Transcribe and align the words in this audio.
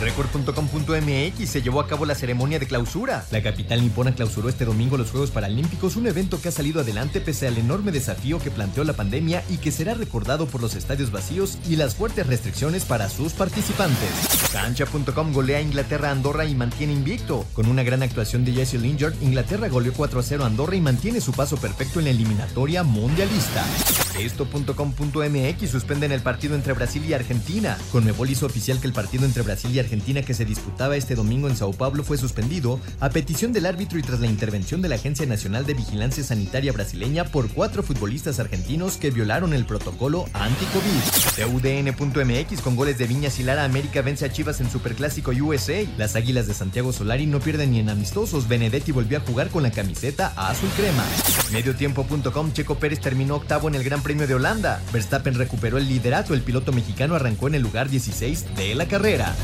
Record.com.mx 0.00 1.48
se 1.48 1.60
llevó 1.60 1.80
a 1.80 1.86
cabo 1.86 2.06
la 2.06 2.14
ceremonia 2.14 2.58
de 2.58 2.66
clausura. 2.66 3.26
La 3.30 3.42
capital 3.42 3.82
nipona 3.82 4.14
clausuró 4.14 4.48
este 4.48 4.64
domingo 4.64 4.96
los 4.96 5.10
Juegos 5.10 5.30
Paralímpicos, 5.30 5.96
un 5.96 6.06
evento 6.06 6.40
que 6.40 6.48
ha 6.48 6.52
salido 6.52 6.80
adelante 6.80 7.20
pese 7.20 7.46
al 7.46 7.58
enorme 7.58 7.92
desafío 7.92 8.38
que 8.38 8.50
planteó 8.50 8.84
la 8.84 8.94
pandemia 8.94 9.44
y 9.50 9.58
que 9.58 9.70
será 9.70 9.92
recordado 9.92 10.46
por 10.46 10.62
los 10.62 10.74
estadios 10.74 11.10
vacíos 11.10 11.58
y 11.68 11.76
las 11.76 11.96
fuertes 11.96 12.26
restricciones 12.26 12.86
para 12.86 13.10
sus 13.10 13.34
participantes. 13.34 14.08
Cancha.com 14.52 15.32
golea 15.34 15.60
Inglaterra 15.60 16.10
Andorra 16.10 16.46
y 16.46 16.54
mantiene 16.54 16.94
invicto. 16.94 17.44
Con 17.52 17.68
una 17.68 17.82
gran 17.82 18.02
actuación 18.02 18.46
de 18.46 18.52
Jesse 18.52 18.80
Lingard, 18.80 19.20
Inglaterra 19.22 19.68
goleó 19.68 19.92
4 19.92 20.18
a 20.18 20.22
0 20.22 20.44
a 20.44 20.46
Andorra 20.46 20.76
y 20.76 20.80
mantiene 20.80 21.20
su 21.20 21.32
paso 21.32 21.58
perfecto 21.58 21.98
en 21.98 22.06
la 22.06 22.12
eliminatoria 22.12 22.84
mundialista. 22.84 23.66
Esto.com.mx 24.18 25.70
suspenden 25.70 26.12
el 26.12 26.22
partido 26.22 26.54
entre 26.54 26.72
Brasil 26.72 27.04
y 27.06 27.12
Argentina. 27.12 27.76
Conmebol 27.92 28.30
hizo 28.30 28.46
oficial 28.46 28.80
que 28.80 28.86
el 28.86 28.92
partido 28.94 29.26
entre 29.26 29.42
Brasil 29.42 29.70
y 29.74 29.78
Argentina 29.78 29.89
que 29.90 30.34
se 30.34 30.44
disputaba 30.44 30.94
este 30.94 31.16
domingo 31.16 31.48
en 31.48 31.56
Sao 31.56 31.72
Paulo 31.72 32.04
fue 32.04 32.16
suspendido 32.16 32.78
a 33.00 33.10
petición 33.10 33.52
del 33.52 33.66
árbitro 33.66 33.98
y 33.98 34.02
tras 34.02 34.20
la 34.20 34.28
intervención 34.28 34.80
de 34.82 34.88
la 34.88 34.94
Agencia 34.94 35.26
Nacional 35.26 35.66
de 35.66 35.74
Vigilancia 35.74 36.22
Sanitaria 36.22 36.70
brasileña 36.70 37.24
por 37.24 37.50
cuatro 37.50 37.82
futbolistas 37.82 38.38
argentinos 38.38 38.96
que 38.98 39.10
violaron 39.10 39.52
el 39.52 39.66
protocolo 39.66 40.26
anti-COVID. 40.32 41.44
CUDN.mx 41.44 42.60
con 42.60 42.76
goles 42.76 42.98
de 42.98 43.08
Viñas 43.08 43.40
y 43.40 43.42
Lara 43.42 43.64
América 43.64 44.00
vence 44.00 44.24
a 44.24 44.32
Chivas 44.32 44.60
en 44.60 44.70
Superclásico 44.70 45.32
USA. 45.32 45.84
Las 45.98 46.14
Águilas 46.14 46.46
de 46.46 46.54
Santiago 46.54 46.92
Solari 46.92 47.26
no 47.26 47.40
pierden 47.40 47.72
ni 47.72 47.80
en 47.80 47.90
amistosos. 47.90 48.46
Benedetti 48.46 48.92
volvió 48.92 49.18
a 49.18 49.22
jugar 49.22 49.48
con 49.48 49.64
la 49.64 49.72
camiseta 49.72 50.32
azul 50.36 50.70
crema. 50.76 51.04
Mediotiempo.com 51.52 52.52
Checo 52.52 52.76
Pérez 52.76 53.00
terminó 53.00 53.34
octavo 53.34 53.66
en 53.66 53.74
el 53.74 53.82
Gran 53.82 54.02
Premio 54.02 54.28
de 54.28 54.34
Holanda. 54.34 54.80
Verstappen 54.92 55.34
recuperó 55.34 55.78
el 55.78 55.88
liderato. 55.88 56.32
El 56.32 56.42
piloto 56.42 56.72
mexicano 56.72 57.16
arrancó 57.16 57.48
en 57.48 57.56
el 57.56 57.62
lugar 57.62 57.90
16 57.90 58.54
de 58.54 58.76
la 58.76 58.86
carrera. 58.86 59.34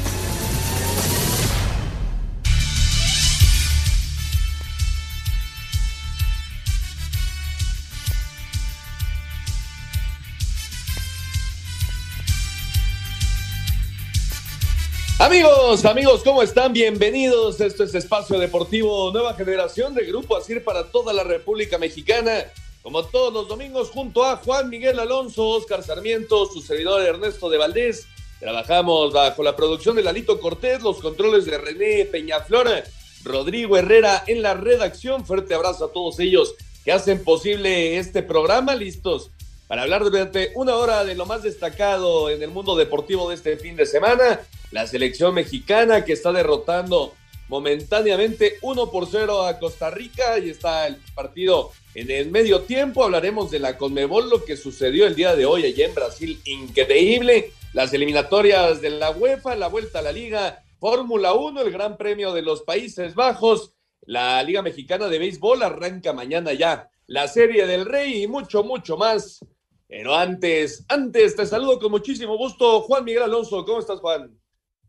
Amigos, 15.27 15.85
amigos, 15.85 16.23
¿cómo 16.23 16.41
están? 16.41 16.73
Bienvenidos. 16.73 17.61
Esto 17.61 17.83
es 17.83 17.93
Espacio 17.97 18.39
Deportivo 18.39 19.11
Nueva 19.11 19.35
Generación 19.35 19.93
de 19.93 20.05
Grupo 20.05 20.37
Asir 20.37 20.63
para 20.63 20.85
toda 20.85 21.13
la 21.13 21.25
República 21.25 21.79
Mexicana. 21.79 22.45
Como 22.81 23.05
todos 23.07 23.35
los 23.35 23.49
domingos, 23.49 23.91
junto 23.91 24.25
a 24.25 24.37
Juan 24.37 24.71
Miguel 24.71 25.01
Alonso, 25.01 25.49
Oscar 25.49 25.83
Sarmiento, 25.83 26.47
su 26.47 26.63
servidor 26.63 27.03
Ernesto 27.03 27.51
de 27.51 27.59
Valdés. 27.59 28.07
Trabajamos 28.39 29.13
bajo 29.13 29.43
la 29.43 29.57
producción 29.57 29.97
de 29.97 30.05
Lalito 30.05 30.39
Cortés, 30.39 30.81
los 30.81 31.01
controles 31.01 31.45
de 31.45 31.59
René 31.59 32.05
Peñaflora, 32.05 32.85
Rodrigo 33.25 33.77
Herrera 33.77 34.23
en 34.29 34.43
la 34.43 34.55
redacción. 34.55 35.27
Fuerte 35.27 35.55
abrazo 35.55 35.87
a 35.87 35.93
todos 35.93 36.21
ellos 36.21 36.55
que 36.85 36.93
hacen 36.93 37.25
posible 37.25 37.99
este 37.99 38.23
programa. 38.23 38.77
Listos 38.77 39.33
para 39.67 39.83
hablar 39.83 40.05
durante 40.05 40.53
una 40.55 40.77
hora 40.77 41.05
de 41.05 41.17
lo 41.17 41.27
más 41.27 41.43
destacado 41.43 42.31
en 42.31 42.41
el 42.45 42.51
mundo 42.51 42.77
deportivo 42.77 43.29
de 43.29 43.35
este 43.35 43.57
fin 43.57 43.75
de 43.75 43.87
semana 43.87 44.41
la 44.71 44.87
selección 44.87 45.35
mexicana 45.35 46.05
que 46.05 46.13
está 46.13 46.33
derrotando 46.33 47.15
momentáneamente 47.49 48.59
1 48.63 48.91
por 48.91 49.07
0 49.09 49.47
a 49.47 49.59
Costa 49.59 49.91
Rica 49.91 50.39
y 50.39 50.51
está 50.51 50.87
el 50.87 50.97
partido 51.15 51.71
en 51.95 52.11
el 52.11 52.31
medio 52.31 52.63
tiempo. 52.63 53.05
Hablaremos 53.05 53.51
de 53.51 53.61
la 53.61 53.79
Conmebol, 53.79 54.29
lo 54.29 54.45
que 54.45 54.57
sucedió 54.57 55.07
el 55.07 55.15
día 55.15 55.37
de 55.37 55.47
hoy 55.47 55.65
allá 55.65 55.87
en 55.87 55.95
Brasil, 55.95 56.41
increíble. 56.45 57.53
Las 57.73 57.93
eliminatorias 57.93 58.81
de 58.81 58.91
la 58.91 59.11
UEFA, 59.11 59.55
la 59.55 59.69
vuelta 59.69 60.01
a 60.01 60.03
la 60.03 60.13
Liga, 60.13 60.63
Fórmula 60.81 61.35
1, 61.35 61.61
el 61.61 61.71
Gran 61.71 61.97
Premio 61.97 62.33
de 62.33 62.43
los 62.43 62.63
Países 62.63 63.15
Bajos, 63.15 63.73
la 64.03 64.43
Liga 64.43 64.63
Mexicana 64.63 65.09
de 65.09 65.19
Béisbol 65.19 65.63
arranca 65.63 66.13
mañana 66.13 66.53
ya, 66.53 66.89
la 67.07 67.29
Serie 67.29 67.67
del 67.67 67.85
Rey 67.85 68.23
y 68.23 68.27
mucho, 68.27 68.65
mucho 68.65 68.97
más. 68.97 69.41
Pero 69.89 70.15
antes, 70.15 70.85
antes 70.89 71.37
te 71.37 71.47
saludo 71.47 71.79
con 71.79 71.93
muchísimo 71.93 72.37
gusto, 72.37 72.81
Juan 72.83 73.05
Miguel 73.05 73.23
Alonso. 73.23 73.65
¿Cómo 73.65 73.79
estás, 73.79 74.01
Juan? 74.01 74.37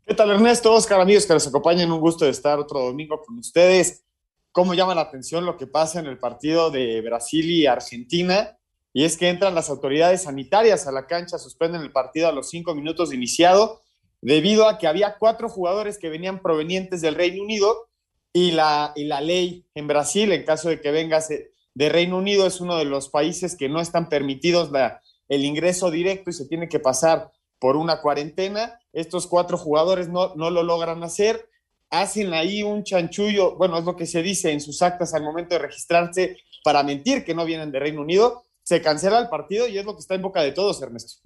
¿Qué 0.08 0.14
tal, 0.14 0.30
Ernesto? 0.30 0.72
Oscar, 0.72 1.02
amigos 1.02 1.26
que 1.26 1.34
nos 1.34 1.46
acompañan, 1.46 1.92
un 1.92 2.00
gusto 2.00 2.24
de 2.24 2.30
estar 2.30 2.58
otro 2.58 2.80
domingo 2.80 3.20
con 3.20 3.36
ustedes. 3.36 4.06
¿Cómo 4.52 4.72
llama 4.72 4.94
la 4.94 5.02
atención 5.02 5.44
lo 5.44 5.58
que 5.58 5.66
pasa 5.66 6.00
en 6.00 6.06
el 6.06 6.18
partido 6.18 6.70
de 6.70 7.02
Brasil 7.02 7.50
y 7.50 7.66
Argentina? 7.66 8.56
Y 8.94 9.04
es 9.04 9.18
que 9.18 9.28
entran 9.28 9.54
las 9.54 9.68
autoridades 9.68 10.22
sanitarias 10.22 10.86
a 10.86 10.92
la 10.92 11.06
cancha, 11.06 11.36
suspenden 11.36 11.82
el 11.82 11.92
partido 11.92 12.26
a 12.26 12.32
los 12.32 12.48
cinco 12.48 12.74
minutos 12.74 13.10
de 13.10 13.16
iniciado, 13.16 13.82
debido 14.22 14.66
a 14.66 14.78
que 14.78 14.86
había 14.86 15.18
cuatro 15.18 15.50
jugadores 15.50 15.98
que 15.98 16.08
venían 16.08 16.40
provenientes 16.40 17.02
del 17.02 17.14
Reino 17.14 17.42
Unido 17.42 17.90
y 18.32 18.52
la, 18.52 18.94
y 18.96 19.04
la 19.04 19.20
ley 19.20 19.66
en 19.74 19.88
Brasil, 19.88 20.32
en 20.32 20.46
caso 20.46 20.70
de 20.70 20.80
que 20.80 20.90
vengas 20.90 21.28
de 21.28 21.88
Reino 21.90 22.16
Unido, 22.16 22.46
es 22.46 22.62
uno 22.62 22.78
de 22.78 22.86
los 22.86 23.10
países 23.10 23.56
que 23.56 23.68
no 23.68 23.78
están 23.78 24.08
permitidos 24.08 24.70
el 25.28 25.44
ingreso 25.44 25.90
directo 25.90 26.30
y 26.30 26.32
se 26.32 26.48
tiene 26.48 26.66
que 26.66 26.80
pasar 26.80 27.30
por 27.58 27.76
una 27.76 28.00
cuarentena. 28.00 28.80
Estos 28.92 29.26
cuatro 29.26 29.56
jugadores 29.58 30.08
no, 30.08 30.34
no 30.34 30.50
lo 30.50 30.62
logran 30.62 31.02
hacer. 31.02 31.48
Hacen 31.90 32.34
ahí 32.34 32.62
un 32.62 32.84
chanchullo, 32.84 33.56
bueno, 33.56 33.78
es 33.78 33.84
lo 33.84 33.96
que 33.96 34.06
se 34.06 34.22
dice 34.22 34.52
en 34.52 34.60
sus 34.60 34.82
actas 34.82 35.14
al 35.14 35.22
momento 35.22 35.54
de 35.54 35.60
registrarse 35.60 36.36
para 36.62 36.82
mentir 36.82 37.24
que 37.24 37.34
no 37.34 37.44
vienen 37.44 37.72
de 37.72 37.78
Reino 37.78 38.02
Unido. 38.02 38.44
Se 38.62 38.82
cancela 38.82 39.18
el 39.18 39.28
partido 39.28 39.66
y 39.66 39.78
es 39.78 39.84
lo 39.84 39.94
que 39.94 40.00
está 40.00 40.14
en 40.14 40.22
boca 40.22 40.42
de 40.42 40.52
todos, 40.52 40.82
Ernesto. 40.82 41.22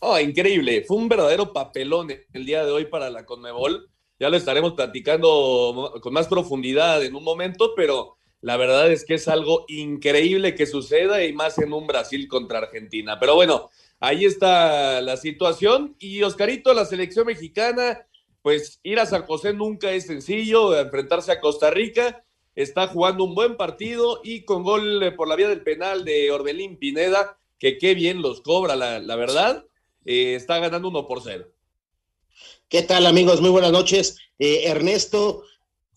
Oh, 0.00 0.18
increíble. 0.18 0.84
Fue 0.86 0.96
un 0.96 1.08
verdadero 1.08 1.52
papelón 1.52 2.08
el 2.32 2.46
día 2.46 2.64
de 2.64 2.72
hoy 2.72 2.86
para 2.86 3.10
la 3.10 3.24
Conmebol. 3.24 3.88
Ya 4.18 4.30
lo 4.30 4.36
estaremos 4.36 4.72
platicando 4.72 6.00
con 6.02 6.12
más 6.12 6.26
profundidad 6.26 7.04
en 7.04 7.14
un 7.14 7.22
momento, 7.22 7.74
pero 7.76 8.16
la 8.40 8.56
verdad 8.56 8.90
es 8.90 9.04
que 9.04 9.14
es 9.14 9.28
algo 9.28 9.64
increíble 9.68 10.54
que 10.54 10.66
suceda 10.66 11.24
y 11.24 11.32
más 11.32 11.58
en 11.58 11.72
un 11.72 11.86
Brasil 11.86 12.26
contra 12.28 12.58
Argentina. 12.58 13.18
Pero 13.20 13.34
bueno, 13.34 13.70
ahí 14.00 14.24
está 14.24 15.00
la 15.00 15.16
situación. 15.16 15.96
Y 15.98 16.22
Oscarito, 16.22 16.72
la 16.74 16.84
selección 16.84 17.26
mexicana, 17.26 18.06
pues 18.42 18.80
ir 18.82 18.98
a 19.00 19.06
San 19.06 19.22
José 19.24 19.52
nunca 19.52 19.92
es 19.92 20.06
sencillo, 20.06 20.78
enfrentarse 20.78 21.32
a 21.32 21.40
Costa 21.40 21.70
Rica. 21.70 22.24
Está 22.54 22.88
jugando 22.88 23.24
un 23.24 23.34
buen 23.34 23.56
partido 23.56 24.20
y 24.24 24.44
con 24.44 24.62
gol 24.62 25.14
por 25.16 25.28
la 25.28 25.36
vía 25.36 25.48
del 25.48 25.62
penal 25.62 26.04
de 26.04 26.30
Orbelín 26.30 26.78
Pineda, 26.78 27.38
que 27.58 27.76
qué 27.76 27.94
bien 27.94 28.22
los 28.22 28.40
cobra, 28.40 28.76
la, 28.76 29.16
verdad. 29.16 29.66
Eh, 30.04 30.34
está 30.34 30.58
ganando 30.58 30.88
uno 30.88 31.06
por 31.06 31.22
cero. 31.22 31.48
¿Qué 32.68 32.82
tal, 32.82 33.06
amigos? 33.06 33.40
Muy 33.40 33.50
buenas 33.50 33.72
noches. 33.72 34.18
Eh, 34.38 34.64
Ernesto, 34.66 35.42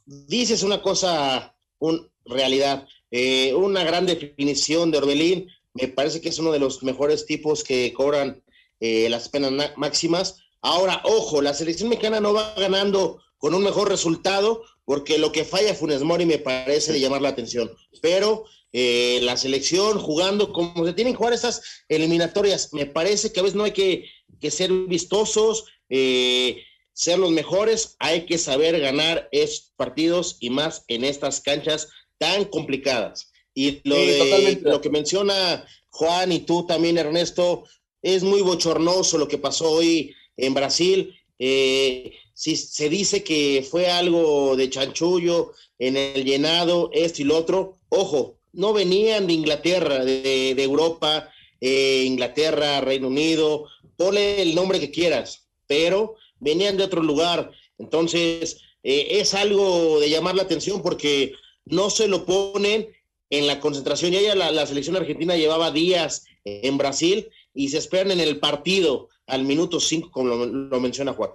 dices 0.05 0.63
una 0.63 0.81
cosa, 0.81 1.55
un 1.79 2.09
realidad, 2.25 2.87
eh, 3.11 3.53
una 3.53 3.83
gran 3.83 4.05
definición 4.05 4.91
de 4.91 4.97
Orbelín 4.97 5.49
me 5.73 5.87
parece 5.87 6.21
que 6.21 6.29
es 6.29 6.39
uno 6.39 6.51
de 6.51 6.59
los 6.59 6.83
mejores 6.83 7.25
tipos 7.25 7.63
que 7.63 7.93
cobran 7.93 8.43
eh, 8.79 9.07
las 9.09 9.29
penas 9.29 9.51
máximas. 9.77 10.37
Ahora, 10.61 11.01
ojo, 11.03 11.41
la 11.41 11.53
selección 11.53 11.89
mexicana 11.89 12.19
no 12.19 12.33
va 12.33 12.53
ganando 12.55 13.21
con 13.37 13.53
un 13.53 13.63
mejor 13.63 13.89
resultado, 13.89 14.63
porque 14.85 15.17
lo 15.17 15.31
que 15.31 15.45
falla 15.45 15.73
Funes 15.73 16.03
Mori 16.03 16.25
me 16.25 16.39
parece 16.39 16.91
de 16.91 16.99
llamar 16.99 17.21
la 17.21 17.29
atención. 17.29 17.71
Pero 18.01 18.45
eh, 18.71 19.19
la 19.23 19.37
selección 19.37 19.99
jugando 19.99 20.53
como 20.53 20.85
se 20.85 20.93
tienen 20.93 21.13
que 21.13 21.17
jugar 21.17 21.33
estas 21.33 21.61
eliminatorias, 21.87 22.73
me 22.73 22.85
parece 22.85 23.31
que 23.31 23.39
a 23.39 23.43
veces 23.43 23.55
no 23.55 23.63
hay 23.63 23.71
que, 23.71 24.05
ser 24.49 24.71
vistosos, 24.71 25.65
eh, 25.89 26.63
ser 26.93 27.19
los 27.19 27.31
mejores, 27.31 27.95
hay 27.99 28.25
que 28.25 28.37
saber 28.37 28.79
ganar 28.79 29.29
estos 29.31 29.73
partidos 29.75 30.37
y 30.39 30.49
más 30.49 30.83
en 30.87 31.03
estas 31.03 31.39
canchas 31.39 31.89
tan 32.17 32.45
complicadas. 32.45 33.31
Y 33.59 33.81
lo, 33.83 33.95
de, 33.97 34.61
lo 34.63 34.79
que 34.79 34.89
menciona 34.89 35.65
Juan 35.89 36.31
y 36.31 36.39
tú 36.39 36.65
también, 36.65 36.97
Ernesto, 36.97 37.65
es 38.01 38.23
muy 38.23 38.41
bochornoso 38.41 39.17
lo 39.17 39.27
que 39.27 39.37
pasó 39.37 39.69
hoy 39.69 40.15
en 40.37 40.53
Brasil. 40.53 41.13
Eh, 41.37 42.13
si 42.33 42.55
se 42.55 42.87
dice 42.87 43.21
que 43.21 43.67
fue 43.69 43.89
algo 43.89 44.55
de 44.55 44.69
chanchullo 44.69 45.51
en 45.77 45.97
el 45.97 46.23
llenado, 46.23 46.89
esto 46.93 47.21
y 47.21 47.25
lo 47.25 47.35
otro, 47.35 47.79
ojo, 47.89 48.39
no 48.53 48.71
venían 48.71 49.27
de 49.27 49.33
Inglaterra, 49.33 50.05
de, 50.05 50.51
Europa, 50.51 51.29
eh, 51.59 52.03
Inglaterra, 52.05 52.79
Reino 52.79 53.09
Unido, 53.09 53.65
ponle 53.97 54.41
el 54.41 54.55
nombre 54.55 54.79
que 54.79 54.89
quieras, 54.89 55.49
pero 55.67 56.15
venían 56.39 56.77
de 56.77 56.85
otro 56.85 57.03
lugar. 57.03 57.51
Entonces, 57.77 58.61
eh, 58.83 59.19
es 59.19 59.33
algo 59.33 59.99
de 59.99 60.09
llamar 60.09 60.35
la 60.35 60.43
atención 60.43 60.81
porque 60.81 61.33
no 61.65 61.89
se 61.89 62.07
lo 62.07 62.25
ponen 62.25 62.87
en 63.29 63.47
la 63.47 63.59
concentración. 63.59 64.11
Ya, 64.11 64.35
la, 64.35 64.65
selección 64.65 64.95
argentina 64.95 65.35
llevaba 65.35 65.71
días 65.71 66.25
en 66.43 66.77
Brasil 66.77 67.29
y 67.53 67.69
se 67.69 67.77
esperan 67.77 68.11
en 68.11 68.19
el 68.19 68.39
partido 68.39 69.09
al 69.27 69.43
minuto 69.43 69.79
5, 69.79 70.11
como 70.11 70.45
lo, 70.45 70.79
menciona 70.79 71.13
Juan. 71.13 71.31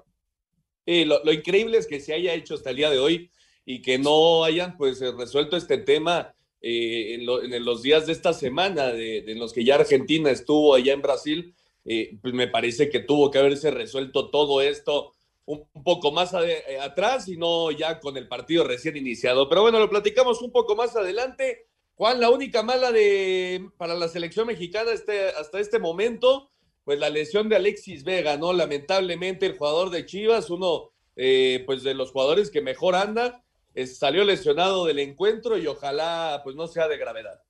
lo, 0.87 1.33
increíble 1.33 1.79
es 1.79 1.87
que 1.87 2.01
se 2.01 2.15
haya 2.15 2.35
hecho 2.35 2.55
hasta 2.55 2.71
el 2.71 2.77
día 2.77 2.91
de 2.91 2.99
hoy 2.99 3.31
y 3.65 3.81
que 3.81 3.99
no 3.99 4.45
hayan 4.45 4.77
pues 4.77 5.01
resuelto 5.01 5.57
este 5.57 5.79
tema 5.79 6.35
eh, 6.67 7.15
en, 7.15 7.65
los 7.65 7.83
días 7.83 8.07
de 8.07 8.13
esta 8.13 8.33
semana, 8.33 8.87
de, 8.87 9.19
en 9.19 9.39
los 9.39 9.53
que 9.53 9.65
ya 9.65 9.75
Argentina 9.75 10.31
estuvo 10.31 10.75
allá 10.75 10.95
en 10.95 11.03
Brasil, 11.03 11.55
eh, 11.85 12.17
pues 12.23 12.33
me 12.33 12.49
parece 12.49 12.89
que 12.89 13.01
tuvo 13.01 13.31
que 13.31 13.39
haberse 13.39 13.71
resuelto 13.71 14.31
todo 14.31 14.63
esto 14.63 15.13
un, 15.45 15.67
poco 15.85 16.11
más 16.11 16.33
eh, 16.33 16.79
atrás 16.81 17.29
y 17.29 17.37
no 17.37 17.71
ya 17.71 18.01
con 18.01 18.17
el 18.17 18.29
partido 18.29 18.65
recién 18.65 18.97
iniciado. 18.97 19.49
Pero 19.49 19.61
bueno, 19.61 19.79
lo 19.79 19.91
platicamos 19.91 20.41
un 20.41 20.51
poco 20.51 20.75
más 20.75 20.97
adelante. 20.97 21.67
Juan, 21.97 22.21
la 22.21 22.31
única 22.31 22.63
mala 22.63 22.91
de 22.91 23.69
para 23.77 23.95
la 23.95 24.09
selección 24.09 24.49
mexicana 24.49 24.91
este, 24.91 25.29
hasta 25.29 25.61
este 25.61 25.79
momento, 25.79 26.51
pues 26.85 26.99
la 26.99 27.09
lesión 27.09 27.49
de 27.49 27.57
Alexis 27.57 28.03
Vega, 28.03 28.37
¿no? 28.37 28.53
Lamentablemente 28.53 29.47
el 29.47 29.57
jugador 29.57 29.91
de 29.91 30.05
Chivas, 30.05 30.51
uno 30.51 30.91
pues 31.15 31.85
de 31.85 31.95
los 31.95 32.11
jugadores 32.11 32.51
que 32.51 32.61
mejor 32.61 32.97
anda, 32.97 33.45
salió 33.87 34.25
lesionado 34.25 34.85
del 34.85 34.99
encuentro 34.99 35.57
y 35.57 35.67
ojalá 35.69 36.41
pues 36.43 36.57
no 36.57 36.67
sea 36.67 36.89
de 36.89 36.99
gravedad. 36.99 37.41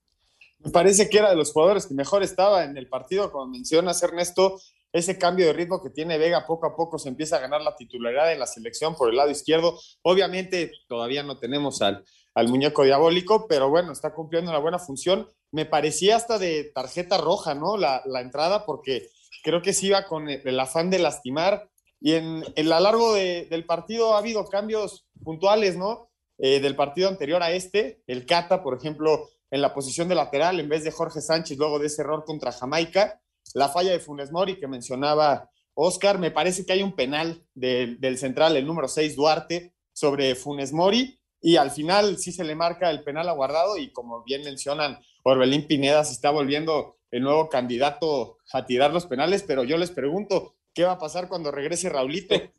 Me 0.58 0.70
parece 0.70 1.08
que 1.08 1.18
era 1.18 1.30
de 1.30 1.36
los 1.36 1.52
jugadores 1.52 1.86
que 1.86 1.94
mejor 1.94 2.22
estaba 2.22 2.64
en 2.64 2.76
el 2.76 2.88
partido, 2.88 3.32
como 3.32 3.46
mencionas 3.46 4.02
Ernesto, 4.02 4.60
ese 4.92 5.18
cambio 5.18 5.46
de 5.46 5.52
ritmo 5.54 5.82
que 5.82 5.90
tiene 5.90 6.18
Vega 6.18 6.46
poco 6.46 6.66
a 6.66 6.76
poco 6.76 6.98
se 6.98 7.08
empieza 7.08 7.36
a 7.36 7.40
ganar 7.40 7.62
la 7.62 7.74
titularidad 7.74 8.32
en 8.32 8.38
la 8.38 8.46
selección 8.46 8.94
por 8.94 9.10
el 9.10 9.16
lado 9.16 9.30
izquierdo. 9.30 9.78
Obviamente 10.02 10.70
todavía 10.86 11.22
no 11.22 11.38
tenemos 11.38 11.82
al, 11.82 12.04
al 12.34 12.48
muñeco 12.48 12.84
diabólico, 12.84 13.46
pero 13.48 13.70
bueno, 13.70 13.92
está 13.92 14.12
cumpliendo 14.12 14.50
una 14.50 14.60
buena 14.60 14.78
función. 14.78 15.28
Me 15.52 15.66
parecía 15.66 16.16
hasta 16.16 16.38
de 16.38 16.72
tarjeta 16.74 17.16
roja, 17.16 17.54
¿no? 17.54 17.76
La, 17.76 18.02
entrada, 18.20 18.66
porque 18.66 19.08
creo 19.42 19.62
que 19.62 19.72
sí 19.72 19.86
iba 19.88 20.06
con 20.06 20.28
el, 20.28 20.60
afán 20.60 20.90
de 20.90 20.98
lastimar. 20.98 21.68
Y 22.00 22.14
en, 22.14 22.44
en 22.56 22.72
a 22.72 22.80
largo 22.80 23.14
del 23.14 23.64
partido 23.64 24.14
ha 24.14 24.18
habido 24.18 24.46
cambios 24.48 25.06
puntuales, 25.22 25.76
¿no? 25.76 26.10
Eh, 26.38 26.58
del 26.58 26.74
partido 26.74 27.08
anterior 27.08 27.42
a 27.42 27.52
este, 27.52 28.02
el 28.08 28.26
Cata, 28.26 28.62
por 28.62 28.76
ejemplo, 28.76 29.28
en 29.50 29.62
la 29.62 29.72
posición 29.72 30.08
de 30.08 30.16
lateral 30.16 30.58
en 30.58 30.68
vez 30.68 30.82
de 30.82 30.90
Jorge 30.90 31.20
Sánchez 31.20 31.56
luego 31.56 31.78
de 31.78 31.86
ese 31.86 32.02
error 32.02 32.24
contra 32.24 32.50
Jamaica, 32.50 33.20
la 33.54 33.68
falla 33.68 33.92
de 33.92 34.00
Funes 34.00 34.32
Mori 34.32 34.58
que 34.58 34.66
mencionaba 34.66 35.48
Oscar, 35.74 36.18
me 36.18 36.32
parece 36.32 36.66
que 36.66 36.72
hay 36.72 36.82
un 36.82 36.96
penal 36.96 37.46
del 37.54 38.18
central, 38.18 38.56
el 38.56 38.66
número 38.66 38.88
6 38.88 39.14
Duarte, 39.14 39.74
sobre 39.92 40.34
Funes 40.34 40.72
Mori 40.72 41.20
y 41.44 41.56
al 41.56 41.70
final 41.70 42.16
sí 42.16 42.32
se 42.32 42.42
le 42.42 42.54
marca 42.54 42.90
el 42.90 43.04
penal 43.04 43.28
aguardado 43.28 43.76
y 43.76 43.92
como 43.92 44.24
bien 44.24 44.42
mencionan, 44.44 44.98
Orbelín 45.24 45.66
Pineda 45.66 46.02
se 46.02 46.14
está 46.14 46.30
volviendo 46.30 46.96
el 47.10 47.22
nuevo 47.22 47.50
candidato 47.50 48.38
a 48.50 48.64
tirar 48.64 48.94
los 48.94 49.04
penales, 49.04 49.44
pero 49.46 49.62
yo 49.62 49.76
les 49.76 49.90
pregunto, 49.90 50.56
¿qué 50.72 50.84
va 50.84 50.92
a 50.92 50.98
pasar 50.98 51.28
cuando 51.28 51.50
regrese 51.50 51.90
Raulito? 51.90 52.34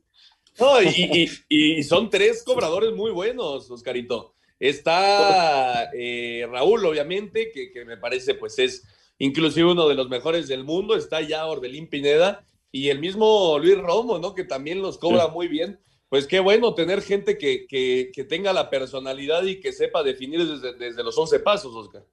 No, 0.58 0.82
y, 0.82 1.84
son 1.84 2.10
tres 2.10 2.42
cobradores 2.42 2.94
muy 2.94 3.12
buenos, 3.12 3.70
Oscarito. 3.70 4.36
Está 4.58 5.90
eh, 5.94 6.48
Raúl, 6.50 6.86
obviamente, 6.86 7.52
que, 7.52 7.84
me 7.84 7.98
parece 7.98 8.36
pues 8.36 8.58
es 8.60 8.88
inclusive 9.18 9.70
uno 9.70 9.90
de 9.90 9.96
los 9.96 10.08
mejores 10.08 10.48
del 10.48 10.64
mundo. 10.64 10.96
Está 10.96 11.20
ya 11.20 11.46
Orbelín 11.46 11.90
Pineda 11.90 12.48
y 12.72 12.88
el 12.88 13.00
mismo 13.00 13.60
Luis 13.60 13.78
Romo, 13.78 14.18
¿no? 14.18 14.34
Que 14.34 14.46
también 14.46 14.82
los 14.82 14.98
cobra 14.98 15.28
muy 15.28 15.50
bien. 15.50 15.82
Pues 16.16 16.28
qué 16.28 16.40
bueno 16.40 16.74
tener 16.74 17.02
gente 17.02 17.38
que, 17.38 17.68
que, 17.68 18.24
tenga 18.24 18.54
la 18.54 18.70
personalidad 18.70 19.44
y 19.44 19.60
que 19.60 19.74
sepa 19.74 20.02
definir 20.02 20.48
desde, 20.48 21.04
los 21.04 21.18
11 21.18 21.42
pasos, 21.42 21.76
Oscar. 21.76 22.06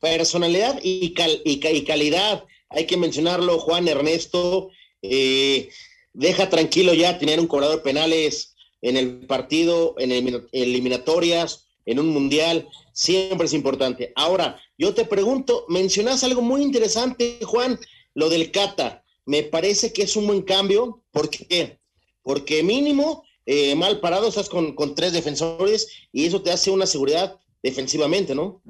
Personalidad 0.00 0.80
y, 0.82 1.14
y, 1.44 1.84
calidad. 1.84 2.44
Hay 2.68 2.84
que 2.84 2.96
mencionarlo, 2.96 3.60
Juan 3.60 3.86
Ernesto. 3.86 4.70
Eh, 5.02 5.68
deja 6.12 6.50
tranquilo 6.50 6.94
ya 6.94 7.20
tener 7.20 7.38
un 7.38 7.46
cobrador 7.46 7.76
de 7.76 7.82
penales 7.82 8.56
en 8.80 8.96
el 8.96 9.24
partido, 9.28 9.94
en 9.98 10.10
eliminatorias, 10.50 11.68
en 11.86 12.00
un 12.00 12.08
mundial, 12.08 12.68
siempre 12.92 13.46
es 13.46 13.52
importante. 13.52 14.12
Ahora, 14.16 14.60
yo 14.76 14.94
te 14.94 15.04
pregunto, 15.04 15.64
mencionas 15.68 16.24
algo 16.24 16.42
muy 16.42 16.60
interesante, 16.60 17.38
Juan, 17.44 17.78
lo 18.14 18.28
del 18.28 18.50
Cata. 18.50 19.04
Me 19.26 19.44
parece 19.44 19.92
que 19.92 20.02
es 20.02 20.16
un 20.16 20.26
buen 20.26 20.42
cambio. 20.42 21.04
¿Por 21.12 21.30
qué? 21.30 21.81
Porque 22.22 22.62
mínimo, 22.62 23.24
eh, 23.46 23.74
mal 23.74 24.00
parado, 24.00 24.28
estás 24.28 24.48
con, 24.48 24.74
tres 24.94 25.12
defensores 25.12 25.88
y 26.12 26.26
eso 26.26 26.42
te 26.42 26.52
hace 26.52 26.70
una 26.70 26.86
seguridad 26.86 27.38
defensivamente, 27.62 28.34
¿no? 28.34 28.62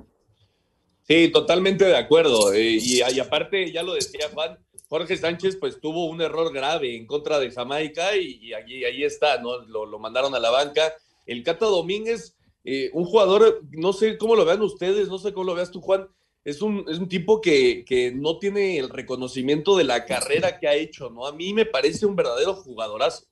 Sí, 1.06 1.28
totalmente 1.28 1.84
de 1.84 1.96
acuerdo. 1.96 2.52
Eh, 2.52 2.78
y, 2.81 3.00
aparte, 3.20 3.70
ya 3.70 3.82
lo 3.82 3.94
decía 3.94 4.31
Juan, 4.32 4.58
Jorge 4.88 5.16
Sánchez 5.16 5.56
pues 5.56 5.81
tuvo 5.81 6.06
un 6.06 6.20
error 6.20 6.52
grave 6.52 6.96
en 6.96 7.06
contra 7.06 7.38
de 7.38 7.50
Jamaica 7.50 8.16
y, 8.16 8.52
allí, 8.54 8.84
ahí 8.84 9.04
está, 9.04 9.40
¿no? 9.40 9.58
Lo, 9.58 9.99
mandaron 9.99 10.34
a 10.34 10.40
la 10.40 10.50
banca. 10.50 10.93
El 11.26 11.43
Cata 11.43 11.66
Domínguez, 11.66 12.37
eh, 12.64 12.90
un 12.93 13.04
jugador, 13.04 13.62
no 13.70 13.93
sé 13.93 14.16
cómo 14.16 14.37
lo 14.37 14.44
vean 14.44 14.62
ustedes, 14.62 15.08
no 15.08 15.19
sé 15.19 15.32
cómo 15.32 15.44
lo 15.44 15.54
veas 15.54 15.70
tú, 15.70 15.81
Juan, 15.81 16.08
es 16.44 16.60
un, 16.60 16.84
es 16.88 16.99
un 16.99 17.08
tipo 17.08 17.40
que, 17.40 17.84
que, 17.87 18.10
no 18.12 18.38
tiene 18.38 18.78
el 18.78 18.88
reconocimiento 18.88 19.76
de 19.76 19.84
la 19.84 20.04
carrera 20.04 20.58
que 20.58 20.66
ha 20.66 20.75
hecho, 20.75 21.08
¿no? 21.10 21.26
A 21.26 21.32
mí 21.32 21.52
me 21.54 21.66
parece 21.66 22.04
un 22.04 22.16
verdadero 22.16 22.54
jugadorazo. 22.54 23.26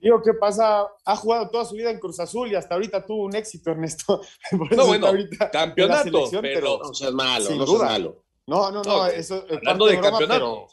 Digo, 0.00 0.22
¿qué 0.22 0.32
pasa? 0.34 0.86
Ha 1.04 1.16
jugado 1.16 1.50
toda 1.50 1.64
su 1.64 1.74
vida 1.74 1.90
en 1.90 1.98
Cruz 1.98 2.20
Azul 2.20 2.50
y 2.50 2.54
hasta 2.54 2.74
ahorita 2.74 3.04
tuvo 3.04 3.24
un 3.24 3.34
éxito, 3.34 3.70
Ernesto. 3.72 4.20
no, 4.52 4.86
bueno, 4.86 5.08
campeonato, 5.52 6.28
pero, 6.40 6.78
no 6.82 6.94
seas 6.94 7.12
malo, 7.12 7.50
no 7.50 7.66
seas 7.66 7.82
malo. 7.82 8.24
No, 8.46 8.70
no, 8.70 8.82
no, 8.82 9.06
eso 9.06 9.44
es 9.46 9.58
hablando 9.58 9.86
de, 9.86 10.00
campeonato 10.00 10.68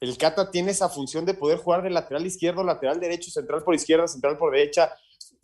el 0.00 0.16
Cata 0.16 0.50
tiene 0.50 0.70
esa 0.70 0.88
función 0.88 1.24
de 1.24 1.34
poder 1.34 1.58
jugar 1.58 1.82
de 1.82 1.90
lateral 1.90 2.24
izquierdo, 2.26 2.62
lateral 2.62 3.00
derecho, 3.00 3.30
central 3.30 3.64
por 3.64 3.74
izquierda, 3.74 4.06
central 4.06 4.38
por 4.38 4.52
derecha, 4.52 4.92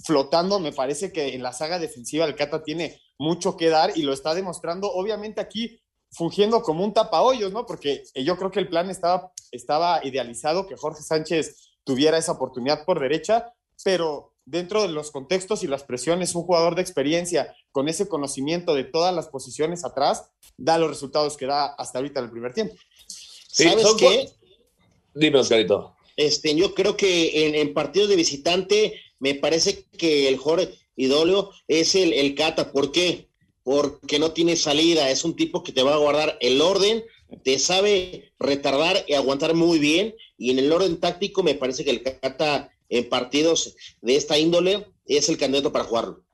flotando. 0.05 0.61
Me 0.61 0.73
parece 0.73 1.13
que 1.13 1.35
en 1.35 1.43
la 1.43 1.53
saga 1.53 1.79
defensiva 1.79 2.25
el 2.25 2.37
Cata 2.37 2.63
tiene 2.63 3.01
mucho 3.19 3.57
que 3.57 3.69
dar 3.69 3.97
y 3.97 4.03
lo 4.03 4.13
está 4.13 4.35
demostrando, 4.35 4.91
obviamente 4.93 5.41
aquí 5.41 5.81
fungiendo 6.13 6.63
como 6.63 6.85
un 6.85 6.95
tapahoyos, 6.95 7.53
¿no? 7.53 7.67
Porque 7.67 8.05
yo 8.15 8.37
creo 8.37 8.53
que 8.53 8.61
el 8.61 8.69
plan 8.69 8.89
estaba, 8.89 9.33
estaba 9.51 10.05
idealizado 10.05 10.67
que 10.67 10.77
Jorge 10.77 11.03
Sánchez 11.03 11.74
tuviera 11.85 12.19
esa 12.19 12.33
oportunidad 12.33 12.85
por 12.85 13.01
derecha, 13.01 13.53
pero 13.85 14.33
dentro 14.47 14.83
de 14.83 14.89
los 14.89 15.11
contextos 15.11 15.63
y 15.63 15.67
las 15.67 15.85
presiones, 15.85 16.35
un 16.35 16.43
jugador 16.43 16.75
de 16.75 16.83
experiencia 16.83 17.55
con 17.73 17.89
ese 17.89 18.09
conocimiento 18.09 18.75
de 18.75 18.85
todas 18.85 19.15
las 19.15 19.29
posiciones 19.29 19.85
atrás, 19.85 20.31
da 20.57 20.79
los 20.79 20.91
resultados 20.91 21.37
que 21.37 21.47
da 21.47 21.67
hasta 21.67 21.99
ahorita 21.99 22.21
en 22.21 22.27
el 22.27 22.33
primer 22.33 22.53
tiempo. 22.53 22.75
¿Sabes 23.07 23.87
qué? 23.99 24.29
Dime, 25.15 25.39
Oscarito. 25.39 25.95
Este, 26.17 26.55
yo 26.55 26.75
creo 26.75 26.97
que 26.97 27.61
en, 27.61 27.75
partidos 27.75 28.09
de 28.09 28.17
visitante 28.17 29.01
me 29.19 29.35
parece 29.35 29.85
que 29.97 30.29
el 30.29 30.37
Jorge 30.39 30.75
Idolio 30.97 31.51
es 31.67 31.95
el, 31.95 32.13
el 32.13 32.35
Cata. 32.35 32.73
¿Por 32.73 32.93
qué? 32.93 33.29
Porque 33.63 34.19
no 34.19 34.33
tiene 34.33 34.57
salida. 34.57 35.11
Es 35.11 35.25
un 35.25 35.35
tipo 35.35 35.63
que 35.63 35.73
te 35.73 35.83
va 35.83 35.95
a 35.95 35.99
guardar 35.99 36.37
el 36.41 36.61
orden, 36.61 37.05
te 37.43 37.59
sabe 37.59 38.33
retardar 38.39 39.05
y 39.07 39.15
aguantar 39.15 39.55
muy 39.55 39.79
bien. 39.79 40.15
Y 40.37 40.51
en 40.51 40.59
el 40.59 40.73
orden 40.73 40.99
táctico 41.01 41.43
me 41.43 41.55
parece 41.55 41.85
que 41.85 41.91
el 41.91 42.03
Cata 42.03 42.71
en 42.89 43.09
partidos 43.09 43.77
de 44.03 44.17
esta 44.17 44.39
índole 44.39 44.87
es 45.07 45.29
el 45.29 45.39
candidato 45.39 45.73
para 45.73 45.85
jugarlo. 45.85 46.25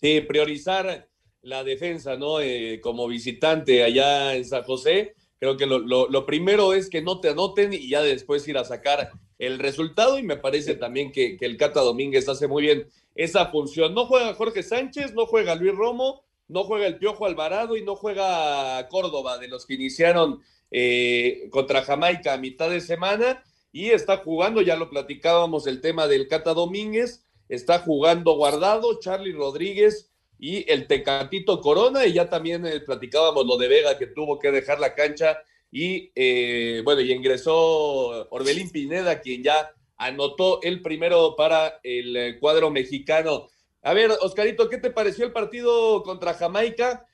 Sí, 0.00 0.20
priorizar 0.20 1.08
la 1.42 1.64
defensa, 1.64 2.16
¿no? 2.16 2.40
Eh, 2.40 2.80
como 2.82 3.08
visitante 3.08 3.82
allá 3.82 4.34
en 4.34 4.44
San 4.44 4.62
José 4.62 5.14
Creo 5.40 5.56
que 5.56 5.64
lo, 5.64 6.26
primero 6.26 6.74
es 6.74 6.90
que 6.90 7.00
no 7.00 7.18
te 7.18 7.30
anoten 7.30 7.72
y 7.72 7.88
ya 7.88 8.02
después 8.02 8.46
ir 8.46 8.58
a 8.58 8.64
sacar 8.64 9.10
el 9.38 9.58
resultado. 9.58 10.18
Y 10.18 10.22
me 10.22 10.36
parece 10.36 10.74
también 10.74 11.10
que, 11.12 11.38
el 11.40 11.56
Cata 11.56 11.80
Domínguez 11.80 12.28
hace 12.28 12.46
muy 12.46 12.64
bien 12.64 12.86
esa 13.14 13.46
función. 13.46 13.94
No 13.94 14.04
juega 14.04 14.34
Jorge 14.34 14.62
Sánchez, 14.62 15.14
no 15.14 15.24
juega 15.24 15.54
Luis 15.54 15.74
Romo, 15.74 16.22
no 16.50 16.64
juega 16.64 16.86
el 16.86 16.98
Piojo 16.98 17.26
Alvarado 17.26 17.76
y 17.76 17.82
no 17.82 17.96
juega 17.96 18.86
Córdoba, 18.88 19.38
de 19.38 19.48
los 19.48 19.66
que 19.66 19.74
iniciaron 19.74 20.42
eh, 20.70 21.48
contra 21.50 21.82
Jamaica 21.82 22.34
a 22.34 22.38
mitad 22.38 22.70
de 22.70 22.80
semana. 22.80 23.42
Y 23.72 23.90
está 23.90 24.18
jugando, 24.18 24.62
ya 24.62 24.76
lo 24.76 24.90
platicábamos, 24.90 25.66
el 25.66 25.80
tema 25.80 26.08
del 26.08 26.28
Cata 26.28 26.54
Domínguez. 26.54 27.24
Está 27.48 27.78
jugando 27.78 28.34
Guardado, 28.34 29.00
Charlie 29.00 29.32
Rodríguez 29.32 30.10
y 30.38 30.70
el 30.70 30.86
Tecatito 30.86 31.60
Corona, 31.60 32.06
y 32.06 32.14
ya 32.14 32.28
también 32.28 32.66
eh, 32.66 32.80
platicábamos 32.80 33.46
lo 33.46 33.56
de 33.58 33.68
Vega 33.68 33.98
que 33.98 34.06
tuvo 34.06 34.38
que 34.38 34.50
dejar 34.50 34.80
la 34.80 34.94
cancha 34.94 35.38
y 35.70 36.10
eh, 36.14 36.82
bueno, 36.84 37.00
y 37.00 37.12
ingresó 37.12 38.28
Orbelín 38.30 38.70
Pineda, 38.70 39.20
quien 39.20 39.42
ya 39.42 39.72
anotó 39.96 40.60
el 40.62 40.82
primero 40.82 41.36
para 41.36 41.80
el 41.82 42.16
eh, 42.16 42.38
cuadro 42.40 42.70
mexicano. 42.70 43.48
A 43.82 43.94
ver, 43.94 44.10
Oscarito, 44.20 44.68
¿qué 44.68 44.78
te 44.78 44.90
pareció 44.90 45.24
el 45.24 45.32
partido 45.32 46.02
contra 46.02 46.34
Jamaica? 46.34 47.06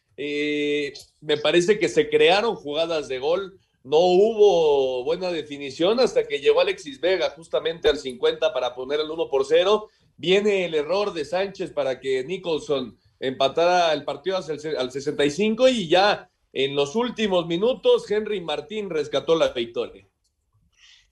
me 1.21 1.37
parece 1.37 1.79
que 1.79 1.91
se 1.91 2.09
crearon 2.09 2.57
jugadas 2.57 3.07
de 3.07 3.19
gol, 3.19 3.61
no 3.87 3.99
hubo 3.99 5.05
buena 5.05 5.31
definición 5.31 6.01
hasta 6.01 6.27
que 6.27 6.41
llegó 6.41 6.61
Alexis 6.61 7.01
Vega 7.01 7.31
justamente 7.31 7.89
al 7.89 7.99
50 7.99 8.53
para 8.53 8.75
poner 8.75 8.99
el 8.99 9.09
1 9.09 9.29
por 9.29 9.45
0. 9.47 9.89
Viene 10.17 10.65
el 10.65 10.75
error 10.75 11.13
de 11.13 11.25
Sánchez 11.25 11.71
para 11.71 12.01
que 12.01 12.25
Nicholson 12.25 12.99
empatara 13.21 13.93
el 13.93 14.05
partido 14.05 14.39
al 14.39 14.91
65 14.91 15.69
y 15.69 15.87
ya 15.87 16.29
en 16.53 16.75
los 16.75 16.97
últimos 16.97 17.47
minutos 17.47 18.11
Henry 18.11 18.41
Martín 18.41 18.91
rescató 18.91 19.37
la 19.37 19.51
victoria. 19.51 20.05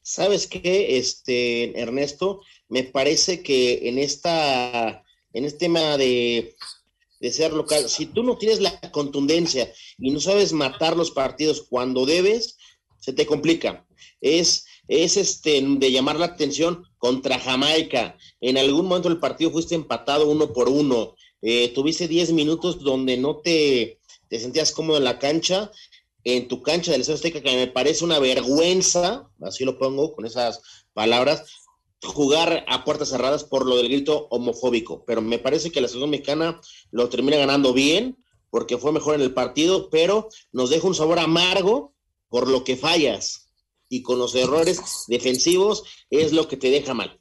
¿Sabes 0.02 0.48
qué, 0.48 0.98
este, 0.98 1.80
Ernesto? 1.80 2.40
Me 2.68 2.82
parece 2.82 3.44
que 3.44 3.88
en 3.88 3.98
esta, 3.98 5.03
en 5.34 5.44
este 5.44 5.58
tema 5.58 5.98
de, 5.98 6.56
de 7.20 7.32
ser 7.32 7.52
local, 7.52 7.88
si 7.88 8.06
tú 8.06 8.22
no 8.22 8.38
tienes 8.38 8.60
la 8.60 8.80
contundencia 8.90 9.70
y 9.98 10.10
no 10.10 10.20
sabes 10.20 10.52
matar 10.52 10.96
los 10.96 11.10
partidos 11.10 11.66
cuando 11.68 12.06
debes, 12.06 12.56
se 12.98 13.12
te 13.12 13.26
complica. 13.26 13.86
Es, 14.20 14.64
es 14.88 15.18
este, 15.18 15.62
de 15.62 15.92
llamar 15.92 16.18
la 16.18 16.26
atención 16.26 16.84
contra 16.96 17.38
Jamaica. 17.38 18.16
En 18.40 18.56
algún 18.56 18.86
momento 18.86 19.10
del 19.10 19.20
partido 19.20 19.50
fuiste 19.50 19.74
empatado 19.74 20.28
uno 20.28 20.52
por 20.52 20.70
uno. 20.70 21.14
Eh, 21.42 21.68
tuviste 21.74 22.08
10 22.08 22.32
minutos 22.32 22.82
donde 22.82 23.18
no 23.18 23.36
te, 23.36 23.98
te 24.30 24.40
sentías 24.40 24.72
cómodo 24.72 24.96
en 24.96 25.04
la 25.04 25.18
cancha 25.18 25.70
en 26.24 26.48
tu 26.48 26.62
cancha 26.62 26.90
del 26.90 27.02
Estadio 27.02 27.16
Azteca, 27.16 27.42
que 27.42 27.56
me 27.56 27.66
parece 27.66 28.04
una 28.04 28.18
vergüenza, 28.18 29.28
así 29.42 29.64
lo 29.64 29.78
pongo 29.78 30.14
con 30.14 30.24
esas 30.24 30.62
palabras, 30.94 31.44
jugar 32.04 32.64
a 32.68 32.84
puertas 32.84 33.10
cerradas 33.10 33.44
por 33.44 33.66
lo 33.66 33.76
del 33.76 33.88
grito 33.88 34.28
homofóbico. 34.30 35.04
Pero 35.04 35.22
me 35.22 35.38
parece 35.38 35.70
que 35.70 35.80
la 35.80 35.88
selección 35.88 36.10
mexicana 36.10 36.60
lo 36.90 37.08
termina 37.08 37.36
ganando 37.36 37.72
bien, 37.72 38.16
porque 38.50 38.78
fue 38.78 38.92
mejor 38.92 39.16
en 39.16 39.22
el 39.22 39.34
partido, 39.34 39.90
pero 39.90 40.28
nos 40.52 40.70
deja 40.70 40.86
un 40.86 40.94
sabor 40.94 41.18
amargo 41.18 41.94
por 42.28 42.48
lo 42.48 42.64
que 42.64 42.76
fallas. 42.76 43.50
Y 43.88 44.02
con 44.02 44.18
los 44.18 44.34
errores 44.34 45.04
defensivos 45.08 45.84
es 46.10 46.32
lo 46.32 46.48
que 46.48 46.56
te 46.56 46.70
deja 46.70 46.94
mal. 46.94 47.20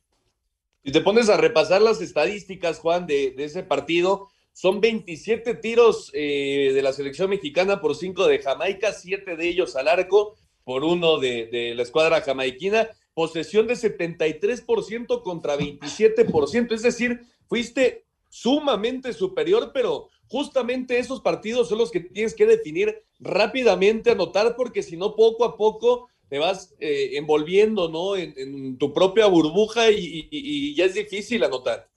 Si 0.84 0.92
te 0.92 1.02
pones 1.02 1.30
a 1.30 1.38
repasar 1.38 1.82
las 1.82 2.02
estadísticas, 2.02 2.80
Juan, 2.80 3.08
de, 3.08 3.32
de 3.32 3.46
ese 3.46 3.64
partido, 3.64 4.30
son 4.54 4.80
27 4.80 5.56
tiros 5.56 6.12
eh, 6.14 6.72
de 6.74 6.82
la 6.82 6.94
selección 6.94 7.30
mexicana 7.30 7.82
por 7.82 7.96
5 7.96 8.28
de 8.28 8.40
Jamaica, 8.40 8.94
7 8.94 9.36
de 9.36 9.50
ellos 9.50 9.76
al 9.76 9.88
arco 9.88 10.36
por 10.64 10.84
uno 10.84 11.20
de, 11.20 11.74
la 11.76 11.84
escuadra 11.84 12.22
jamaiquina. 12.22 12.88
Posesión 13.14 13.68
de 13.68 13.76
73% 13.76 15.22
contra 15.22 15.58
27%. 15.58 16.74
Es 16.74 16.82
decir, 16.82 17.22
fuiste 17.48 18.06
sumamente 18.30 19.14
superior, 19.14 19.72
pero 19.74 20.10
justamente 20.28 20.98
esos 20.98 21.22
partidos 21.22 21.70
son 21.70 21.78
los 21.78 21.92
que 21.92 22.00
tienes 22.00 22.34
que 22.34 22.48
definir 22.48 23.04
rápidamente, 23.20 24.12
anotar, 24.12 24.56
porque 24.56 24.82
si 24.82 24.98
no, 24.98 25.16
poco 25.16 25.46
a 25.46 25.56
poco 25.56 26.10
te 26.30 26.40
vas 26.40 26.74
eh, 26.80 27.12
envolviendo 27.14 27.90
¿no? 27.90 28.16
En, 28.16 28.78
tu 28.78 28.92
propia 28.92 29.28
burbuja 29.28 29.92
y 29.92 30.74
ya 30.76 30.86
es 30.86 30.96
difícil 30.96 31.44
anotar. 31.44 31.88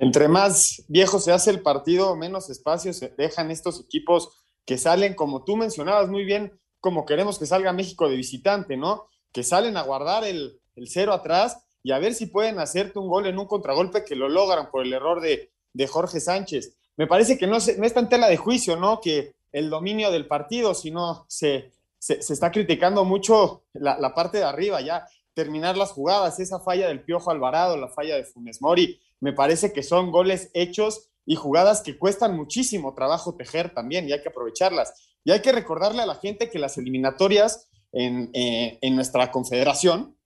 Entre 0.00 0.28
más 0.28 0.82
viejo 0.88 1.20
se 1.20 1.30
hace 1.30 1.50
el 1.50 1.60
partido, 1.60 2.16
menos 2.16 2.48
espacio 2.48 2.94
se 2.94 3.10
dejan 3.18 3.50
estos 3.50 3.80
equipos 3.80 4.30
que 4.64 4.78
salen, 4.78 5.12
como 5.12 5.44
tú 5.44 5.56
mencionabas 5.56 6.08
muy 6.08 6.24
bien, 6.24 6.58
como 6.80 7.04
queremos 7.04 7.38
que 7.38 7.44
salga 7.44 7.74
México 7.74 8.08
de 8.08 8.16
visitante, 8.16 8.78
¿no? 8.78 9.08
Que 9.32 9.42
salen 9.42 9.76
a 9.76 9.82
guardar 9.82 10.24
el, 10.24 10.60
cero 10.86 11.12
atrás 11.12 11.58
y 11.82 11.92
a 11.92 11.98
ver 11.98 12.14
si 12.14 12.26
pueden 12.26 12.58
hacerte 12.58 12.98
un 12.98 13.08
gol 13.08 13.26
en 13.26 13.38
un 13.38 13.46
contragolpe 13.46 14.04
que 14.04 14.16
lo 14.16 14.28
logran 14.28 14.70
por 14.70 14.84
el 14.84 14.92
error 14.92 15.20
de, 15.20 15.50
Jorge 15.88 16.20
Sánchez. 16.20 16.74
Me 16.96 17.06
parece 17.06 17.38
que 17.38 17.46
no, 17.46 17.60
se, 17.60 17.78
no 17.78 17.86
está 17.86 18.00
en 18.00 18.08
tela 18.08 18.28
de 18.28 18.36
juicio, 18.36 18.76
¿no? 18.76 19.00
Que 19.00 19.34
el 19.52 19.70
dominio 19.70 20.10
del 20.10 20.26
partido, 20.26 20.74
sino 20.74 21.24
se, 21.28 21.70
se, 21.98 22.18
está 22.18 22.50
criticando 22.50 23.04
mucho 23.04 23.62
la, 23.72 23.98
la, 23.98 24.14
parte 24.14 24.38
de 24.38 24.44
arriba, 24.44 24.80
ya 24.80 25.06
terminar 25.34 25.76
las 25.76 25.92
jugadas, 25.92 26.40
esa 26.40 26.60
falla 26.60 26.88
del 26.88 27.02
Piojo 27.02 27.30
Alvarado, 27.30 27.76
la 27.76 27.88
falla 27.88 28.16
de 28.16 28.24
Funes 28.24 28.60
Mori, 28.60 29.00
me 29.20 29.32
parece 29.32 29.72
que 29.72 29.82
son 29.82 30.10
goles 30.10 30.50
hechos 30.54 31.10
y 31.26 31.36
jugadas 31.36 31.82
que 31.82 31.98
cuestan 31.98 32.36
muchísimo 32.36 32.94
trabajo 32.94 33.36
tejer 33.36 33.72
también 33.72 34.08
y 34.08 34.12
hay 34.12 34.22
que 34.22 34.30
aprovecharlas. 34.30 34.94
Y 35.22 35.32
hay 35.32 35.42
que 35.42 35.52
recordarle 35.52 36.02
a 36.02 36.06
la 36.06 36.14
gente 36.14 36.50
que 36.50 36.58
las 36.58 36.78
eliminatorias 36.78 37.68
en, 37.92 38.30
eh, 38.32 38.78
nuestra 38.90 39.30
confederación 39.30 40.16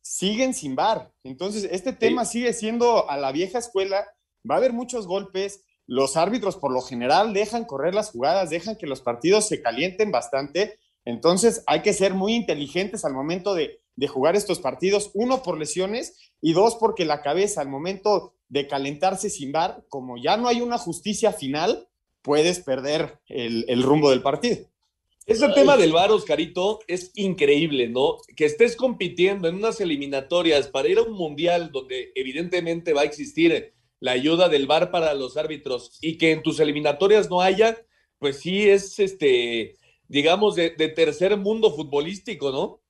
siguen 0.00 0.54
sin 0.54 0.74
bar. 0.74 1.12
Entonces, 1.24 1.68
este 1.70 1.92
tema 1.92 2.24
sigue 2.24 2.52
siendo 2.52 3.08
a 3.10 3.16
la 3.16 3.32
vieja 3.32 3.58
escuela, 3.58 4.06
va 4.48 4.54
a 4.54 4.58
haber 4.58 4.72
muchos 4.72 5.06
golpes, 5.06 5.64
los 5.86 6.16
árbitros 6.16 6.56
por 6.56 6.72
lo 6.72 6.80
general 6.80 7.32
dejan 7.32 7.64
correr 7.64 7.94
las 7.94 8.10
jugadas, 8.10 8.50
dejan 8.50 8.76
que 8.76 8.86
los 8.86 9.00
partidos 9.00 9.48
se 9.48 9.60
calienten 9.60 10.10
bastante, 10.10 10.78
entonces 11.04 11.64
hay 11.66 11.82
que 11.82 11.92
ser 11.92 12.14
muy 12.14 12.34
inteligentes 12.34 13.04
al 13.04 13.12
momento 13.12 13.54
de, 13.54 13.80
de 13.96 14.08
jugar 14.08 14.36
estos 14.36 14.60
partidos, 14.60 15.10
uno 15.14 15.42
por 15.42 15.58
lesiones 15.58 16.16
y 16.40 16.52
dos 16.52 16.76
porque 16.76 17.04
la 17.04 17.22
cabeza 17.22 17.60
al 17.60 17.68
momento 17.68 18.34
de 18.48 18.66
calentarse 18.66 19.30
sin 19.30 19.52
bar, 19.52 19.84
como 19.88 20.16
ya 20.16 20.36
no 20.36 20.48
hay 20.48 20.60
una 20.60 20.78
justicia 20.78 21.32
final, 21.32 21.88
puedes 22.22 22.60
perder 22.60 23.20
el, 23.28 23.82
rumbo 23.82 24.10
del 24.10 24.22
partido. 24.22 24.66
Ese 25.30 25.48
tema 25.50 25.76
del 25.76 25.92
VAR, 25.92 26.10
Oscarito, 26.10 26.80
es 26.88 27.12
increíble, 27.14 27.88
¿no? 27.88 28.16
Que 28.34 28.46
estés 28.46 28.74
compitiendo 28.74 29.46
en 29.46 29.54
unas 29.54 29.80
eliminatorias 29.80 30.66
para 30.66 30.88
ir 30.88 30.98
a 30.98 31.02
un 31.02 31.12
mundial 31.12 31.70
donde 31.70 32.10
evidentemente 32.16 32.94
va 32.94 33.02
a 33.02 33.04
existir 33.04 33.72
la 34.00 34.10
ayuda 34.10 34.48
del 34.48 34.66
VAR 34.66 34.90
para 34.90 35.14
los 35.14 35.36
árbitros 35.36 35.98
y 36.00 36.18
que 36.18 36.32
en 36.32 36.42
tus 36.42 36.58
eliminatorias 36.58 37.30
no 37.30 37.40
haya, 37.40 37.78
pues 38.18 38.40
sí 38.40 38.68
es, 38.68 38.98
este, 38.98 39.76
digamos, 40.08 40.56
de, 40.56 40.70
de 40.70 40.88
tercer 40.88 41.36
mundo 41.36 41.76
futbolístico, 41.76 42.50
¿no? 42.50 42.80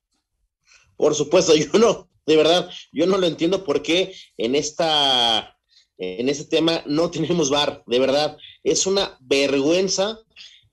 Por 0.97 1.13
supuesto, 1.13 1.55
yo 1.55 1.77
no, 1.77 2.09
de 2.25 2.37
verdad, 2.37 2.71
yo 2.91 3.05
no 3.05 3.19
lo 3.19 3.27
entiendo 3.27 3.63
por 3.63 3.83
qué 3.83 4.15
en 4.37 4.55
esta 4.55 5.55
en 5.99 6.27
este 6.27 6.45
tema 6.45 6.81
no 6.87 7.11
tenemos 7.11 7.51
VAR, 7.51 7.83
de 7.85 7.99
verdad, 7.99 8.35
es 8.63 8.87
una 8.87 9.19
vergüenza 9.21 10.17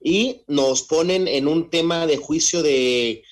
y 0.00 0.43
nos 0.47 0.83
ponen 0.83 1.28
en 1.28 1.49
un 1.49 1.71
tema 1.71 2.07
de 2.07 2.17
juicio 2.17 2.62
de 2.62 3.23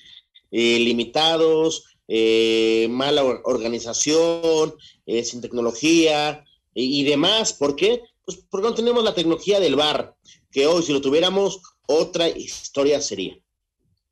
eh, 0.51 0.79
limitados, 0.79 1.85
eh, 2.07 2.87
mala 2.89 3.23
organización, 3.23 4.75
eh, 5.05 5.23
sin 5.23 5.41
tecnología 5.41 6.45
y, 6.73 7.01
y, 7.01 7.03
demás. 7.03 7.53
¿Por 7.53 7.75
qué? 7.75 8.01
Pues 8.25 8.37
porque 8.49 8.67
no 8.67 8.73
tenemos 8.73 9.03
la 9.03 9.15
tecnología 9.15 9.59
del 9.59 9.75
VAR, 9.75 10.15
que 10.51 10.67
hoy 10.67 10.83
si 10.83 10.93
lo 10.93 11.01
tuviéramos, 11.01 11.61
otra 11.87 12.27
historia 12.29 13.01
sería. 13.01 13.37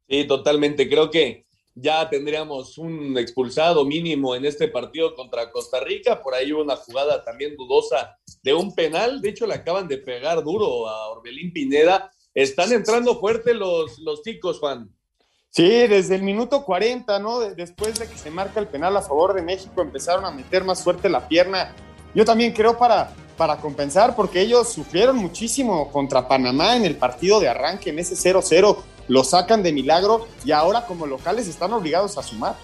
Sí, 0.08 0.26
totalmente. 0.26 0.88
Creo 0.88 1.10
que 1.10 1.46
ya 1.74 2.10
tendríamos 2.10 2.78
un 2.78 3.18
expulsado 3.18 3.84
mínimo 3.84 4.34
en 4.34 4.46
este 4.46 4.70
partido 4.70 5.14
contra 5.14 5.52
Costa 5.52 5.82
Rica. 5.82 6.22
Por 6.22 6.34
ahí 6.34 6.54
hubo 6.54 6.62
una 6.62 6.78
jugada 6.78 7.24
también 7.24 7.56
dudosa 7.58 8.18
de 8.42 8.54
un 8.54 8.74
penal. 8.74 9.22
De 9.22 9.30
hecho, 9.30 9.46
le 9.46 9.56
acaban 9.56 9.88
de 9.88 9.98
pegar 9.98 10.42
duro 10.44 10.88
a 10.88 11.10
Orbelín 11.10 11.52
Pineda. 11.52 12.12
Están 12.36 12.74
entrando 12.74 13.18
fuerte 13.20 13.54
los, 13.54 13.98
los 14.00 14.22
ticos, 14.22 14.60
Juan. 14.60 14.90
Sí, 15.50 15.70
desde 15.88 16.16
el 16.16 16.24
minuto 16.24 16.66
40, 16.66 17.18
¿no? 17.20 17.40
Después 17.40 17.98
de 17.98 18.08
que 18.08 18.18
se 18.18 18.30
marca 18.30 18.60
el 18.60 18.68
penal 18.68 18.98
a 18.98 19.02
favor 19.02 19.34
de 19.34 19.42
México, 19.42 19.82
empezaron 19.82 20.26
a 20.26 20.32
meter 20.32 20.66
más 20.66 20.84
fuerte 20.84 21.08
la 21.08 21.30
pierna. 21.30 21.74
Yo 22.14 22.26
también 22.26 22.52
creo 22.52 22.78
para, 22.78 23.14
para 23.38 23.56
compensar, 23.56 24.18
porque 24.18 24.42
ellos 24.42 24.68
sufrieron 24.68 25.16
muchísimo 25.16 25.90
contra 25.94 26.28
Panamá 26.28 26.76
en 26.76 26.84
el 26.84 26.98
partido 26.98 27.40
de 27.40 27.48
arranque, 27.48 27.92
en 27.92 28.00
ese 28.00 28.16
0-0 28.16 28.78
lo 29.08 29.24
sacan 29.24 29.64
de 29.64 29.72
milagro 29.72 30.28
y 30.44 30.52
ahora 30.52 30.86
como 30.86 31.08
locales 31.08 31.48
están 31.48 31.72
obligados 31.72 32.18
a 32.18 32.24
sumar. 32.24 32.56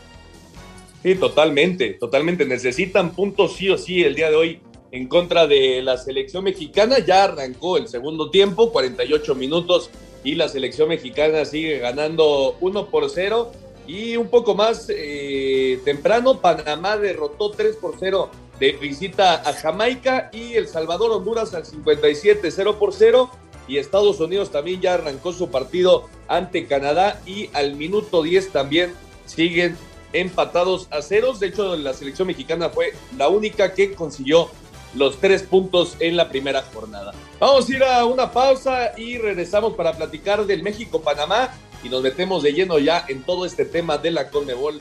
Sí, 1.01 1.15
totalmente, 1.15 1.93
totalmente. 1.93 2.45
Necesitan 2.45 3.11
puntos 3.11 3.55
sí 3.55 3.69
o 3.69 3.77
sí 3.77 4.03
el 4.03 4.15
día 4.15 4.29
de 4.29 4.35
hoy 4.35 4.61
en 4.91 5.07
contra 5.07 5.48
de 5.48 5.81
la 5.81 5.98
selección 5.98 6.43
mexicana. 6.43 7.00
Ya 7.00 7.24
arrancó 7.24 7.77
el 7.77 7.88
segundo 7.88 8.29
tiempo, 8.29 8.71
48 8.71 9.36
minutos, 9.36 9.89
y 10.24 10.36
la 10.36 10.50
selección 10.50 10.89
mexicana 10.89 11.45
sigue 11.45 11.79
ganando 11.79 12.55
1 12.60 12.88
por 12.88 13.10
0. 13.10 13.51
Y 13.88 14.15
un 14.15 14.29
poco 14.29 14.55
más 14.55 14.88
eh, 14.89 15.79
temprano, 15.83 16.39
Panamá 16.39 16.98
derrotó 16.98 17.51
3 17.51 17.77
por 17.77 17.95
0 18.00 18.29
de 18.60 18.74
visita 18.74 19.41
a 19.48 19.53
Jamaica 19.53 20.29
y 20.31 20.53
El 20.53 20.67
Salvador 20.67 21.12
Honduras 21.12 21.53
al 21.55 21.65
57 21.65 22.51
0 22.51 22.77
por 22.77 22.93
0 22.93 23.31
y 23.67 23.77
Estados 23.77 24.19
Unidos 24.19 24.51
también 24.51 24.81
ya 24.81 24.93
arrancó 24.93 25.33
su 25.33 25.50
partido 25.50 26.07
ante 26.27 26.67
Canadá 26.67 27.19
y 27.25 27.50
al 27.53 27.75
minuto 27.75 28.21
10 28.21 28.51
también 28.51 28.93
siguen 29.25 29.75
empatados 30.13 30.88
a 30.91 31.01
ceros. 31.01 31.39
De 31.39 31.48
hecho, 31.48 31.75
la 31.75 31.93
selección 31.93 32.27
mexicana 32.27 32.69
fue 32.69 32.93
la 33.17 33.29
única 33.29 33.74
que 33.74 33.93
consiguió 33.93 34.50
los 34.93 35.19
tres 35.19 35.43
puntos 35.43 35.95
en 36.00 36.17
la 36.17 36.29
primera 36.29 36.63
jornada. 36.74 37.13
Vamos 37.39 37.69
a 37.69 37.74
ir 37.74 37.83
a 37.83 38.05
una 38.05 38.31
pausa 38.31 38.98
y 38.98 39.17
regresamos 39.17 39.74
para 39.74 39.93
platicar 39.93 40.45
del 40.45 40.63
México-Panamá 40.63 41.50
y 41.83 41.89
nos 41.89 42.01
metemos 42.03 42.43
de 42.43 42.53
lleno 42.53 42.79
ya 42.79 43.05
en 43.07 43.24
todo 43.24 43.45
este 43.45 43.65
tema 43.65 43.98
de 43.98 44.12
la 44.12 44.29
Conmebol. 44.29 44.79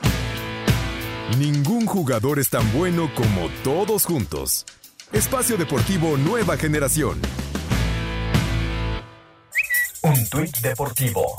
Ningún 1.37 1.85
jugador 1.85 2.39
es 2.39 2.49
tan 2.49 2.71
bueno 2.73 3.09
como 3.15 3.49
todos 3.63 4.05
juntos. 4.05 4.65
Espacio 5.13 5.57
Deportivo 5.57 6.17
Nueva 6.17 6.57
Generación. 6.57 7.19
Un 10.03 10.29
tuit 10.29 10.57
deportivo. 10.57 11.35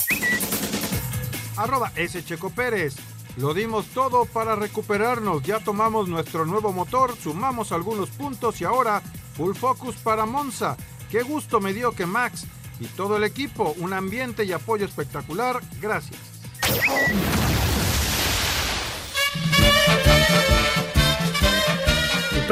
Arroba 1.57 1.91
S. 1.95 2.23
Checo 2.23 2.49
Pérez. 2.49 2.95
Lo 3.37 3.53
dimos 3.53 3.87
todo 3.87 4.25
para 4.25 4.55
recuperarnos. 4.55 5.43
Ya 5.43 5.59
tomamos 5.59 6.07
nuestro 6.07 6.45
nuevo 6.45 6.71
motor, 6.71 7.15
sumamos 7.15 7.71
algunos 7.71 8.09
puntos 8.09 8.61
y 8.61 8.65
ahora 8.65 9.01
full 9.35 9.55
focus 9.55 9.95
para 9.95 10.25
Monza 10.25 10.77
Qué 11.13 11.21
gusto 11.21 11.59
me 11.59 11.73
dio 11.73 11.91
que 11.91 12.07
Max 12.07 12.47
y 12.79 12.85
todo 12.85 13.17
el 13.17 13.23
equipo, 13.23 13.75
un 13.77 13.93
ambiente 13.93 14.45
y 14.45 14.51
apoyo 14.51 14.83
espectacular. 14.83 15.61
Gracias. 15.79 16.19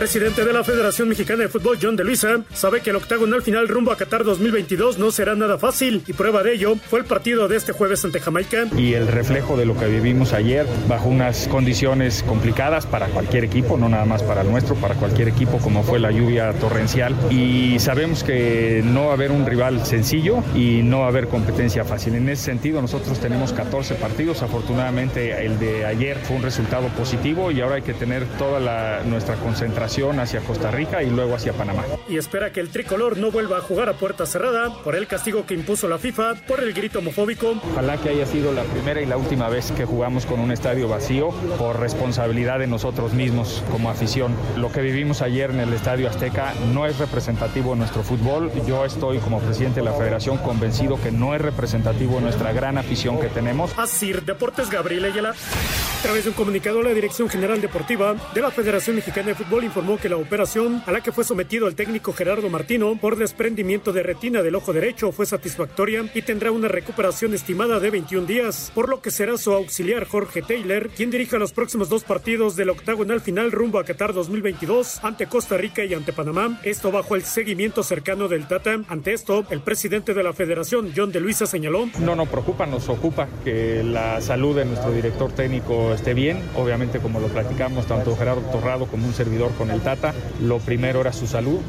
Presidente 0.01 0.43
de 0.43 0.51
la 0.51 0.63
Federación 0.63 1.09
Mexicana 1.09 1.43
de 1.43 1.47
Fútbol, 1.47 1.77
John 1.79 1.95
de 1.95 2.03
Luisa, 2.03 2.41
sabe 2.53 2.81
que 2.81 2.89
el 2.89 2.95
octagonal 2.95 3.43
final 3.43 3.67
rumbo 3.67 3.91
a 3.91 3.97
Qatar 3.97 4.23
2022 4.23 4.97
no 4.97 5.11
será 5.11 5.35
nada 5.35 5.59
fácil 5.59 6.01
y 6.07 6.13
prueba 6.13 6.41
de 6.41 6.55
ello 6.55 6.75
fue 6.75 7.01
el 7.01 7.05
partido 7.05 7.47
de 7.47 7.57
este 7.57 7.71
jueves 7.71 8.03
ante 8.03 8.19
Jamaica. 8.19 8.65
Y 8.75 8.95
el 8.95 9.07
reflejo 9.07 9.57
de 9.57 9.67
lo 9.67 9.77
que 9.77 9.85
vivimos 9.85 10.33
ayer 10.33 10.65
bajo 10.87 11.07
unas 11.07 11.47
condiciones 11.47 12.23
complicadas 12.23 12.87
para 12.87 13.09
cualquier 13.09 13.43
equipo, 13.43 13.77
no 13.77 13.89
nada 13.89 14.05
más 14.05 14.23
para 14.23 14.41
el 14.41 14.49
nuestro, 14.49 14.73
para 14.73 14.95
cualquier 14.95 15.27
equipo 15.27 15.59
como 15.59 15.83
fue 15.83 15.99
la 15.99 16.09
lluvia 16.09 16.51
torrencial. 16.53 17.15
Y 17.29 17.77
sabemos 17.77 18.23
que 18.23 18.81
no 18.83 19.05
va 19.05 19.11
a 19.11 19.13
haber 19.13 19.29
un 19.29 19.45
rival 19.45 19.85
sencillo 19.85 20.43
y 20.55 20.81
no 20.81 21.01
va 21.01 21.05
a 21.05 21.09
haber 21.09 21.27
competencia 21.27 21.85
fácil. 21.85 22.15
En 22.15 22.27
ese 22.27 22.45
sentido 22.45 22.81
nosotros 22.81 23.19
tenemos 23.19 23.53
14 23.53 23.93
partidos, 23.93 24.41
afortunadamente 24.41 25.45
el 25.45 25.59
de 25.59 25.85
ayer 25.85 26.17
fue 26.23 26.37
un 26.37 26.41
resultado 26.41 26.87
positivo 26.87 27.51
y 27.51 27.61
ahora 27.61 27.75
hay 27.75 27.83
que 27.83 27.93
tener 27.93 28.25
toda 28.39 28.59
la, 28.59 29.03
nuestra 29.05 29.35
concentración 29.35 29.90
hacia 29.91 30.39
Costa 30.39 30.71
Rica 30.71 31.03
y 31.03 31.09
luego 31.09 31.35
hacia 31.35 31.51
Panamá. 31.51 31.83
Y 32.07 32.17
espera 32.17 32.53
que 32.53 32.61
el 32.61 32.69
tricolor 32.69 33.17
no 33.17 33.29
vuelva 33.29 33.57
a 33.57 33.61
jugar 33.61 33.89
a 33.89 33.93
puerta 33.93 34.25
cerrada 34.25 34.73
por 34.83 34.95
el 34.95 35.05
castigo 35.05 35.45
que 35.45 35.53
impuso 35.53 35.89
la 35.89 35.97
FIFA 35.97 36.35
por 36.47 36.63
el 36.63 36.71
grito 36.73 36.99
homofóbico. 36.99 37.55
Ojalá 37.73 37.97
que 37.97 38.09
haya 38.09 38.25
sido 38.25 38.53
la 38.53 38.63
primera 38.63 39.01
y 39.01 39.05
la 39.05 39.17
última 39.17 39.49
vez 39.49 39.71
que 39.73 39.83
jugamos 39.83 40.25
con 40.25 40.39
un 40.39 40.51
estadio 40.51 40.87
vacío 40.87 41.31
por 41.57 41.79
responsabilidad 41.79 42.59
de 42.59 42.67
nosotros 42.67 43.13
mismos 43.13 43.63
como 43.69 43.89
afición. 43.89 44.33
Lo 44.55 44.71
que 44.71 44.81
vivimos 44.81 45.21
ayer 45.21 45.51
en 45.51 45.59
el 45.59 45.73
Estadio 45.73 46.07
Azteca 46.07 46.53
no 46.73 46.85
es 46.85 46.97
representativo 46.97 47.71
de 47.71 47.79
nuestro 47.79 48.01
fútbol. 48.01 48.49
Yo 48.65 48.85
estoy 48.85 49.19
como 49.19 49.39
presidente 49.41 49.81
de 49.81 49.85
la 49.85 49.93
federación 49.93 50.37
convencido 50.37 51.01
que 51.01 51.11
no 51.11 51.35
es 51.35 51.41
representativo 51.41 52.15
de 52.15 52.21
nuestra 52.21 52.53
gran 52.53 52.77
afición 52.77 53.19
que 53.19 53.27
tenemos. 53.27 53.71
Así, 53.77 54.13
Deportes 54.13 54.69
Gabriel 54.69 55.05
Ayala. 55.05 55.31
A 55.31 56.03
través 56.03 56.23
de 56.23 56.29
un 56.31 56.35
comunicado, 56.35 56.81
la 56.81 56.93
Dirección 56.93 57.29
General 57.29 57.61
Deportiva 57.61 58.15
de 58.33 58.41
la 58.41 58.49
Federación 58.49 58.95
Mexicana 58.95 59.27
de 59.27 59.35
Fútbol 59.35 59.65
informó 59.71 59.97
que 59.97 60.09
la 60.09 60.17
operación 60.17 60.83
a 60.85 60.91
la 60.91 60.99
que 60.99 61.13
fue 61.13 61.23
sometido 61.23 61.65
el 61.65 61.75
técnico 61.75 62.11
Gerardo 62.11 62.49
Martino 62.49 62.97
por 62.99 63.15
desprendimiento 63.15 63.93
de 63.93 64.03
retina 64.03 64.41
del 64.41 64.55
ojo 64.55 64.73
derecho 64.73 65.13
fue 65.13 65.25
satisfactoria 65.25 66.03
y 66.13 66.23
tendrá 66.23 66.51
una 66.51 66.67
recuperación 66.67 67.33
estimada 67.33 67.79
de 67.79 67.89
21 67.89 68.27
días, 68.27 68.69
por 68.75 68.89
lo 68.89 69.01
que 69.01 69.11
será 69.11 69.37
su 69.37 69.53
auxiliar 69.53 70.05
Jorge 70.05 70.41
Taylor 70.41 70.89
quien 70.89 71.09
dirija 71.09 71.37
los 71.37 71.53
próximos 71.53 71.87
dos 71.87 72.03
partidos 72.03 72.57
del 72.57 72.69
octagonal 72.69 73.21
final 73.21 73.53
rumbo 73.53 73.79
a 73.79 73.85
Qatar 73.85 74.11
2022 74.11 75.05
ante 75.05 75.27
Costa 75.27 75.55
Rica 75.55 75.85
y 75.85 75.93
ante 75.93 76.11
Panamá. 76.11 76.59
Esto 76.63 76.91
bajo 76.91 77.15
el 77.15 77.23
seguimiento 77.23 77.81
cercano 77.81 78.27
del 78.27 78.49
Tata. 78.49 78.81
Ante 78.89 79.13
esto, 79.13 79.45
el 79.51 79.61
presidente 79.61 80.13
de 80.13 80.21
la 80.21 80.33
federación, 80.33 80.91
John 80.93 81.13
de 81.13 81.21
Luisa, 81.21 81.45
señaló. 81.45 81.87
No 81.99 82.17
nos 82.17 82.27
preocupa, 82.27 82.65
nos 82.65 82.89
ocupa 82.89 83.29
que 83.45 83.83
la 83.83 84.19
salud 84.19 84.57
de 84.57 84.65
nuestro 84.65 84.91
director 84.91 85.31
técnico 85.31 85.93
esté 85.93 86.13
bien. 86.13 86.43
Obviamente, 86.57 86.99
como 86.99 87.21
lo 87.21 87.27
platicamos, 87.27 87.85
tanto 87.85 88.17
Gerardo 88.17 88.41
Torrado 88.51 88.85
como 88.87 89.07
un 89.07 89.13
servidor 89.13 89.51
con 89.61 89.69
el 89.69 89.81
Tata, 89.81 90.15
lo 90.41 90.57
primero 90.57 91.01
era 91.01 91.13
su 91.13 91.27
salud 91.27 91.59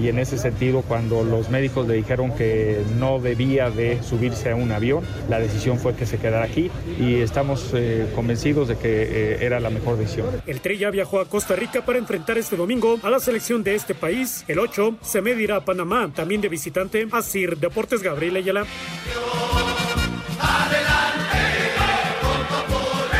y 0.00 0.08
en 0.08 0.18
ese 0.18 0.38
sentido 0.38 0.80
cuando 0.80 1.22
los 1.22 1.50
médicos 1.50 1.86
le 1.86 1.92
dijeron 1.92 2.34
que 2.34 2.82
no 2.98 3.20
debía 3.20 3.68
de 3.68 4.02
subirse 4.02 4.50
a 4.50 4.56
un 4.56 4.72
avión, 4.72 5.04
la 5.28 5.38
decisión 5.38 5.78
fue 5.78 5.94
que 5.94 6.06
se 6.06 6.16
quedara 6.16 6.46
aquí 6.46 6.70
y 6.98 7.16
estamos 7.16 7.72
eh, 7.74 8.10
convencidos 8.14 8.68
de 8.68 8.78
que 8.78 9.02
eh, 9.02 9.38
era 9.44 9.60
la 9.60 9.68
mejor 9.68 9.98
decisión. 9.98 10.28
El 10.46 10.62
Tri 10.62 10.82
viajó 10.90 11.20
a 11.20 11.26
Costa 11.26 11.54
Rica 11.54 11.84
para 11.84 11.98
enfrentar 11.98 12.38
este 12.38 12.56
domingo 12.56 12.98
a 13.02 13.10
la 13.10 13.20
selección 13.20 13.62
de 13.62 13.74
este 13.74 13.94
país. 13.94 14.46
El 14.48 14.58
8 14.58 14.96
se 15.02 15.20
medirá 15.20 15.56
a 15.56 15.60
Panamá, 15.66 16.10
también 16.14 16.40
de 16.40 16.48
visitante, 16.48 17.06
a 17.12 17.20
Sir 17.20 17.58
Deportes 17.58 18.02
Gabriel 18.02 18.36
Ayala. 18.36 18.64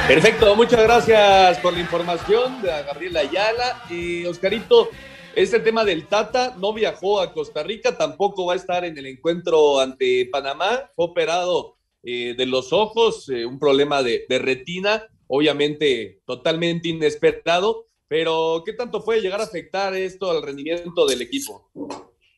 Perfecto, 0.09 0.57
muchas 0.57 0.83
gracias 0.83 1.59
por 1.59 1.73
la 1.73 1.81
información 1.81 2.61
de 2.61 2.69
Gabriela 2.69 3.21
Ayala. 3.21 3.85
Y 3.89 4.25
Oscarito, 4.27 4.91
este 5.37 5.61
tema 5.61 5.85
del 5.85 6.09
Tata 6.09 6.57
no 6.59 6.73
viajó 6.73 7.21
a 7.21 7.33
Costa 7.33 7.63
Rica, 7.63 7.97
tampoco 7.97 8.47
va 8.47 8.55
a 8.55 8.57
estar 8.57 8.85
en 8.85 8.99
el 8.99 9.07
encuentro 9.07 9.79
ante 9.81 10.29
Panamá, 10.31 10.91
fue 10.97 11.07
operado 11.07 11.77
eh, 12.03 12.35
de 12.37 12.47
los 12.47 12.73
ojos, 12.73 13.29
eh, 13.29 13.47
un 13.47 13.61
problema 13.61 14.03
de, 14.03 14.27
retina, 14.29 15.07
obviamente 15.29 16.21
totalmente 16.27 16.89
inesperado, 16.89 17.87
pero 18.09 18.65
¿qué 18.67 18.73
tanto 18.73 19.05
puede 19.05 19.23
llegar 19.23 19.41
a 19.41 19.45
afectar 19.45 19.95
esto 19.95 20.31
al 20.31 20.43
rendimiento 20.43 21.07
del 21.07 21.23
equipo? 21.23 21.71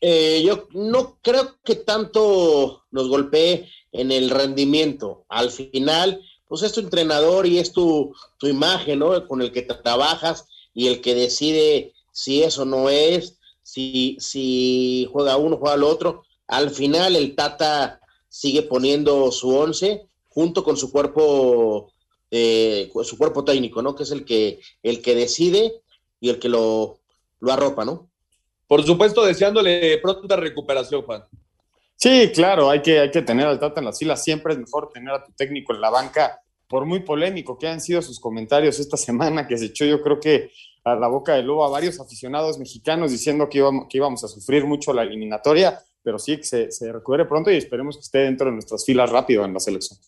Eh, 0.00 0.42
yo 0.44 0.68
no 0.72 1.18
creo 1.22 1.56
que 1.64 1.76
tanto 1.76 2.84
nos 2.90 3.08
golpee 3.08 3.70
en 3.90 4.12
el 4.12 4.28
rendimiento. 4.28 5.24
Al 5.28 5.50
final, 5.50 6.20
pues 6.48 6.62
es 6.62 6.72
tu 6.72 6.80
entrenador 6.80 7.46
y 7.46 7.58
es 7.58 7.72
tu, 7.72 8.14
tu 8.38 8.46
imagen, 8.46 8.98
¿no? 8.98 9.26
Con 9.26 9.42
el 9.42 9.52
que 9.52 9.62
trabajas 9.62 10.46
y 10.72 10.88
el 10.88 11.00
que 11.00 11.14
decide 11.14 11.92
si 12.12 12.42
eso 12.42 12.64
no 12.64 12.88
es, 12.90 13.38
si, 13.62 14.16
si 14.20 15.08
juega 15.12 15.36
uno, 15.36 15.56
juega 15.56 15.74
el 15.74 15.84
otro. 15.84 16.24
Al 16.46 16.70
final 16.70 17.16
el 17.16 17.34
Tata 17.34 18.00
sigue 18.28 18.62
poniendo 18.62 19.30
su 19.32 19.54
once 19.56 20.06
junto 20.28 20.64
con 20.64 20.76
su 20.76 20.90
cuerpo, 20.90 21.92
eh, 22.30 22.90
su 23.04 23.16
cuerpo 23.16 23.44
técnico, 23.44 23.82
¿no? 23.82 23.94
Que 23.94 24.02
es 24.02 24.10
el 24.10 24.24
que, 24.24 24.60
el 24.82 25.00
que 25.02 25.14
decide 25.14 25.82
y 26.20 26.30
el 26.30 26.38
que 26.38 26.48
lo, 26.48 26.98
lo 27.40 27.52
arropa, 27.52 27.84
¿no? 27.84 28.10
Por 28.66 28.84
supuesto, 28.84 29.24
deseándole 29.24 29.98
pronta 29.98 30.36
recuperación, 30.36 31.02
Juan. 31.02 31.24
Sí, 31.96 32.30
claro, 32.34 32.70
hay 32.70 32.82
que, 32.82 32.98
hay 33.00 33.10
que 33.10 33.22
tener 33.22 33.46
al 33.46 33.58
Tata 33.58 33.80
en 33.80 33.86
las 33.86 33.98
filas. 33.98 34.22
Siempre 34.22 34.52
es 34.52 34.58
mejor 34.58 34.90
tener 34.92 35.14
a 35.14 35.24
tu 35.24 35.32
técnico 35.32 35.74
en 35.74 35.80
la 35.80 35.90
banca, 35.90 36.40
por 36.68 36.86
muy 36.86 37.00
polémico 37.00 37.58
que 37.58 37.68
han 37.68 37.80
sido 37.80 38.02
sus 38.02 38.20
comentarios 38.20 38.78
esta 38.78 38.96
semana, 38.98 39.46
que 39.46 39.58
se 39.58 39.66
echó 39.66 39.84
yo 39.84 40.02
creo 40.02 40.20
que 40.20 40.50
a 40.84 40.94
la 40.94 41.08
boca 41.08 41.34
del 41.34 41.46
lobo 41.46 41.64
a 41.64 41.70
varios 41.70 41.98
aficionados 41.98 42.58
mexicanos 42.58 43.10
diciendo 43.10 43.48
que 43.48 43.58
íbamos, 43.58 43.86
que 43.88 43.96
íbamos 43.96 44.22
a 44.22 44.28
sufrir 44.28 44.66
mucho 44.66 44.92
la 44.92 45.02
eliminatoria, 45.02 45.80
pero 46.02 46.18
sí 46.18 46.36
que 46.36 46.44
se, 46.44 46.70
se 46.70 46.92
recupere 46.92 47.24
pronto 47.24 47.50
y 47.50 47.56
esperemos 47.56 47.96
que 47.96 48.02
esté 48.02 48.18
dentro 48.18 48.46
de 48.46 48.52
nuestras 48.52 48.84
filas 48.84 49.08
rápido 49.10 49.44
en 49.44 49.54
la 49.54 49.60
selección. 49.60 49.98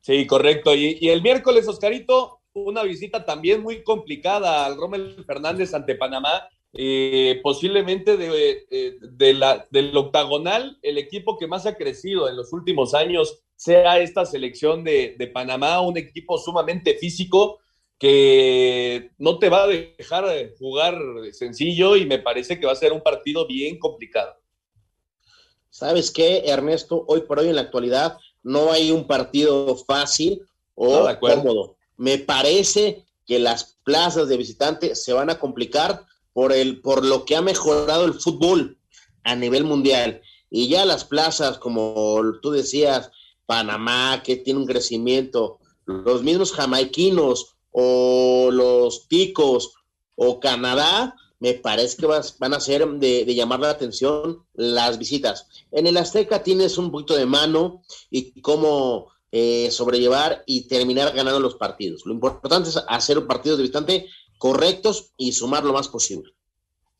Sí, 0.00 0.24
correcto. 0.28 0.76
Y, 0.76 0.98
y 1.00 1.08
el 1.08 1.22
miércoles, 1.22 1.66
Oscarito, 1.66 2.42
una 2.52 2.84
visita 2.84 3.24
también 3.24 3.62
muy 3.62 3.82
complicada 3.82 4.64
al 4.64 4.76
Rommel 4.76 5.24
Fernández 5.26 5.74
ante 5.74 5.96
Panamá 5.96 6.48
eh, 6.72 7.40
posiblemente 7.42 8.16
de, 8.16 8.66
eh, 8.70 8.96
de 9.00 9.34
la, 9.34 9.66
del 9.70 9.96
octagonal, 9.96 10.78
el 10.82 10.98
equipo 10.98 11.38
que 11.38 11.46
más 11.46 11.66
ha 11.66 11.76
crecido 11.76 12.28
en 12.28 12.36
los 12.36 12.52
últimos 12.52 12.94
años 12.94 13.40
sea 13.54 13.98
esta 13.98 14.26
selección 14.26 14.84
de, 14.84 15.16
de, 15.18 15.26
Panamá, 15.28 15.80
un 15.80 15.96
equipo 15.96 16.36
sumamente 16.36 16.94
físico 16.98 17.58
que 17.98 19.12
no 19.16 19.38
te 19.38 19.48
va 19.48 19.64
a 19.64 19.68
dejar 19.68 20.26
jugar 20.58 20.98
sencillo 21.32 21.96
y 21.96 22.04
me 22.04 22.18
parece 22.18 22.60
que 22.60 22.66
va 22.66 22.72
a 22.72 22.76
ser 22.76 22.92
un 22.92 23.00
partido 23.00 23.46
bien 23.46 23.78
complicado. 23.78 24.36
¿Sabes 25.70 26.10
qué, 26.10 26.42
Ernesto? 26.46 27.04
Hoy 27.06 27.22
por 27.22 27.38
hoy 27.38 27.48
en 27.48 27.56
la 27.56 27.62
actualidad 27.62 28.18
no 28.42 28.72
hay 28.72 28.90
un 28.90 29.06
partido 29.06 29.76
fácil 29.76 30.42
o 30.74 31.08
no, 31.08 31.20
cómodo. 31.20 31.76
Me 31.96 32.18
parece 32.18 33.04
que 33.26 33.38
las 33.38 33.76
plazas 33.82 34.28
de 34.28 34.36
visitante 34.36 34.94
se 34.94 35.12
van 35.12 35.30
a 35.30 35.38
complicar 35.38 36.06
por, 36.36 36.52
el, 36.52 36.82
por 36.82 37.02
lo 37.02 37.24
que 37.24 37.34
ha 37.34 37.40
mejorado 37.40 38.04
el 38.04 38.12
fútbol 38.12 38.76
a 39.24 39.34
nivel 39.34 39.64
mundial. 39.64 40.20
Y 40.50 40.68
ya 40.68 40.84
las 40.84 41.06
plazas, 41.06 41.56
como 41.56 42.20
tú 42.42 42.50
decías, 42.50 43.10
Panamá, 43.46 44.22
que 44.22 44.36
tiene 44.36 44.60
un 44.60 44.66
crecimiento, 44.66 45.60
los 45.86 46.22
mismos 46.22 46.52
jamaiquinos 46.52 47.56
o 47.70 48.50
los 48.52 49.08
ticos 49.08 49.76
o 50.14 50.38
Canadá, 50.38 51.16
me 51.40 51.54
parece 51.54 51.96
que 51.96 52.06
van 52.06 52.52
a 52.52 52.60
ser 52.60 52.86
de, 52.86 53.24
de, 53.24 53.34
llamar 53.34 53.60
la 53.60 53.70
atención 53.70 54.44
las 54.52 54.98
visitas. 54.98 55.46
En 55.72 55.86
el 55.86 55.96
Azteca 55.96 56.42
tienes 56.42 56.76
un 56.76 56.90
poquito 56.90 57.16
de 57.16 57.24
mano 57.24 57.80
y 58.10 58.42
cómo 58.42 59.08
eh, 59.32 59.70
sobrellevar 59.70 60.44
y 60.46 60.68
terminar 60.68 61.14
ganando 61.14 61.40
los 61.40 61.54
partidos. 61.54 62.02
Lo 62.04 62.12
importante 62.12 62.68
es 62.68 62.78
hacer 62.88 63.26
partidos 63.26 63.56
de 63.56 63.62
visitante 63.62 64.06
correctos 64.38 65.12
y 65.16 65.32
sumar 65.32 65.64
lo 65.64 65.72
más 65.72 65.88
posible. 65.88 66.32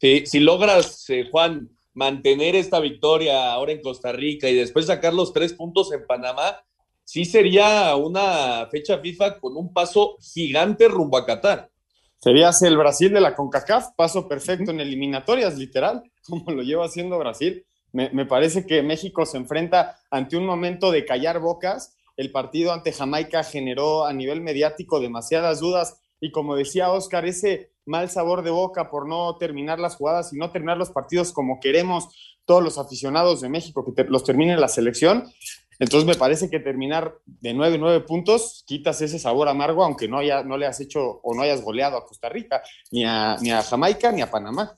Sí, 0.01 0.25
si 0.27 0.41
logras, 0.41 1.09
eh, 1.11 1.29
Juan, 1.31 1.71
mantener 1.95 2.55
esta 2.55 2.79
victoria 2.81 3.53
ahora 3.53 3.73
en 3.73 3.81
Costa 3.81 4.13
Rica 4.13 4.49
y 4.49 4.55
después 4.55 4.87
sacar 4.87 5.15
los 5.15 5.33
tres 5.33 5.55
puntos 5.55 5.91
en 5.93 6.07
Panamá, 6.07 6.63
sí 7.05 7.25
sería 7.25 7.97
una 7.97 8.67
fecha 8.71 8.99
FIFA 8.99 9.41
con 9.41 9.57
un 9.57 9.73
paso 9.73 10.17
gigante 10.21 10.89
rumbo 10.89 11.17
a 11.17 11.25
Qatar. 11.25 11.71
Serías 12.19 12.61
el 12.63 12.77
Brasil 12.77 13.13
de 13.13 13.21
la 13.21 13.35
CONCACAF, 13.35 13.95
paso 13.97 14.29
perfecto 14.29 14.71
en 14.71 14.81
eliminatorias, 14.81 15.57
literal, 15.57 16.03
como 16.29 16.51
lo 16.51 16.63
lleva 16.63 16.85
haciendo 16.85 17.19
Brasil. 17.19 17.65
Me, 17.93 18.11
me, 18.11 18.27
parece 18.27 18.67
que 18.67 18.83
México 18.83 19.25
se 19.25 19.39
enfrenta 19.39 19.97
ante 20.11 20.37
un 20.37 20.45
momento 20.45 20.91
de 20.91 21.07
callar 21.07 21.39
bocas. 21.39 21.97
El 22.17 22.31
partido 22.33 22.73
ante 22.73 22.93
Jamaica 22.93 23.43
generó 23.43 24.05
a 24.05 24.13
nivel 24.13 24.43
mediático 24.43 25.01
demasiadas 25.01 25.61
dudas 25.61 26.01
y 26.21 26.31
como 26.31 26.57
decía 26.57 26.91
Oscar, 26.91 27.27
ese 27.27 27.73
mal 27.85 28.11
sabor 28.11 28.43
de 28.43 28.51
boca 28.51 28.91
por 28.91 29.09
no 29.09 29.37
terminar 29.37 29.79
las 29.79 29.97
jugadas 29.97 30.33
y 30.33 30.39
no 30.39 30.51
terminar 30.51 30.77
los 30.77 30.91
partidos 30.91 31.33
como 31.33 31.61
queremos, 31.61 32.39
todos 32.45 32.63
los 32.63 32.79
aficionados 32.79 33.41
de 33.41 33.49
México 33.49 33.85
que 33.95 34.05
los 34.05 34.25
termine 34.25 34.57
la 34.57 34.69
selección. 34.69 35.25
Entonces 35.79 36.07
me 36.07 36.15
parece 36.15 36.49
que 36.49 36.59
terminar 36.59 37.17
de 37.27 37.53
9, 37.53 37.77
9 37.79 38.01
puntos, 38.01 38.65
quitas 38.67 39.01
ese 39.03 39.19
sabor 39.19 39.49
amargo, 39.49 39.85
aunque 39.85 40.09
no, 40.09 40.19
haya, 40.19 40.43
no 40.43 40.57
le 40.57 40.67
has 40.67 40.81
hecho 40.81 41.21
o 41.23 41.35
no 41.35 41.43
hayas 41.43 41.63
goleado 41.63 41.99
a 41.99 42.07
Costa 42.07 42.29
Rica, 42.29 42.63
ni 42.91 43.05
a, 43.05 43.37
ni 43.41 43.51
a 43.51 43.63
Jamaica, 43.63 44.11
ni 44.11 44.23
a 44.23 44.31
Panamá. 44.31 44.75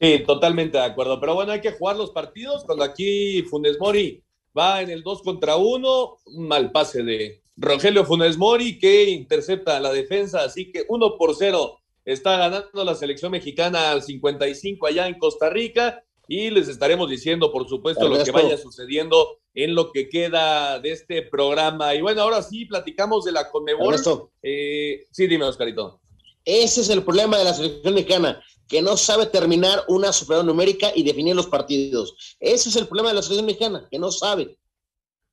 Sí, 0.00 0.24
totalmente 0.26 0.76
de 0.76 0.84
acuerdo. 0.84 1.20
Pero 1.20 1.34
bueno, 1.34 1.52
hay 1.52 1.60
que 1.60 1.72
jugar 1.72 1.96
los 1.96 2.10
partidos. 2.10 2.64
Cuando 2.64 2.82
aquí 2.82 3.42
Funes 3.42 3.78
Mori 3.78 4.24
va 4.56 4.82
en 4.82 4.90
el 4.90 5.04
2 5.04 5.22
contra 5.22 5.56
1, 5.56 6.16
un 6.26 6.48
mal 6.48 6.72
pase 6.72 7.04
de 7.04 7.43
Rogelio 7.56 8.04
Funes 8.04 8.36
Mori 8.36 8.78
que 8.78 9.04
intercepta 9.10 9.80
la 9.80 9.92
defensa. 9.92 10.42
Así 10.42 10.70
que 10.70 10.84
1 10.88 11.16
por 11.16 11.34
0 11.34 11.78
está 12.04 12.36
ganando 12.36 12.84
la 12.84 12.94
selección 12.94 13.32
mexicana 13.32 13.90
al 13.90 14.02
55 14.02 14.86
allá 14.86 15.06
en 15.06 15.18
Costa 15.18 15.50
Rica 15.50 16.04
y 16.26 16.50
les 16.50 16.68
estaremos 16.68 17.10
diciendo, 17.10 17.52
por 17.52 17.68
supuesto, 17.68 18.08
lo 18.08 18.22
que 18.22 18.30
vaya 18.30 18.56
sucediendo 18.56 19.38
en 19.54 19.74
lo 19.74 19.92
que 19.92 20.08
queda 20.08 20.78
de 20.80 20.92
este 20.92 21.22
programa. 21.22 21.94
Y 21.94 22.00
bueno, 22.00 22.22
ahora 22.22 22.42
sí, 22.42 22.64
platicamos 22.64 23.24
de 23.24 23.32
la 23.32 23.50
Conmebol. 23.50 23.96
Eh, 24.42 25.06
sí, 25.10 25.26
dime, 25.26 25.44
Oscarito. 25.44 26.00
Ese 26.44 26.80
es 26.80 26.90
el 26.90 27.02
problema 27.02 27.38
de 27.38 27.44
la 27.44 27.54
selección 27.54 27.94
mexicana, 27.94 28.42
que 28.68 28.82
no 28.82 28.96
sabe 28.96 29.26
terminar 29.26 29.84
una 29.88 30.12
superior 30.12 30.44
numérica 30.44 30.92
y 30.94 31.02
definir 31.02 31.36
los 31.36 31.46
partidos. 31.46 32.36
Ese 32.40 32.68
es 32.68 32.76
el 32.76 32.86
problema 32.86 33.10
de 33.10 33.16
la 33.16 33.22
selección 33.22 33.46
mexicana, 33.46 33.86
que 33.90 33.98
no 33.98 34.10
sabe. 34.10 34.56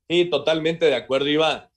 Sí, 0.10 0.26
totalmente 0.26 0.86
de 0.86 0.96
acuerdo, 0.96 1.28
Iván. 1.28 1.71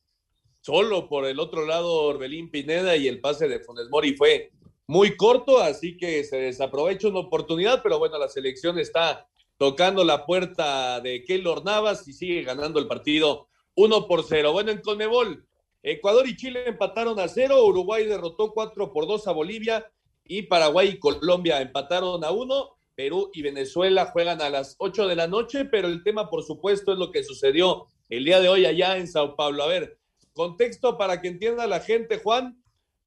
Solo 0.65 1.11
por 1.11 1.27
el 1.27 1.41
otro 1.41 1.67
lado, 1.67 1.93
Orbelín 2.05 2.51
Pineda 2.51 2.97
y 2.97 3.07
el 3.07 3.21
pase 3.21 3.49
de 3.49 3.61
Funes 3.61 3.91
Mori 3.91 4.17
fue 4.17 4.51
muy 4.87 5.15
corto, 5.15 5.59
así 5.59 5.99
que 5.99 6.25
se 6.25 6.39
desaprovecha 6.39 7.09
una 7.09 7.19
oportunidad, 7.19 7.83
pero 7.83 7.99
bueno, 7.99 8.17
la 8.19 8.31
selección 8.31 8.79
está 8.79 9.29
tocando 9.59 10.05
la 10.05 10.25
puerta 10.25 11.03
de 11.03 11.23
Keylor 11.23 11.63
Navas 11.67 12.09
y 12.09 12.15
sigue 12.15 12.45
ganando 12.45 12.81
el 12.81 12.87
partido 12.87 13.49
1 13.75 14.09
por 14.09 14.25
0. 14.25 14.53
Bueno, 14.53 14.71
en 14.71 14.81
Conmebol, 14.81 15.47
Ecuador 15.83 16.27
y 16.27 16.35
Chile 16.35 16.65
empataron 16.67 17.21
a 17.21 17.29
0, 17.29 17.63
Uruguay 17.63 18.07
derrotó 18.07 18.51
4 18.53 18.91
por 18.91 19.07
2 19.07 19.29
a 19.29 19.33
Bolivia 19.33 19.93
y 20.25 20.45
Paraguay 20.45 20.93
y 20.95 20.99
Colombia 20.99 21.61
empataron 21.61 22.25
a 22.25 22.31
1. 22.31 22.71
Perú 22.95 23.31
y 23.35 23.43
Venezuela 23.43 24.07
juegan 24.07 24.41
a 24.41 24.49
las 24.49 24.77
8 24.79 25.09
de 25.09 25.17
la 25.17 25.27
noche, 25.27 25.67
pero 25.67 25.89
el 25.89 26.03
tema, 26.03 26.31
por 26.31 26.43
supuesto, 26.43 26.95
es 26.95 26.99
lo 26.99 27.11
que 27.11 27.23
sucedió 27.23 27.85
el 28.09 28.25
día 28.25 28.41
de 28.41 28.49
hoy 28.49 28.65
allá 28.65 28.97
en 28.97 29.09
Sao 29.09 29.37
Paulo. 29.37 29.65
A 29.65 29.67
ver, 29.67 29.99
contexto 30.35 30.99
para 30.99 31.21
que 31.23 31.29
entienda 31.29 31.67
la 31.67 31.81
gente, 31.81 32.19
Juan. 32.19 32.61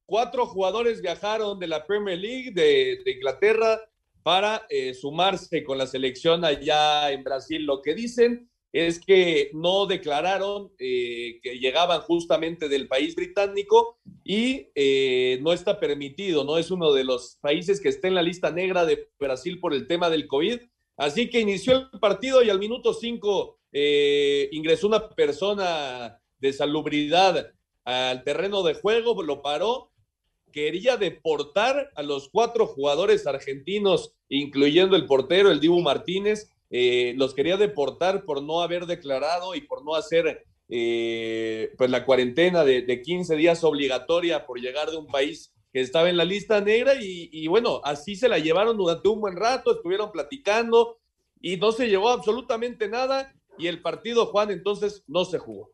Cuatro 0.06 0.46
jugadores 0.46 1.02
viajaron 1.02 1.58
de 1.58 1.68
la 1.68 1.86
Premier 1.86 2.18
League 2.18 2.50
de, 2.52 2.98
Inglaterra 3.06 3.78
para 4.22 4.66
eh, 4.70 4.94
sumarse 4.94 5.62
con 5.62 5.78
la 5.78 5.86
selección 5.86 6.44
allá 6.44 7.12
en 7.12 7.22
Brasil. 7.22 7.64
Lo 7.64 7.82
que 7.82 7.94
dicen 7.94 8.50
es 8.72 8.98
que 9.00 9.50
no 9.54 9.86
declararon 9.86 10.72
eh, 10.78 11.40
que 11.42 11.58
llegaban 11.58 12.00
justamente 12.00 12.68
del 12.68 12.88
país 12.88 13.14
británico 13.14 13.98
y 14.24 14.68
eh, 14.74 15.38
no 15.42 15.52
está 15.52 15.78
permitido, 15.78 16.44
no 16.44 16.58
es 16.58 16.70
uno 16.70 16.92
de 16.92 17.04
los 17.04 17.38
países 17.40 17.80
que 17.80 17.88
está 17.88 18.08
en 18.08 18.14
la 18.14 18.22
lista 18.22 18.50
negra 18.50 18.84
de 18.84 19.08
Brasil 19.18 19.60
por 19.60 19.74
el 19.74 19.86
tema 19.86 20.10
del 20.10 20.26
COVID. 20.26 20.60
Así 20.96 21.30
que 21.30 21.40
inició 21.40 21.88
el 21.92 22.00
partido 22.00 22.42
y 22.42 22.50
al 22.50 22.58
minuto 22.58 22.92
cinco 22.92 23.60
ingresó 24.50 24.86
una 24.86 25.10
persona 25.10 26.18
de 26.40 26.52
salubridad 26.52 27.52
al 27.84 28.24
terreno 28.24 28.62
de 28.62 28.74
juego, 28.74 29.22
lo 29.22 29.42
paró. 29.42 29.90
Quería 30.52 30.96
deportar 30.96 31.90
a 31.94 32.02
los 32.02 32.28
cuatro 32.28 32.66
jugadores 32.66 33.26
argentinos, 33.26 34.14
incluyendo 34.28 34.96
el 34.96 35.06
portero, 35.06 35.50
el 35.50 35.60
Dibu 35.60 35.80
Martínez, 35.80 36.50
eh, 36.70 37.14
los 37.16 37.34
quería 37.34 37.56
deportar 37.56 38.24
por 38.24 38.42
no 38.42 38.60
haber 38.60 38.86
declarado 38.86 39.54
y 39.54 39.62
por 39.62 39.84
no 39.84 39.94
hacer 39.94 40.44
eh, 40.68 41.72
pues 41.78 41.90
la 41.90 42.04
cuarentena 42.04 42.62
de, 42.62 42.82
de, 42.82 43.00
15 43.00 43.36
días 43.36 43.64
obligatoria 43.64 44.44
por 44.44 44.60
llegar 44.60 44.90
de 44.90 44.98
un 44.98 45.06
país 45.06 45.54
que 45.72 45.80
estaba 45.80 46.10
en 46.10 46.18
la 46.18 46.24
lista 46.24 46.60
negra. 46.60 46.94
Y, 46.94 47.30
y, 47.32 47.46
bueno, 47.46 47.80
así 47.84 48.16
se 48.16 48.28
la 48.28 48.38
llevaron 48.38 48.76
durante 48.76 49.08
un 49.08 49.20
buen 49.20 49.36
rato, 49.36 49.72
estuvieron 49.72 50.12
platicando 50.12 50.98
y 51.40 51.56
no 51.56 51.72
se 51.72 51.88
llevó 51.88 52.10
absolutamente 52.10 52.88
nada. 52.88 53.34
Y 53.56 53.66
el 53.66 53.80
partido, 53.80 54.26
Juan, 54.26 54.50
entonces 54.50 55.04
no 55.06 55.24
se 55.24 55.38
jugó. 55.38 55.72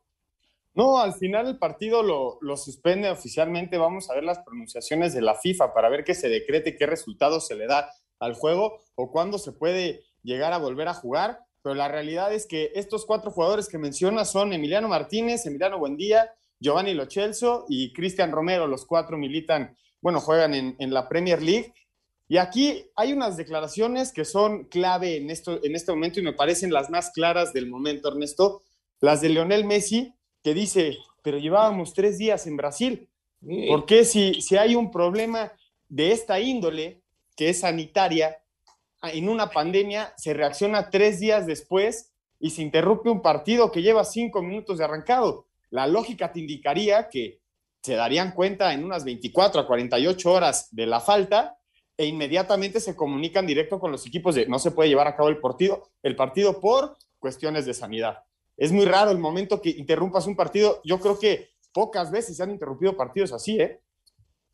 No, 0.75 0.99
al 0.99 1.15
final 1.15 1.47
el 1.47 1.59
partido 1.59 2.03
lo, 2.03 2.57
suspende 2.57 3.09
oficialmente. 3.09 3.79
Vamos 3.79 4.11
a 4.11 4.15
ver 4.15 4.25
las 4.25 4.41
pronunciaciones 4.41 5.15
de 5.15 5.23
la 5.23 5.37
FIFA 5.37 5.73
para 5.73 5.89
ver 5.89 6.03
qué 6.03 6.15
se 6.15 6.29
decrete, 6.29 6.77
qué 6.77 6.87
resultado 6.87 7.41
se 7.41 7.55
le 7.55 7.67
da 7.67 7.91
al 8.19 8.35
juego 8.35 8.81
o 8.97 9.13
cuándo 9.13 9.39
se 9.39 9.53
puede 9.53 10.03
llegar 10.25 10.53
a 10.53 10.59
volver 10.59 10.89
a 10.89 10.95
jugar. 10.95 11.39
Pero 11.63 11.77
la 11.77 11.89
realidad 11.89 12.33
es 12.35 12.47
que 12.47 12.73
estos 12.75 13.07
cuatro 13.07 13.31
jugadores 13.31 13.69
que 13.69 13.79
menciona 13.79 14.25
son 14.25 14.53
Emiliano 14.53 14.89
Martínez, 14.89 15.47
Emiliano 15.47 15.79
Buendía, 15.79 16.33
Giovanni 16.59 16.93
Lochelso 16.93 17.67
y 17.69 17.93
Cristian 17.93 18.33
Romero. 18.33 18.67
Los 18.67 18.85
cuatro 18.85 19.17
militan, 19.17 19.77
bueno, 20.01 20.21
juegan 20.21 20.55
en, 20.55 20.75
en, 20.81 20.93
la 20.93 21.09
Premier 21.09 21.41
League. 21.41 21.73
Y 22.27 22.39
aquí 22.39 22.91
hay 22.97 23.13
unas 23.13 23.37
declaraciones 23.37 24.13
que 24.13 24.25
son 24.25 24.65
clave 24.65 25.19
en, 25.19 25.31
esto, 25.31 25.61
en 25.63 25.77
este 25.77 25.93
momento 25.93 26.19
y 26.19 26.25
me 26.25 26.33
parecen 26.33 26.73
las 26.73 26.91
más 26.91 27.11
claras 27.13 27.53
del 27.53 27.69
momento, 27.69 28.09
Ernesto. 28.09 28.63
Las 29.01 29.21
de 29.21 29.29
Lionel 29.29 29.65
Messi, 29.65 30.15
que 30.45 30.53
dice, 30.53 30.99
pero 31.23 31.39
llevábamos 31.39 31.95
tres 31.95 32.19
días 32.19 32.47
en 32.47 32.59
Brasil. 32.59 33.09
¿Por 33.67 33.87
qué 33.87 34.05
si, 34.05 34.43
si 34.43 34.57
hay 34.57 34.77
un 34.77 34.91
problema 34.91 35.51
de 35.89 36.13
esta 36.13 36.39
índole, 36.39 37.01
que 37.35 37.49
es 37.49 37.61
sanitaria, 37.61 38.37
en 39.03 39.29
una 39.29 39.51
pandemia, 39.51 40.13
se 40.19 40.35
reacciona 40.35 40.91
tres 40.91 41.19
días 41.19 41.47
después 41.47 42.13
y 42.39 42.51
se 42.51 42.63
interrumpe 42.63 43.09
un 43.09 43.23
partido 43.23 43.73
que 43.73 43.83
lleva 43.83 44.05
cinco 44.05 44.43
minutos 44.43 44.79
de 44.79 44.85
arrancado? 44.85 45.47
La 45.71 45.87
lógica 45.87 46.31
te 46.31 46.41
indicaría 46.41 47.09
que 47.09 47.41
se 47.83 47.95
darían 47.95 48.33
cuenta 48.33 48.75
en 48.75 48.85
unas 48.85 49.05
24 49.05 49.63
a 49.63 49.67
48 49.67 50.31
horas 50.31 50.69
de 50.73 50.87
la 50.87 51.01
falta 51.01 51.57
e 51.97 52.07
inmediatamente 52.07 52.81
se 52.81 52.95
comunican 52.95 53.47
directo 53.47 53.79
con 53.81 53.91
los 53.91 54.07
equipos 54.07 54.35
de 54.35 54.47
no 54.47 54.59
se 54.59 54.73
puede 54.73 54.91
llevar 54.91 55.09
a 55.09 55.17
cabo 55.17 55.31
el 55.31 55.39
partido, 55.39 55.89
el 56.03 56.17
partido 56.17 56.61
por 56.61 56.97
cuestiones 57.19 57.65
de 57.65 57.73
sanidad 57.73 58.25
es 58.57 58.73
muy 58.73 58.85
raro 58.85 59.11
el 59.11 59.19
momento 59.19 59.61
que 59.61 59.71
interrumpas 59.71 60.27
un 60.27 60.37
partido. 60.37 60.81
Yo 60.85 61.01
creo 61.01 61.19
que 61.19 61.51
pocas 61.73 62.11
veces 62.11 62.37
se 62.37 62.43
han 62.43 62.51
interrumpido 62.51 62.97
partidos 62.97 63.33
así, 63.33 63.61
¿eh? 63.61 63.81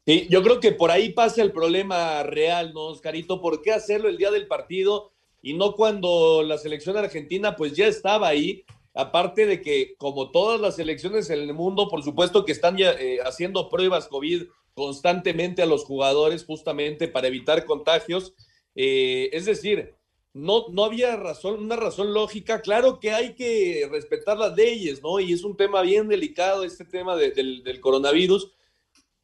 Sí, 0.06 0.26
yo 0.30 0.42
creo 0.42 0.60
que 0.60 0.72
por 0.72 0.90
ahí 0.90 1.12
pasa 1.12 1.42
el 1.42 1.52
problema 1.52 2.22
real, 2.22 2.72
¿no, 2.72 2.86
Oscarito? 2.86 3.40
¿Por 3.40 3.60
qué 3.60 3.72
hacerlo 3.72 4.08
el 4.08 4.16
día 4.16 4.30
del 4.30 4.46
partido 4.46 5.12
y 5.42 5.54
no 5.54 5.74
cuando 5.76 6.42
la 6.42 6.56
selección 6.58 6.96
argentina 6.96 7.54
pues 7.54 7.74
ya 7.74 7.86
estaba 7.86 8.28
ahí? 8.28 8.64
Aparte 8.94 9.46
de 9.46 9.60
que, 9.60 9.94
como 9.98 10.30
todas 10.30 10.60
las 10.60 10.76
selecciones 10.76 11.28
en 11.30 11.40
el 11.40 11.54
mundo, 11.54 11.88
por 11.88 12.02
supuesto 12.02 12.44
que 12.44 12.52
están 12.52 12.76
ya, 12.76 12.92
eh, 12.92 13.18
haciendo 13.24 13.68
pruebas 13.68 14.08
COVID 14.08 14.44
constantemente 14.74 15.62
a 15.62 15.66
los 15.66 15.84
jugadores 15.84 16.44
justamente 16.44 17.06
para 17.06 17.28
evitar 17.28 17.64
contagios. 17.66 18.34
Eh, 18.74 19.28
es 19.32 19.44
decir, 19.44 19.94
no, 20.32 20.66
no 20.70 20.84
había 20.84 21.16
razón, 21.16 21.64
una 21.64 21.76
razón 21.76 22.14
lógica. 22.14 22.60
Claro 22.60 23.00
que 23.00 23.12
hay 23.12 23.34
que 23.34 23.88
respetar 23.90 24.38
las 24.38 24.54
leyes, 24.56 25.02
¿no? 25.02 25.18
Y 25.18 25.32
es 25.32 25.42
un 25.42 25.56
tema 25.56 25.82
bien 25.82 26.08
delicado 26.08 26.64
este 26.64 26.84
tema 26.84 27.16
del, 27.16 27.80
coronavirus, 27.80 28.52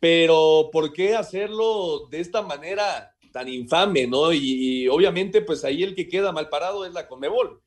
pero 0.01 0.71
¿por 0.73 0.92
qué 0.92 1.14
hacerlo 1.14 2.09
de 2.11 2.21
esta 2.21 2.42
manera 2.42 3.14
tan 3.33 3.49
infame, 3.49 4.07
¿no? 4.07 4.33
Y, 4.33 4.88
obviamente, 4.88 5.42
pues 5.42 5.64
ahí 5.64 5.83
el 5.83 5.95
que 5.95 6.09
queda 6.09 6.33
mal 6.33 6.49
parado 6.49 6.85
es 6.85 6.92
la 6.92 7.07
Conmebol. 7.07 7.61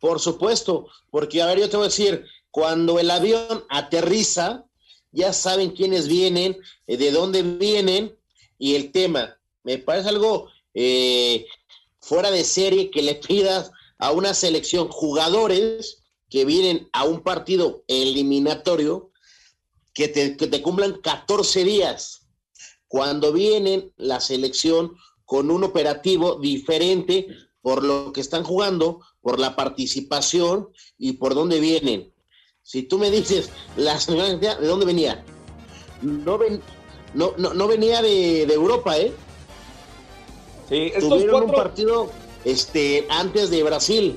Por 0.00 0.20
supuesto, 0.20 0.88
porque 1.10 1.40
a 1.40 1.46
ver, 1.46 1.60
yo 1.60 1.70
te 1.70 1.76
voy 1.76 1.84
a 1.84 1.88
decir, 1.88 2.24
cuando 2.50 2.98
el 2.98 3.10
avión 3.10 3.64
aterriza, 3.68 4.64
ya 5.12 5.32
saben 5.32 5.70
quiénes 5.70 6.08
vienen, 6.08 6.58
eh, 6.86 6.96
de 6.96 7.10
dónde 7.10 7.42
vienen, 7.42 8.16
y 8.58 8.74
el 8.74 8.90
tema, 8.90 9.38
me 9.62 9.78
parece 9.78 10.08
algo 10.08 10.48
eh, 10.74 11.46
fuera 12.04 12.30
de 12.30 12.44
serie 12.44 12.90
que 12.90 13.02
le 13.02 13.14
pidas 13.14 13.70
a 13.98 14.12
una 14.12 14.34
selección 14.34 14.88
jugadores 14.88 16.02
que 16.28 16.44
vienen 16.44 16.88
a 16.92 17.04
un 17.04 17.22
partido 17.22 17.84
eliminatorio 17.88 19.10
que 19.94 20.08
te, 20.08 20.36
que 20.36 20.46
te 20.46 20.60
cumplan 20.60 21.00
14 21.00 21.64
días 21.64 22.26
cuando 22.88 23.32
vienen 23.32 23.92
la 23.96 24.20
selección 24.20 24.96
con 25.24 25.50
un 25.50 25.64
operativo 25.64 26.36
diferente 26.36 27.26
por 27.62 27.82
lo 27.82 28.12
que 28.12 28.20
están 28.20 28.44
jugando, 28.44 29.00
por 29.22 29.40
la 29.40 29.56
participación 29.56 30.68
y 30.98 31.12
por 31.12 31.34
dónde 31.34 31.60
vienen. 31.60 32.12
Si 32.62 32.82
tú 32.82 32.98
me 32.98 33.10
dices, 33.10 33.48
la 33.76 33.98
¿de 33.98 34.66
dónde 34.66 34.84
venía? 34.84 35.24
No, 36.02 36.36
ven, 36.36 36.60
no, 37.14 37.32
no, 37.38 37.54
no 37.54 37.66
venía 37.66 38.02
de, 38.02 38.44
de 38.44 38.54
Europa, 38.54 38.98
¿eh? 38.98 39.14
Sí, 40.68 40.92
Tuvieron 40.98 41.44
un 41.44 41.52
partido 41.52 42.10
este, 42.44 43.06
antes 43.10 43.50
de 43.50 43.62
Brasil. 43.62 44.16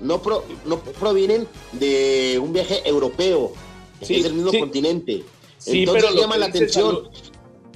No, 0.00 0.20
no 0.64 0.80
provienen 0.80 1.46
de 1.72 2.38
un 2.42 2.52
viaje 2.52 2.80
europeo. 2.88 3.52
Sí, 4.02 4.16
es 4.16 4.26
el 4.26 4.34
mismo 4.34 4.52
continente. 4.52 5.24
Sí, 5.58 5.80
Entonces 5.80 6.04
pero 6.04 6.20
llama 6.20 6.38
la 6.38 6.46
atención. 6.46 7.10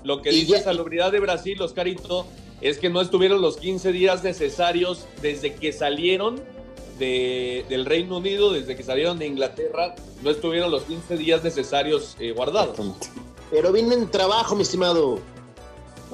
lo 0.05 0.23
que 0.23 0.31
dice 0.31 0.63
Salubridad 0.63 1.13
de 1.13 1.21
Brasil, 1.21 1.61
Oscarito, 1.61 2.27
es 2.63 2.79
que 2.79 2.89
no 2.89 3.03
estuvieron 3.03 3.43
los 3.43 3.59
15 3.59 3.93
días 3.93 4.25
necesarios 4.25 5.07
desde 5.21 5.55
que 5.55 5.73
salieron 5.73 6.41
del 6.99 7.85
Reino 7.85 8.19
Unido, 8.19 8.53
desde 8.53 8.77
que 8.77 8.83
salieron 8.83 9.19
de 9.19 9.27
Inglaterra, 9.27 9.95
no 10.23 10.31
estuvieron 10.31 10.71
los 10.71 10.85
15 10.85 11.17
días 11.17 11.43
necesarios 11.43 12.17
eh, 12.21 12.33
guardados. 12.33 12.79
Pero 13.51 13.73
viene 13.73 13.95
en 13.95 14.11
trabajo, 14.11 14.55
mi 14.55 14.63
estimado. 14.63 15.19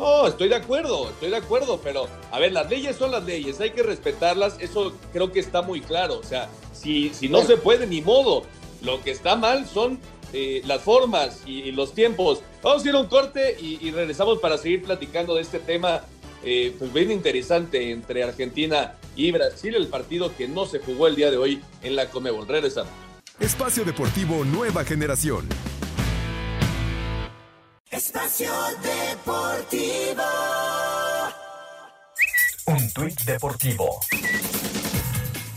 No, 0.01 0.27
estoy 0.27 0.49
de 0.49 0.55
acuerdo, 0.55 1.11
estoy 1.11 1.29
de 1.29 1.37
acuerdo, 1.37 1.79
pero 1.85 2.09
a 2.31 2.39
ver, 2.39 2.53
las 2.53 2.71
leyes 2.71 2.97
son 2.97 3.11
las 3.11 3.23
leyes, 3.23 3.61
hay 3.61 3.73
que 3.73 3.83
respetarlas, 3.83 4.57
eso 4.59 4.95
creo 5.13 5.31
que 5.31 5.41
está 5.41 5.61
muy 5.61 5.83
claro. 5.83 6.19
O 6.19 6.23
sea, 6.23 6.49
si, 6.73 7.11
si 7.11 7.29
no 7.29 7.43
se 7.43 7.59
puede, 7.59 7.87
ni 7.87 8.01
modo. 8.01 8.45
Lo 8.81 9.03
que 9.03 9.11
está 9.11 9.37
mal 9.37 9.67
son 9.67 10.01
eh, 10.33 10.63
las 10.65 10.81
formas 10.81 11.43
y, 11.45 11.71
los 11.73 11.93
tiempos. 11.93 12.41
Vamos 12.63 12.83
a 12.83 12.89
ir 12.89 12.95
a 12.95 12.99
un 12.99 13.09
corte 13.09 13.59
y, 13.61 13.91
regresamos 13.91 14.39
para 14.39 14.57
seguir 14.57 14.83
platicando 14.83 15.35
de 15.35 15.43
este 15.43 15.59
tema, 15.59 16.01
eh, 16.43 16.75
pues 16.79 16.91
bien 16.95 17.11
interesante 17.11 17.91
entre 17.91 18.25
Argentina 18.25 18.95
y 19.17 19.31
Brasil, 19.33 19.75
el 19.75 19.89
partido 19.89 20.35
que 20.35 20.49
no 20.49 20.65
se 20.65 20.79
jugó 20.79 21.09
el 21.09 21.17
día 21.17 21.31
de 21.31 21.37
hoy 21.37 21.61
en 21.83 21.95
la 21.95 22.09
Comebol. 22.09 22.49
Regresamos. 22.49 22.91
Espacio 23.39 23.85
Deportivo 23.85 24.47
Nueva 24.47 24.83
Generación. 24.83 25.47
Espacio 27.91 28.53
Deportivo. 28.83 30.23
Un 32.67 32.93
tuit 32.93 33.21
deportivo. 33.25 33.99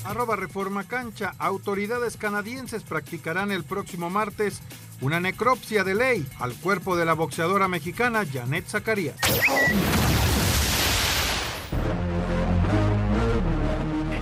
Arroba 0.04 0.36
Reforma 0.36 0.84
Cancha. 0.88 1.36
Autoridades 1.38 2.17
canadienses 2.17 2.82
practicarán 2.82 3.52
el 3.52 3.63
próximo 3.63 4.10
martes 4.10 4.63
una 5.02 5.19
necropsia 5.19 5.84
de 5.84 5.93
ley 5.93 6.28
al 6.39 6.56
cuerpo 6.56 6.96
de 6.96 7.06
la 7.06 7.13
boxeadora 7.13 7.67
mexicana 7.67 8.26
Janet 8.26 8.65
Zacarías. 8.67 9.15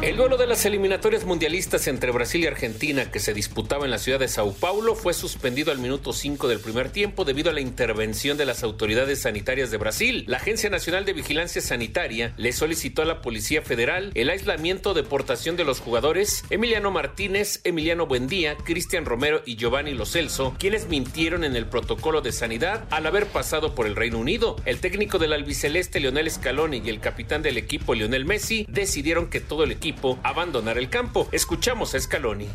El 0.01 0.17
duelo 0.17 0.35
de 0.35 0.47
las 0.47 0.65
eliminatorias 0.65 1.25
mundialistas 1.25 1.85
entre 1.85 2.11
Brasil 2.11 2.41
y 2.41 2.47
Argentina 2.47 3.11
que 3.11 3.19
se 3.19 3.35
disputaba 3.35 3.85
en 3.85 3.91
la 3.91 3.99
ciudad 3.99 4.17
de 4.17 4.27
Sao 4.27 4.51
Paulo 4.51 4.95
fue 4.95 5.13
suspendido 5.13 5.71
al 5.71 5.77
minuto 5.77 6.11
5 6.11 6.47
del 6.47 6.59
primer 6.59 6.89
tiempo 6.89 7.23
debido 7.23 7.51
a 7.51 7.53
la 7.53 7.61
intervención 7.61 8.35
de 8.35 8.47
las 8.47 8.63
autoridades 8.63 9.21
sanitarias 9.21 9.69
de 9.69 9.77
Brasil. 9.77 10.23
La 10.27 10.37
Agencia 10.37 10.71
Nacional 10.71 11.05
de 11.05 11.13
Vigilancia 11.13 11.61
Sanitaria 11.61 12.33
le 12.37 12.51
solicitó 12.51 13.03
a 13.03 13.05
la 13.05 13.21
Policía 13.21 13.61
Federal 13.61 14.09
el 14.15 14.31
aislamiento 14.31 14.89
o 14.89 14.93
deportación 14.95 15.55
de 15.55 15.65
los 15.65 15.79
jugadores 15.79 16.45
Emiliano 16.49 16.89
Martínez, 16.89 17.61
Emiliano 17.63 18.07
Buendía, 18.07 18.57
Cristian 18.57 19.05
Romero 19.05 19.43
y 19.45 19.55
Giovanni 19.55 19.93
Lo 19.93 20.07
Celso, 20.07 20.55
quienes 20.57 20.87
mintieron 20.87 21.43
en 21.43 21.55
el 21.55 21.67
protocolo 21.67 22.21
de 22.21 22.31
sanidad 22.31 22.85
al 22.89 23.05
haber 23.05 23.27
pasado 23.27 23.75
por 23.75 23.85
el 23.85 23.95
Reino 23.95 24.17
Unido. 24.17 24.55
El 24.65 24.79
técnico 24.79 25.19
del 25.19 25.33
albiceleste 25.33 25.99
Lionel 25.99 26.31
Scaloni 26.31 26.81
y 26.83 26.89
el 26.89 26.99
capitán 26.99 27.43
del 27.43 27.59
equipo 27.59 27.93
Lionel 27.93 28.25
Messi 28.25 28.65
decidieron 28.67 29.29
que 29.29 29.41
todo 29.41 29.63
el 29.63 29.71
equipo 29.71 29.90
abandonar 30.23 30.77
el 30.77 30.89
campo. 30.89 31.27
Escuchamos 31.31 31.95
a 31.95 31.99
Scaloni. 31.99 32.47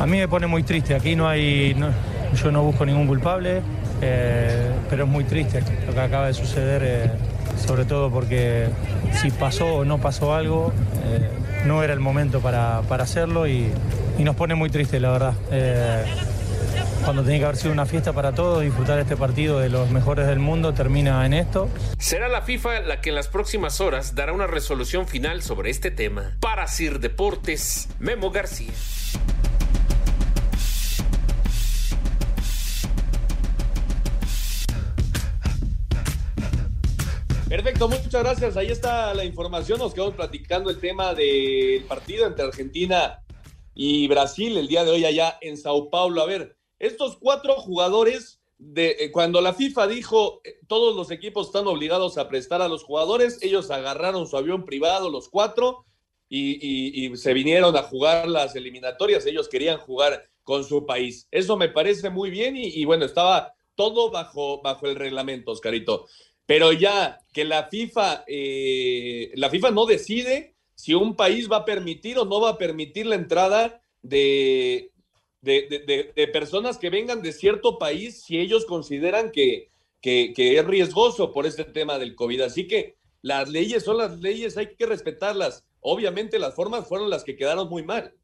A 0.00 0.06
mí 0.06 0.18
me 0.18 0.28
pone 0.28 0.46
muy 0.46 0.62
triste, 0.62 0.94
aquí 0.94 1.16
no 1.16 1.28
hay, 1.28 1.74
yo 2.42 2.50
no 2.50 2.62
busco 2.62 2.84
ningún 2.84 3.06
culpable, 3.06 3.62
eh, 4.02 4.70
pero 4.90 5.04
es 5.04 5.10
muy 5.10 5.24
triste 5.24 5.62
lo 5.86 5.94
que 5.94 6.00
acaba 6.00 6.26
de 6.26 6.34
suceder, 6.34 6.82
eh, 6.84 7.10
sobre 7.66 7.84
todo 7.84 8.10
porque 8.10 8.68
si 9.12 9.30
pasó 9.30 9.76
o 9.76 9.84
no 9.84 9.98
pasó 9.98 10.34
algo, 10.34 10.72
eh, 11.04 11.28
no 11.66 11.82
era 11.82 11.92
el 11.92 12.00
momento 12.00 12.40
para, 12.40 12.78
hacerlo 12.78 13.46
y, 13.46 13.68
y, 14.18 14.24
nos 14.24 14.34
pone 14.36 14.54
muy 14.54 14.70
triste, 14.70 15.00
la 15.00 15.10
verdad 15.12 15.34
cuando 17.04 17.22
tenía 17.22 17.40
que 17.40 17.44
haber 17.44 17.56
sido 17.56 17.72
una 17.72 17.84
fiesta 17.84 18.14
para 18.14 18.34
todos, 18.34 18.62
disfrutar 18.62 18.98
este 18.98 19.16
partido 19.16 19.58
de 19.58 19.68
los 19.68 19.90
mejores 19.90 20.26
del 20.26 20.38
mundo, 20.38 20.72
termina 20.72 21.24
en 21.26 21.34
esto. 21.34 21.68
Será 21.98 22.28
la 22.28 22.42
FIFA 22.42 22.80
la 22.80 23.00
que 23.02 23.10
en 23.10 23.14
las 23.14 23.28
próximas 23.28 23.80
horas 23.80 24.14
dará 24.14 24.32
una 24.32 24.46
resolución 24.46 25.06
final 25.06 25.42
sobre 25.42 25.70
este 25.70 25.90
tema. 25.90 26.36
Para 26.40 26.66
Sir 26.66 27.00
Deportes, 27.00 27.88
Memo 27.98 28.30
García. 28.30 28.72
Perfecto, 37.48 37.88
muchas 37.88 38.22
gracias. 38.22 38.56
Ahí 38.56 38.68
está 38.68 39.12
la 39.12 39.24
información. 39.24 39.78
Nos 39.78 39.92
quedamos 39.92 40.14
platicando 40.14 40.70
el 40.70 40.80
tema 40.80 41.12
del 41.12 41.84
partido 41.86 42.26
entre 42.26 42.46
Argentina 42.46 43.20
y 43.74 44.08
Brasil 44.08 44.56
el 44.56 44.68
día 44.68 44.84
de 44.84 44.90
hoy 44.90 45.04
allá 45.04 45.36
en 45.42 45.58
Sao 45.58 45.90
Paulo. 45.90 46.22
A 46.22 46.26
ver, 46.26 46.56
estos 46.86 47.16
cuatro 47.16 47.54
jugadores, 47.56 48.40
eh, 48.76 49.10
cuando 49.12 49.40
la 49.40 49.54
FIFA 49.54 49.86
dijo 49.88 50.40
eh, 50.44 50.58
todos 50.66 50.94
los 50.94 51.10
equipos 51.10 51.48
están 51.48 51.66
obligados 51.66 52.18
a 52.18 52.28
prestar 52.28 52.62
a 52.62 52.68
los 52.68 52.84
jugadores, 52.84 53.38
ellos 53.42 53.70
agarraron 53.70 54.26
su 54.26 54.36
avión 54.36 54.64
privado, 54.64 55.10
los 55.10 55.28
cuatro, 55.28 55.84
y, 56.28 57.16
se 57.16 57.32
vinieron 57.32 57.76
a 57.76 57.82
jugar 57.82 58.28
las 58.28 58.56
eliminatorias. 58.56 59.24
Ellos 59.26 59.48
querían 59.48 59.78
jugar 59.78 60.28
con 60.42 60.64
su 60.64 60.84
país. 60.84 61.28
Eso 61.30 61.56
me 61.56 61.68
parece 61.68 62.10
muy 62.10 62.30
bien 62.30 62.56
y, 62.56 62.84
bueno, 62.84 63.04
estaba 63.04 63.54
todo 63.76 64.10
bajo, 64.10 64.60
bajo 64.60 64.86
el 64.86 64.96
reglamento, 64.96 65.52
Oscarito. 65.52 66.06
Pero 66.46 66.72
ya 66.72 67.20
que 67.32 67.44
la 67.44 67.68
FIFA, 67.68 68.24
eh, 68.26 69.30
la 69.34 69.48
FIFA 69.48 69.70
no 69.70 69.86
decide 69.86 70.54
si 70.74 70.92
un 70.92 71.14
país 71.14 71.50
va 71.50 71.58
a 71.58 71.64
permitir 71.64 72.18
o 72.18 72.24
no 72.24 72.40
va 72.40 72.50
a 72.50 72.58
permitir 72.58 73.06
la 73.06 73.14
entrada 73.14 73.80
de, 74.02 74.90
de, 75.44 76.30
personas 76.32 76.78
que 76.78 76.90
vengan 76.90 77.22
de 77.22 77.32
cierto 77.32 77.78
país 77.78 78.22
si 78.22 78.38
ellos 78.38 78.64
consideran 78.64 79.30
que, 79.30 79.70
que, 80.00 80.32
es 80.36 80.64
riesgoso 80.64 81.32
por 81.32 81.46
este 81.46 81.64
tema 81.64 81.98
del 81.98 82.14
COVID. 82.14 82.42
Así 82.42 82.66
que 82.66 82.96
las 83.22 83.48
leyes 83.48 83.84
son 83.84 83.98
las 83.98 84.20
leyes, 84.20 84.56
hay 84.56 84.74
que 84.74 84.86
respetarlas. 84.86 85.64
Obviamente 85.80 86.38
las 86.38 86.54
formas 86.54 86.88
fueron 86.88 87.10
las 87.10 87.24
que 87.24 87.36
quedaron 87.36 87.68
muy 87.68 87.82
mal. 87.82 88.14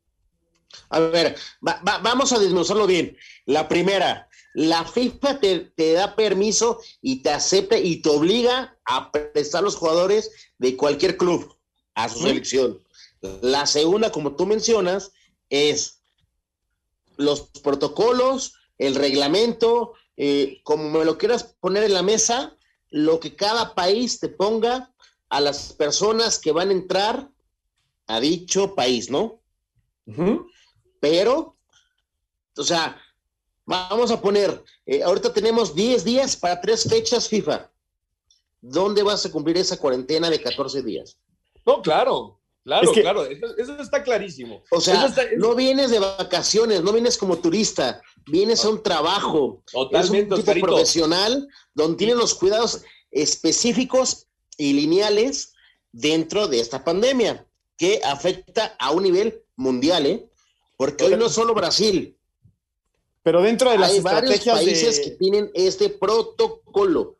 A 0.88 1.00
ver, 1.00 1.36
vamos 1.60 2.32
a 2.32 2.38
desmenuzarlo 2.38 2.86
bien. 2.86 3.16
La 3.44 3.68
primera, 3.68 4.28
la 4.54 4.84
FIFA 4.84 5.40
te, 5.40 5.92
da 5.92 6.14
permiso 6.14 6.80
y 7.02 7.22
te 7.22 7.30
acepta 7.30 7.76
y 7.76 8.02
te 8.02 8.08
obliga 8.08 8.78
a 8.84 9.10
prestar 9.10 9.62
los 9.62 9.76
jugadores 9.76 10.30
de 10.58 10.76
cualquier 10.76 11.16
club 11.16 11.56
a 11.94 12.08
su 12.08 12.20
selección. 12.20 12.82
La 13.42 13.66
segunda, 13.66 14.10
como 14.12 14.36
tú 14.36 14.46
mencionas, 14.46 15.12
es 15.50 15.99
los 17.20 17.42
protocolos, 17.62 18.54
el 18.78 18.94
reglamento, 18.94 19.92
eh, 20.16 20.60
como 20.64 20.88
me 20.88 21.04
lo 21.04 21.18
quieras 21.18 21.54
poner 21.60 21.84
en 21.84 21.94
la 21.94 22.02
mesa, 22.02 22.56
lo 22.90 23.20
que 23.20 23.36
cada 23.36 23.74
país 23.74 24.18
te 24.18 24.28
ponga 24.28 24.92
a 25.28 25.40
las 25.40 25.72
personas 25.74 26.38
que 26.38 26.52
van 26.52 26.70
a 26.70 26.72
entrar 26.72 27.30
a 28.06 28.20
dicho 28.20 28.74
país, 28.74 29.10
¿no? 29.10 29.40
Pero, 30.98 31.56
o 32.56 32.64
sea, 32.64 33.00
vamos 33.64 34.10
a 34.10 34.20
poner, 34.20 34.64
eh, 34.86 35.02
ahorita 35.04 35.32
tenemos 35.32 35.74
10 35.74 36.02
días 36.02 36.34
para 36.34 36.60
tres 36.60 36.88
fechas 36.88 37.28
FIFA. 37.28 37.70
¿Dónde 38.60 39.02
vas 39.02 39.24
a 39.24 39.30
cumplir 39.30 39.56
esa 39.58 39.78
cuarentena 39.78 40.28
de 40.28 40.42
14 40.42 40.82
días? 40.82 41.16
No, 41.64 41.80
claro. 41.80 42.39
Claro, 42.64 42.92
claro, 42.92 43.24
eso, 43.24 43.80
está 43.80 44.02
clarísimo. 44.02 44.62
O 44.70 44.80
sea, 44.80 45.12
no 45.38 45.54
vienes 45.54 45.90
de 45.90 45.98
vacaciones, 45.98 46.82
no 46.82 46.92
vienes 46.92 47.16
como 47.16 47.38
turista, 47.38 48.02
vienes 48.26 48.64
a 48.64 48.68
un 48.68 48.82
trabajo. 48.82 49.62
Totalmente, 49.72 50.34
es 50.34 50.40
un 50.40 50.54
tipo 50.54 50.66
profesional 50.66 51.48
donde 51.74 51.96
tienen 51.96 52.18
los 52.18 52.34
cuidados 52.34 52.82
específicos 53.10 54.26
y 54.58 54.74
lineales 54.74 55.54
dentro 55.90 56.48
de 56.48 56.60
esta 56.60 56.84
pandemia 56.84 57.46
que 57.78 58.00
afecta 58.04 58.76
a 58.78 58.90
un 58.90 59.04
nivel 59.04 59.42
mundial, 59.56 60.06
¿eh? 60.06 60.28
Porque 60.76 61.04
hoy 61.04 61.16
no 61.16 61.26
es 61.26 61.32
solo 61.32 61.54
Brasil. 61.54 62.16
Pero 63.22 63.42
dentro 63.42 63.70
de 63.70 63.78
las 63.78 63.92
Hay 63.92 64.00
varios 64.00 64.44
países 64.44 65.00
que 65.00 65.10
tienen 65.12 65.50
este 65.54 65.88
protocolo. 65.88 67.16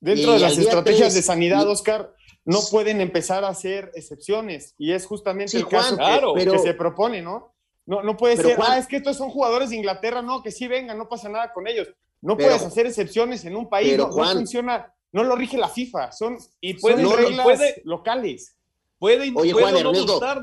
Dentro 0.00 0.32
de 0.32 0.38
las 0.40 0.56
estrategias 0.56 1.14
de 1.14 1.22
sanidad, 1.22 1.68
Oscar, 1.68 2.14
no 2.46 2.60
pueden 2.70 3.00
empezar 3.00 3.44
a 3.44 3.48
hacer 3.48 3.90
excepciones. 3.94 4.74
Y 4.78 4.92
es 4.92 5.04
justamente 5.04 5.56
el 5.58 5.68
caso 5.68 5.96
que, 6.34 6.58
se 6.58 6.74
propone, 6.74 7.20
¿no? 7.20 7.52
No, 7.84 8.02
no 8.02 8.16
puede 8.16 8.36
ser, 8.36 8.58
ah, 8.60 8.78
es 8.78 8.86
que 8.86 8.96
estos 8.96 9.16
son 9.16 9.30
jugadores 9.30 9.70
de 9.70 9.76
Inglaterra, 9.76 10.22
no, 10.22 10.42
que 10.42 10.50
sí 10.50 10.66
vengan, 10.66 10.96
no 10.96 11.08
pasa 11.08 11.28
nada 11.28 11.52
con 11.52 11.68
ellos. 11.68 11.88
No 12.20 12.36
puedes 12.36 12.62
hacer 12.62 12.86
excepciones 12.86 13.44
en 13.44 13.54
un 13.54 13.68
país, 13.68 13.96
no, 13.96 14.10
funciona, 14.10 14.92
no 15.12 15.22
lo 15.22 15.36
rige 15.36 15.58
la 15.58 15.68
FIFA, 15.68 16.10
son, 16.10 16.38
y 16.60 16.74
pueden 16.74 17.08
reglas 17.08 17.60
locales. 17.84 18.56
Pueden, 18.98 19.36
Oye, 19.36 19.52
Juan 19.52 19.76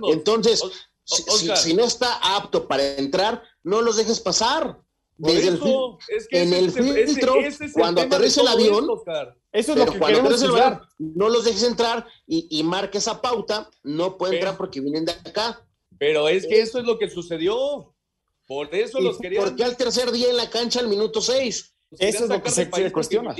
entonces, 0.10 0.64
si, 1.04 1.74
no 1.74 1.84
está 1.84 2.20
apto 2.36 2.68
para 2.68 2.96
entrar, 2.96 3.42
no 3.64 3.82
los 3.82 3.98
dejes 3.98 4.20
pasar. 4.20 4.78
Desde 5.18 5.50
el, 5.50 5.60
en 6.32 6.54
el 6.54 6.72
filtro, 6.72 7.36
cuando 7.74 8.02
aterriza 8.02 8.42
el 8.42 8.48
avión, 8.48 8.88
eso 9.52 9.72
es 9.74 9.78
lo 9.78 9.86
que 9.86 10.00
queremos 10.00 10.42
el 10.42 10.52
no 10.98 11.30
los 11.30 11.46
dejes 11.46 11.64
entrar 11.64 12.08
y, 12.26 12.48
y 12.50 12.64
marque 12.64 12.98
esa 12.98 13.22
pauta, 13.22 13.70
no 13.84 14.18
pueden 14.18 14.36
entrar 14.36 14.58
porque 14.58 14.82
vienen 14.82 15.06
de 15.06 15.12
acá. 15.12 15.64
Pero 16.00 16.28
es 16.28 16.48
que 16.48 16.60
eso 16.60 16.80
es 16.80 16.86
lo 16.86 16.98
que 16.98 17.10
sucedió. 17.10 17.94
Por 18.48 18.74
eso 18.76 19.00
los 19.00 19.20
querían. 19.20 19.44
¿Por 19.44 19.56
qué 19.56 19.64
al 19.64 19.78
tercer 19.78 20.12
día 20.12 20.30
en 20.30 20.38
la 20.38 20.50
cancha 20.50 20.80
al 20.80 20.88
minuto 20.88 21.22
seis? 21.22 21.76
Eso 22.00 22.24
es 22.24 22.30
lo 22.30 22.42
que 22.42 22.50
se, 22.50 22.70
cuestiona. 22.92 23.36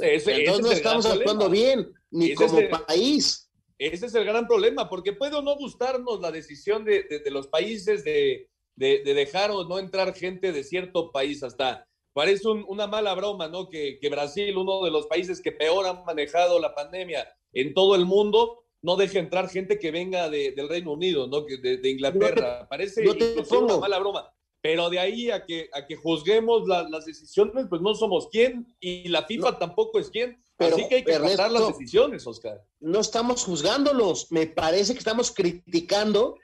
Entonces 0.00 0.62
no 0.62 0.72
estamos 0.72 1.06
actuando 1.06 1.48
bien. 1.50 1.92
ni 2.10 2.34
como 2.34 2.58
país. 2.86 3.48
Ese 3.78 4.06
es 4.06 4.14
el 4.14 4.24
gran 4.24 4.48
problema, 4.48 4.88
porque 4.88 5.12
puede 5.12 5.36
o 5.36 5.42
no 5.42 5.56
gustarnos 5.56 6.20
la 6.20 6.32
decisión 6.32 6.84
de, 6.84 7.22
los 7.30 7.46
países 7.46 8.02
de, 8.02 8.50
dejar 8.78 9.50
o 9.50 9.64
no 9.64 9.78
entrar 9.78 10.14
gente 10.14 10.52
de 10.52 10.64
cierto 10.64 11.10
país 11.10 11.42
hasta. 11.42 11.86
Parece 12.12 12.48
una 12.48 12.86
mala 12.86 13.14
broma, 13.14 13.48
¿no? 13.48 13.68
Que, 13.68 13.98
Brasil, 14.10 14.56
uno 14.56 14.82
de 14.84 14.90
los 14.90 15.06
países 15.06 15.40
que 15.40 15.52
peor 15.52 15.86
han 15.86 16.04
manejado 16.04 16.58
la 16.58 16.74
pandemia 16.74 17.28
en 17.52 17.74
todo 17.74 17.94
el 17.94 18.06
mundo, 18.06 18.64
no 18.82 18.96
deje 18.96 19.18
entrar 19.18 19.48
gente 19.48 19.78
que 19.78 19.90
venga 19.90 20.28
del 20.28 20.68
Reino 20.68 20.92
Unido, 20.92 21.26
¿no? 21.28 21.46
Que 21.46 21.58
de, 21.58 21.90
Inglaterra. 21.90 22.66
Parece 22.68 23.04
una 23.50 23.76
mala 23.78 23.98
broma. 23.98 24.32
Pero 24.60 24.90
de 24.90 24.98
ahí 24.98 25.30
a 25.30 25.44
que, 25.44 25.70
a 25.72 25.86
que 25.86 25.94
juzguemos 25.94 26.66
las 26.66 27.04
decisiones, 27.04 27.66
pues 27.68 27.80
no 27.80 27.94
somos 27.94 28.28
quién 28.28 28.66
y 28.80 29.08
la 29.08 29.24
FIFA 29.24 29.58
tampoco 29.58 30.00
es 30.00 30.10
quién. 30.10 30.42
Pero, 30.56 30.74
Así 30.74 30.88
que 30.88 30.96
hay 30.96 31.04
que 31.04 31.12
Ernesto, 31.12 31.48
las 31.48 31.68
decisiones, 31.68 32.26
Oscar. 32.26 32.60
No 32.80 32.98
estamos 32.98 33.44
juzgándolos, 33.44 34.32
me 34.32 34.48
parece 34.48 34.92
que 34.92 34.98
estamos 34.98 35.30
criticando 35.30 36.36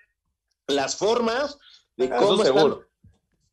las 0.69 0.97
formas 0.97 1.59
de 1.97 2.11
cómo 2.11 2.43
están 2.43 2.79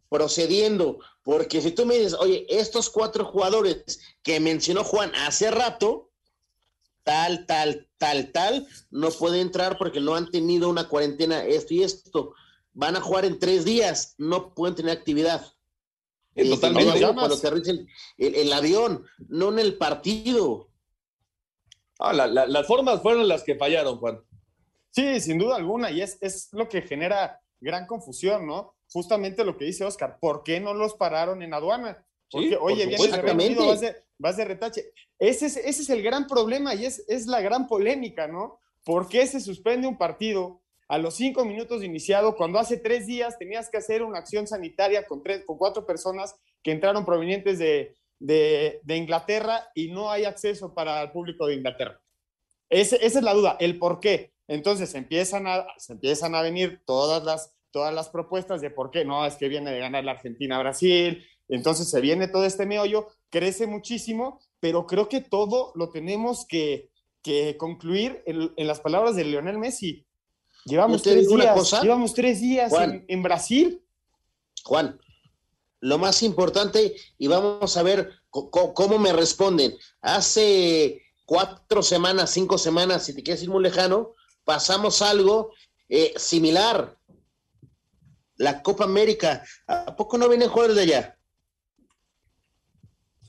procediendo. 0.10 1.00
Porque 1.24 1.62
si 1.62 1.72
tú 1.72 1.86
me 1.86 1.96
dices, 1.96 2.14
oye, 2.14 2.46
estos 2.50 2.90
cuatro 2.90 3.26
jugadores 3.26 4.00
que 4.24 4.40
mencionó 4.40 4.84
Juan 4.84 5.12
hace 5.16 5.52
rato, 5.52 6.12
tal, 7.04 7.46
tal, 7.46 7.88
tal, 7.98 8.32
tal, 8.32 8.68
no 8.90 9.10
puede 9.12 9.42
entrar 9.42 9.78
porque 9.78 10.00
no 10.00 10.16
han 10.16 10.30
tenido 10.30 10.70
una 10.70 10.88
cuarentena, 10.88 11.44
esto 11.44 11.74
y 11.74 11.84
esto 11.84 12.34
van 12.74 12.96
a 12.96 13.02
jugar 13.02 13.26
en 13.26 13.40
tres 13.40 13.66
días, 13.66 14.16
no 14.18 14.54
pueden 14.54 14.76
tener 14.76 14.98
actividad. 14.98 15.46
Eh, 16.36 16.50
totalmente. 16.50 17.00
cuando 17.02 17.36
aterriza 17.36 17.72
el, 17.72 17.88
el, 18.18 18.54
avión, 18.54 19.06
no 19.28 19.50
en 19.50 19.60
el 19.60 19.78
partido. 19.78 20.70
Ah, 22.00 22.14
las 22.14 22.68
formas 22.68 23.02
fueron 23.02 23.28
las 23.28 23.44
que 23.44 23.56
fallaron, 23.56 23.98
Juan. 23.98 24.22
Sí, 24.92 25.20
sin 25.20 25.38
duda 25.38 25.58
alguna, 25.58 25.92
y 25.92 26.02
es, 26.02 26.18
es 26.22 26.50
lo 26.54 26.68
que 26.68 26.82
genera 26.82 27.41
gran 27.62 27.86
confusión, 27.86 28.46
¿no? 28.46 28.76
Justamente 28.92 29.46
lo 29.46 29.58
que 29.58 29.66
dice 29.66 29.86
Oscar, 29.86 30.18
¿por 30.20 30.44
qué 30.44 30.60
no 30.60 30.74
los 30.74 30.96
pararon 30.96 31.42
en 31.42 31.54
aduana? 31.54 32.06
Porque, 32.30 32.58
oye, 32.58 32.86
vas 33.68 33.82
de, 33.82 33.96
vas 34.18 34.38
de 34.38 34.46
retache. 34.46 34.92
Ese 35.20 35.46
es, 35.46 35.58
ese 35.58 35.82
es 35.84 35.90
el 35.90 36.02
gran 36.02 36.28
problema 36.28 36.76
y 36.76 36.86
es, 36.86 37.06
es 37.08 37.28
la 37.28 37.42
gran 37.42 37.68
polémica, 37.68 38.28
¿no? 38.28 38.60
¿Por 38.84 39.08
qué 39.08 39.28
se 39.28 39.40
suspende 39.40 39.88
un 39.88 39.98
partido 39.98 40.62
a 40.92 40.98
los 40.98 41.16
cinco 41.16 41.46
minutos 41.46 41.80
de 41.80 41.86
iniciado, 41.86 42.36
cuando 42.36 42.60
hace 42.60 42.76
tres 42.76 43.08
días 43.08 43.38
tenías 43.38 43.70
que 43.70 43.78
hacer 43.78 44.04
una 44.04 44.20
acción 44.20 44.46
sanitaria 44.46 45.08
con, 45.08 45.24
tres, 45.24 45.46
con 45.46 45.58
cuatro 45.58 45.86
personas 45.86 46.36
que 46.62 46.72
entraron 46.72 47.06
provenientes 47.06 47.60
de, 47.60 47.96
Inglaterra 48.90 49.70
y 49.74 49.88
no 49.88 50.12
hay 50.12 50.26
acceso 50.26 50.74
para 50.74 51.02
el 51.02 51.12
público 51.12 51.48
de 51.48 51.56
Inglaterra. 51.56 52.02
esa 52.70 52.98
es 52.98 53.24
la 53.24 53.34
duda, 53.34 53.56
el 53.62 53.80
por 53.80 54.02
qué. 54.02 54.34
Entonces 54.52 54.94
empiezan 54.96 55.48
a, 55.48 55.66
se 55.78 55.94
empiezan 55.94 56.36
a 56.36 56.42
venir 56.42 56.82
todas 56.86 57.24
las, 57.24 57.54
todas 57.72 57.94
las 57.94 58.10
propuestas 58.10 58.60
de 58.62 58.70
por 58.70 58.92
qué, 58.92 59.06
no, 59.06 59.26
es 59.26 59.36
que 59.36 59.48
viene 59.48 59.72
de 59.72 59.80
ganar 59.80 60.04
la 60.04 60.12
Argentina 60.12 60.58
a 60.58 60.60
Brasil, 60.60 61.26
entonces 61.48 61.90
se 61.90 62.02
viene 62.02 62.28
todo 62.28 62.46
este 62.46 62.66
meollo, 62.66 63.08
crece 63.30 63.66
muchísimo, 63.66 64.42
pero 64.60 64.86
creo 64.88 65.08
que 65.08 65.22
todo 65.22 65.72
lo 65.76 65.90
tenemos 65.90 66.46
que, 66.46 66.90
concluir 67.58 68.24
en, 68.26 68.52
en 68.58 68.68
las 68.68 68.82
palabras 68.82 69.16
de 69.16 69.24
Lionel 69.24 69.60
Messi 69.60 70.06
Llevamos 70.66 71.02
tres 71.02 71.28
días, 71.28 71.82
llevamos 71.82 72.14
tres 72.14 72.42
días 72.42 72.72
en, 73.08 73.24
Brasil. 73.24 73.84
Juan, 74.64 75.00
lo 75.80 75.98
más 75.98 76.22
importante, 76.22 76.96
y 77.18 77.28
vamos 77.28 77.78
a 77.78 77.84
ver 77.84 78.12
cómo 78.30 79.00
me 79.00 79.12
responden. 79.12 79.76
Hace 80.02 81.02
cuatro 81.26 81.82
semanas, 81.82 82.30
cinco 82.32 82.58
semanas, 82.58 83.06
si 83.06 83.16
te 83.16 83.24
quieres 83.24 83.42
ir 83.42 83.50
muy 83.50 83.64
lejano, 83.64 84.14
pasamos 84.44 85.02
algo 85.02 85.52
eh, 85.90 86.14
similar. 86.18 86.98
La 88.38 88.64
Copa 88.64 88.86
América. 88.86 89.44
¿A 89.68 89.96
poco 89.96 90.18
no 90.18 90.28
vienen 90.28 90.50
jugadores 90.50 90.76
de 90.76 90.82
allá? 90.84 91.18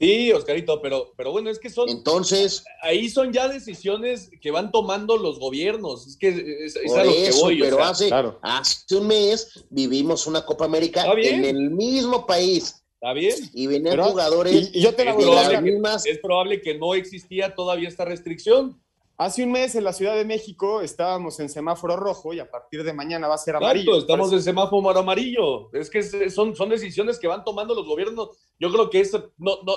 Sí, 0.03 0.33
Oscarito, 0.33 0.83
pero, 0.83 1.13
pero 1.17 1.31
bueno, 1.31 1.49
es 1.49 1.61
que 1.61 1.71
son. 1.71 1.89
Entonces. 1.89 2.65
Ahí 2.81 3.09
son 3.09 3.33
ya 3.33 3.47
decisiones 3.47 4.31
que 4.41 4.51
van 4.51 4.73
tomando 4.73 5.17
los 5.17 5.39
gobiernos. 5.39 6.09
Es 6.09 6.17
que 6.17 6.65
es, 6.65 6.77
a 6.97 7.05
lo 7.05 7.13
que 7.13 7.31
voy. 7.41 7.61
Pero 7.61 7.85
hace, 7.85 8.11
hace 8.43 8.97
un 8.97 9.07
mes 9.07 9.65
vivimos 9.71 10.27
una 10.27 10.45
Copa 10.45 10.65
América 10.65 11.05
en 11.17 11.45
el 11.45 11.71
mismo 11.71 12.27
país. 12.27 12.83
Está 12.95 13.13
bien. 13.13 13.35
Y 13.53 13.67
venían 13.69 14.01
jugadores. 14.01 14.71
Y, 14.73 14.81
yo 14.81 14.95
te 14.95 15.05
la 15.05 15.13
voy 15.13 15.37
a 15.37 15.61
mismas... 15.61 16.07
Es 16.07 16.19
probable 16.19 16.61
que 16.63 16.79
no 16.79 16.95
existía 16.95 17.55
todavía 17.55 17.89
esta 17.89 18.05
restricción. 18.05 18.81
Hace 19.19 19.45
un 19.45 19.53
mes 19.53 19.75
en 19.75 19.85
la 19.85 19.93
Ciudad 19.93 20.17
de 20.17 20.25
México 20.25 20.81
estábamos 20.81 21.39
en 21.41 21.49
semáforo 21.49 21.97
rojo 21.97 22.33
y 22.33 22.41
a 22.41 22.51
partir 22.51 22.83
de 22.83 22.93
mañana 22.93 23.29
va 23.29 23.35
a 23.35 23.39
ser 23.39 23.57
amarillo. 23.57 23.99
estamos 23.99 24.33
en 24.33 24.43
semáforo 24.43 24.99
amarillo. 24.99 25.73
Es 25.73 25.91
que 25.91 26.03
son, 26.31 26.57
son 26.57 26.69
decisiones 26.69 27.19
que 27.19 27.29
van 27.29 27.45
tomando 27.45 27.75
los 27.75 27.87
gobiernos. 27.87 28.31
Yo 28.59 28.73
creo 28.73 28.91
que 28.91 29.01
eso 29.01 29.33
no, 29.39 29.59
no, 29.65 29.75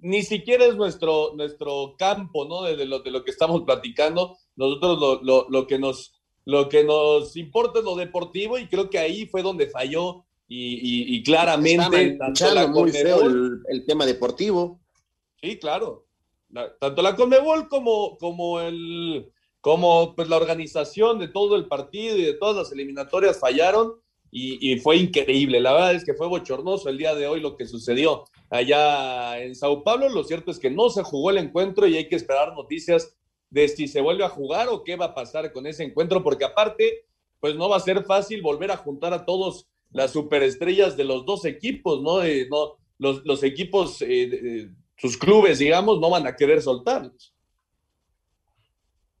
ni 0.00 0.22
siquiera 0.22 0.64
es 0.64 0.76
nuestro, 0.76 1.34
nuestro 1.34 1.94
campo, 1.98 2.46
¿no? 2.46 2.62
De, 2.62 2.84
lo, 2.86 3.00
de 3.00 3.10
lo 3.10 3.24
que 3.24 3.30
estamos 3.30 3.62
platicando. 3.62 4.36
Nosotros 4.56 5.20
lo, 5.22 5.66
que 5.66 5.78
nos, 5.78 6.14
lo 6.44 6.68
que 6.68 6.84
nos 6.84 7.36
importa 7.36 7.80
es 7.80 7.84
lo 7.84 7.94
deportivo 7.94 8.58
y 8.58 8.66
creo 8.66 8.88
que 8.88 8.98
ahí 8.98 9.26
fue 9.26 9.42
donde 9.42 9.68
falló 9.68 10.24
y, 10.48 11.22
claramente 11.22 12.18
la 12.18 12.66
muy 12.68 12.90
feo 12.90 13.20
el, 13.68 13.84
tema 13.86 14.06
deportivo. 14.06 14.80
Sí, 15.40 15.58
claro. 15.58 16.07
Tanto 16.80 17.02
la 17.02 17.16
Conmebol 17.16 17.68
como, 17.68 18.16
como 18.18 18.60
el 18.60 19.30
como 19.60 20.14
pues 20.14 20.28
la 20.28 20.36
organización 20.36 21.18
de 21.18 21.28
todo 21.28 21.56
el 21.56 21.66
partido 21.66 22.16
y 22.16 22.22
de 22.22 22.34
todas 22.34 22.56
las 22.56 22.72
eliminatorias 22.72 23.38
fallaron 23.38 23.94
y, 24.30 24.76
fue 24.80 24.96
increíble. 24.96 25.58
La 25.58 25.72
verdad 25.72 25.94
es 25.94 26.04
que 26.04 26.12
fue 26.12 26.28
bochornoso 26.28 26.90
el 26.90 26.98
día 26.98 27.14
de 27.14 27.26
hoy 27.26 27.40
lo 27.40 27.56
que 27.56 27.66
sucedió 27.66 28.24
allá 28.50 29.40
en 29.42 29.54
Sao 29.54 29.82
Paulo. 29.82 30.08
Lo 30.10 30.22
cierto 30.22 30.50
es 30.50 30.58
que 30.58 30.70
no 30.70 30.90
se 30.90 31.02
jugó 31.02 31.30
el 31.30 31.38
encuentro 31.38 31.86
y 31.86 31.96
hay 31.96 32.08
que 32.08 32.16
esperar 32.16 32.54
noticias 32.54 33.16
de 33.50 33.68
si 33.68 33.88
se 33.88 34.02
vuelve 34.02 34.24
a 34.24 34.28
jugar 34.28 34.68
o 34.68 34.84
qué 34.84 34.96
va 34.96 35.06
a 35.06 35.14
pasar 35.14 35.50
con 35.50 35.66
ese 35.66 35.82
encuentro, 35.82 36.22
porque 36.22 36.44
aparte, 36.44 37.06
pues 37.40 37.56
no 37.56 37.70
va 37.70 37.76
a 37.76 37.80
ser 37.80 38.04
fácil 38.04 38.42
volver 38.42 38.70
a 38.70 38.76
juntar 38.76 39.14
a 39.14 39.24
todos 39.24 39.66
las 39.90 40.12
superestrellas 40.12 40.96
de 40.98 41.04
los 41.04 41.24
dos 41.24 41.46
equipos, 41.46 42.02
¿no? 42.02 42.22
Eh, 42.22 42.46
no 42.50 42.76
los, 42.98 43.42
equipos, 43.42 44.02
eh, 44.02 44.70
sus 44.98 45.16
clubes, 45.16 45.58
digamos, 45.58 46.00
no 46.00 46.10
van 46.10 46.26
a 46.26 46.36
querer 46.36 46.60
soltarlos. 46.60 47.34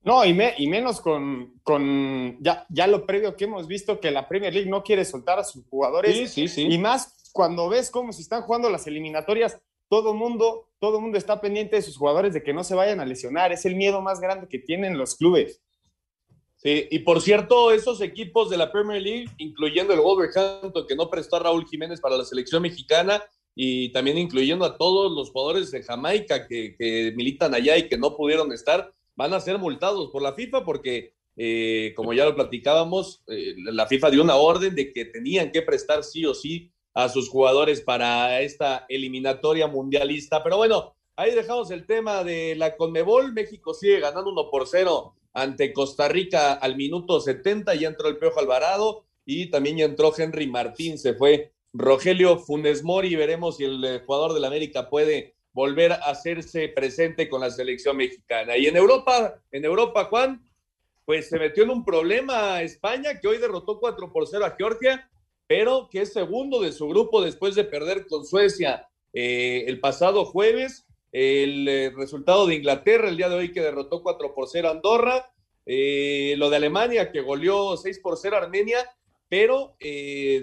No, 0.02 0.24
y, 0.24 0.36
y 0.58 0.66
menos 0.68 1.00
con, 1.00 1.60
con 1.62 2.38
ya, 2.40 2.66
ya, 2.70 2.86
lo 2.86 3.04
previo 3.04 3.36
que 3.36 3.44
hemos 3.44 3.66
visto 3.66 4.00
que 4.00 4.10
la 4.10 4.28
Premier 4.28 4.54
League 4.54 4.70
no 4.70 4.82
quiere 4.82 5.04
soltar 5.04 5.38
a 5.38 5.44
sus 5.44 5.66
jugadores. 5.66 6.14
Sí, 6.14 6.26
sí, 6.26 6.48
sí. 6.48 6.66
Y 6.70 6.78
más 6.78 7.30
cuando 7.32 7.68
ves 7.68 7.90
cómo 7.90 8.12
se 8.12 8.22
están 8.22 8.42
jugando 8.42 8.70
las 8.70 8.86
eliminatorias, 8.86 9.60
todo 9.88 10.14
mundo, 10.14 10.68
todo 10.78 11.00
mundo 11.00 11.18
está 11.18 11.40
pendiente 11.40 11.76
de 11.76 11.82
sus 11.82 11.96
jugadores 11.96 12.32
de 12.32 12.42
que 12.42 12.54
no 12.54 12.64
se 12.64 12.74
vayan 12.74 13.00
a 13.00 13.06
lesionar. 13.06 13.52
Es 13.52 13.64
el 13.64 13.76
miedo 13.76 14.00
más 14.00 14.20
grande 14.20 14.48
que 14.48 14.58
tienen 14.58 14.98
los 14.98 15.16
clubes. 15.16 15.60
Sí, 16.56 16.88
y 16.90 17.00
por 17.00 17.20
cierto, 17.20 17.70
esos 17.70 18.00
equipos 18.00 18.50
de 18.50 18.56
la 18.56 18.72
Premier 18.72 19.00
League, 19.00 19.30
incluyendo 19.38 19.92
el 19.92 20.00
Wolverhampton, 20.00 20.86
que 20.88 20.96
no 20.96 21.08
prestó 21.08 21.36
a 21.36 21.40
Raúl 21.40 21.66
Jiménez 21.66 22.00
para 22.00 22.16
la 22.16 22.24
selección 22.24 22.62
mexicana, 22.62 23.22
y 23.60 23.88
también 23.88 24.16
incluyendo 24.18 24.64
a 24.64 24.78
todos 24.78 25.10
los 25.10 25.30
jugadores 25.30 25.72
de 25.72 25.82
Jamaica 25.82 26.46
que, 26.46 27.12
militan 27.16 27.52
allá 27.54 27.76
y 27.76 27.88
que 27.88 27.98
no 27.98 28.16
pudieron 28.16 28.52
estar, 28.52 28.94
van 29.16 29.34
a 29.34 29.40
ser 29.40 29.58
multados 29.58 30.10
por 30.12 30.22
la 30.22 30.32
FIFA 30.32 30.64
porque, 30.64 31.12
eh, 31.36 31.92
como 31.96 32.12
ya 32.12 32.24
lo 32.24 32.36
platicábamos, 32.36 33.24
eh, 33.26 33.56
la 33.56 33.88
FIFA 33.88 34.12
dio 34.12 34.22
una 34.22 34.36
orden 34.36 34.76
de 34.76 34.92
que 34.92 35.06
tenían 35.06 35.50
que 35.50 35.62
prestar 35.62 36.04
sí 36.04 36.24
o 36.24 36.34
sí 36.34 36.70
a 36.94 37.08
sus 37.08 37.28
jugadores 37.28 37.80
para 37.80 38.40
esta 38.42 38.86
eliminatoria 38.88 39.66
mundialista. 39.66 40.40
Pero 40.44 40.58
bueno, 40.58 40.94
ahí 41.16 41.34
dejamos 41.34 41.72
el 41.72 41.84
tema 41.84 42.22
de 42.22 42.54
la 42.54 42.76
Conmebol. 42.76 43.32
México 43.32 43.74
sigue 43.74 43.98
ganando 43.98 44.30
1 44.30 44.50
por 44.52 44.68
0 44.68 45.16
ante 45.32 45.72
Costa 45.72 46.06
Rica 46.06 46.52
al 46.52 46.76
minuto 46.76 47.20
70. 47.20 47.74
Ya 47.74 47.88
entró 47.88 48.06
el 48.06 48.18
Peojo 48.18 48.38
Alvarado 48.38 49.04
y 49.26 49.50
también 49.50 49.78
ya 49.78 49.84
entró 49.84 50.12
Henry 50.16 50.46
Martín. 50.46 50.96
Se 50.96 51.14
fue 51.14 51.54
Rogelio 51.72 52.38
Funes 52.38 52.82
Mori. 52.82 53.14
Veremos 53.16 53.56
si 53.56 53.64
el 53.64 54.02
jugador 54.06 54.34
del 54.34 54.44
América 54.44 54.88
puede 54.88 55.34
volver 55.52 55.92
a 55.92 55.96
hacerse 55.96 56.68
presente 56.68 57.28
con 57.28 57.40
la 57.40 57.50
selección 57.50 57.96
mexicana. 57.96 58.56
Y 58.56 58.66
en 58.66 58.76
Europa, 58.76 59.40
en 59.50 59.64
Europa, 59.64 60.04
Juan, 60.04 60.48
pues 61.04 61.28
se 61.28 61.38
metió 61.38 61.64
en 61.64 61.70
un 61.70 61.84
problema 61.84 62.62
España, 62.62 63.18
que 63.18 63.28
hoy 63.28 63.38
derrotó 63.38 63.80
4 63.80 64.12
por 64.12 64.28
0 64.28 64.44
a 64.44 64.54
Georgia, 64.56 65.10
pero 65.46 65.88
que 65.90 66.02
es 66.02 66.12
segundo 66.12 66.60
de 66.60 66.72
su 66.72 66.86
grupo 66.88 67.22
después 67.22 67.54
de 67.54 67.64
perder 67.64 68.06
con 68.06 68.24
Suecia 68.24 68.88
eh, 69.12 69.64
el 69.66 69.80
pasado 69.80 70.26
jueves. 70.26 70.86
El 71.10 71.66
eh, 71.66 71.90
resultado 71.96 72.46
de 72.46 72.56
Inglaterra 72.56 73.08
el 73.08 73.16
día 73.16 73.30
de 73.30 73.36
hoy 73.36 73.52
que 73.52 73.62
derrotó 73.62 74.02
4 74.02 74.34
por 74.34 74.48
0 74.48 74.68
a 74.68 74.70
Andorra. 74.72 75.32
Eh, 75.64 76.34
lo 76.38 76.50
de 76.50 76.56
Alemania 76.56 77.10
que 77.10 77.20
goleó 77.20 77.76
6 77.76 77.98
por 78.00 78.16
0 78.16 78.36
a 78.36 78.40
Armenia, 78.40 78.78
pero 79.28 79.76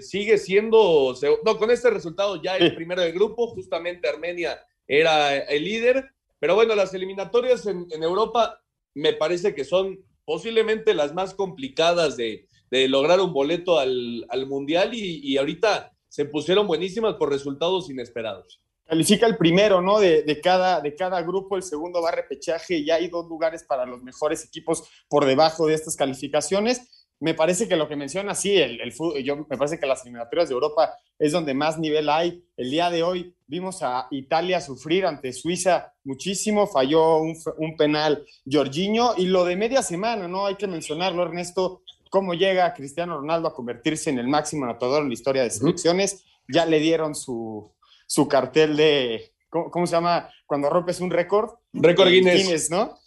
sigue 0.00 0.38
siendo, 0.38 1.14
no, 1.44 1.58
con 1.58 1.70
este 1.70 1.90
resultado 1.90 2.40
ya 2.40 2.56
el 2.56 2.74
primero 2.74 3.02
del 3.02 3.12
grupo, 3.12 3.48
justamente 3.48 4.08
Armenia 4.08 4.60
era 4.86 5.36
el 5.36 5.64
líder 5.64 6.10
Pero 6.38 6.54
bueno, 6.54 6.74
las 6.74 6.94
eliminatorias 6.94 7.66
en, 7.66 7.86
Europa 8.02 8.62
me 8.94 9.12
parece 9.12 9.54
que 9.54 9.64
son 9.64 9.98
posiblemente 10.24 10.94
las 10.94 11.14
más 11.14 11.34
complicadas 11.34 12.16
de, 12.16 12.46
lograr 12.88 13.20
un 13.20 13.32
boleto 13.32 13.78
al, 13.78 14.46
Mundial 14.46 14.90
y, 14.94 15.36
ahorita 15.36 15.92
se 16.08 16.24
pusieron 16.24 16.66
buenísimas 16.66 17.14
por 17.14 17.30
resultados 17.30 17.90
inesperados. 17.90 18.60
Califica 18.84 19.26
el 19.26 19.36
primero, 19.36 19.82
¿no? 19.82 19.98
De, 19.98 20.40
cada, 20.40 20.80
de 20.80 20.94
cada 20.94 21.20
grupo, 21.22 21.56
el 21.56 21.62
segundo 21.62 22.00
va 22.00 22.10
a 22.10 22.12
repechaje 22.12 22.78
y 22.78 22.90
hay 22.90 23.08
dos 23.08 23.26
lugares 23.26 23.64
para 23.64 23.84
los 23.84 24.02
mejores 24.02 24.44
equipos 24.44 24.84
por 25.08 25.24
debajo 25.24 25.66
de 25.66 25.74
estas 25.74 25.96
calificaciones 25.96 26.95
me 27.20 27.34
parece 27.34 27.66
que 27.66 27.76
lo 27.76 27.88
que 27.88 27.96
menciona, 27.96 28.34
sí, 28.34 28.56
el, 28.56 28.80
el 28.80 28.92
yo 29.24 29.36
me 29.36 29.56
parece 29.56 29.78
que 29.78 29.86
las 29.86 30.02
eliminatorias 30.02 30.48
de 30.48 30.54
Europa 30.54 30.94
es 31.18 31.32
donde 31.32 31.54
más 31.54 31.78
nivel 31.78 32.08
hay. 32.10 32.44
El 32.56 32.70
día 32.70 32.90
de 32.90 33.02
hoy 33.02 33.34
vimos 33.46 33.82
a 33.82 34.06
Italia 34.10 34.60
sufrir 34.60 35.06
ante 35.06 35.32
Suiza 35.32 35.94
muchísimo, 36.04 36.66
falló 36.66 37.18
un, 37.18 37.36
un 37.58 37.76
penal 37.76 38.24
Jorginho 38.50 39.14
y 39.16 39.26
lo 39.26 39.44
de 39.44 39.56
media 39.56 39.82
semana, 39.82 40.28
¿no? 40.28 40.46
Hay 40.46 40.56
que 40.56 40.66
mencionarlo, 40.66 41.22
Ernesto, 41.22 41.82
cómo 42.10 42.34
llega 42.34 42.74
Cristiano 42.74 43.16
Ronaldo 43.18 43.48
a 43.48 43.54
convertirse 43.54 44.10
en 44.10 44.18
el 44.18 44.28
máximo 44.28 44.64
anotador 44.64 45.02
en 45.02 45.08
la 45.08 45.14
historia 45.14 45.42
de 45.42 45.50
selecciones. 45.50 46.24
Ya 46.48 46.66
le 46.66 46.80
dieron 46.80 47.14
su, 47.14 47.72
su 48.06 48.28
cartel 48.28 48.76
de, 48.76 49.32
¿cómo, 49.48 49.86
se 49.86 49.92
llama? 49.92 50.28
Cuando 50.44 50.68
rompes 50.68 51.00
un 51.00 51.10
récord. 51.10 51.50
Récord 51.72 52.08
Guinness. 52.08 52.42
Guinness 52.42 52.70
¿no? 52.70 52.98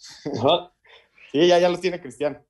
Sí, 1.32 1.46
ya, 1.46 1.58
ya 1.58 1.68
lo 1.68 1.78
tiene 1.78 2.00
Cristiano. 2.00 2.44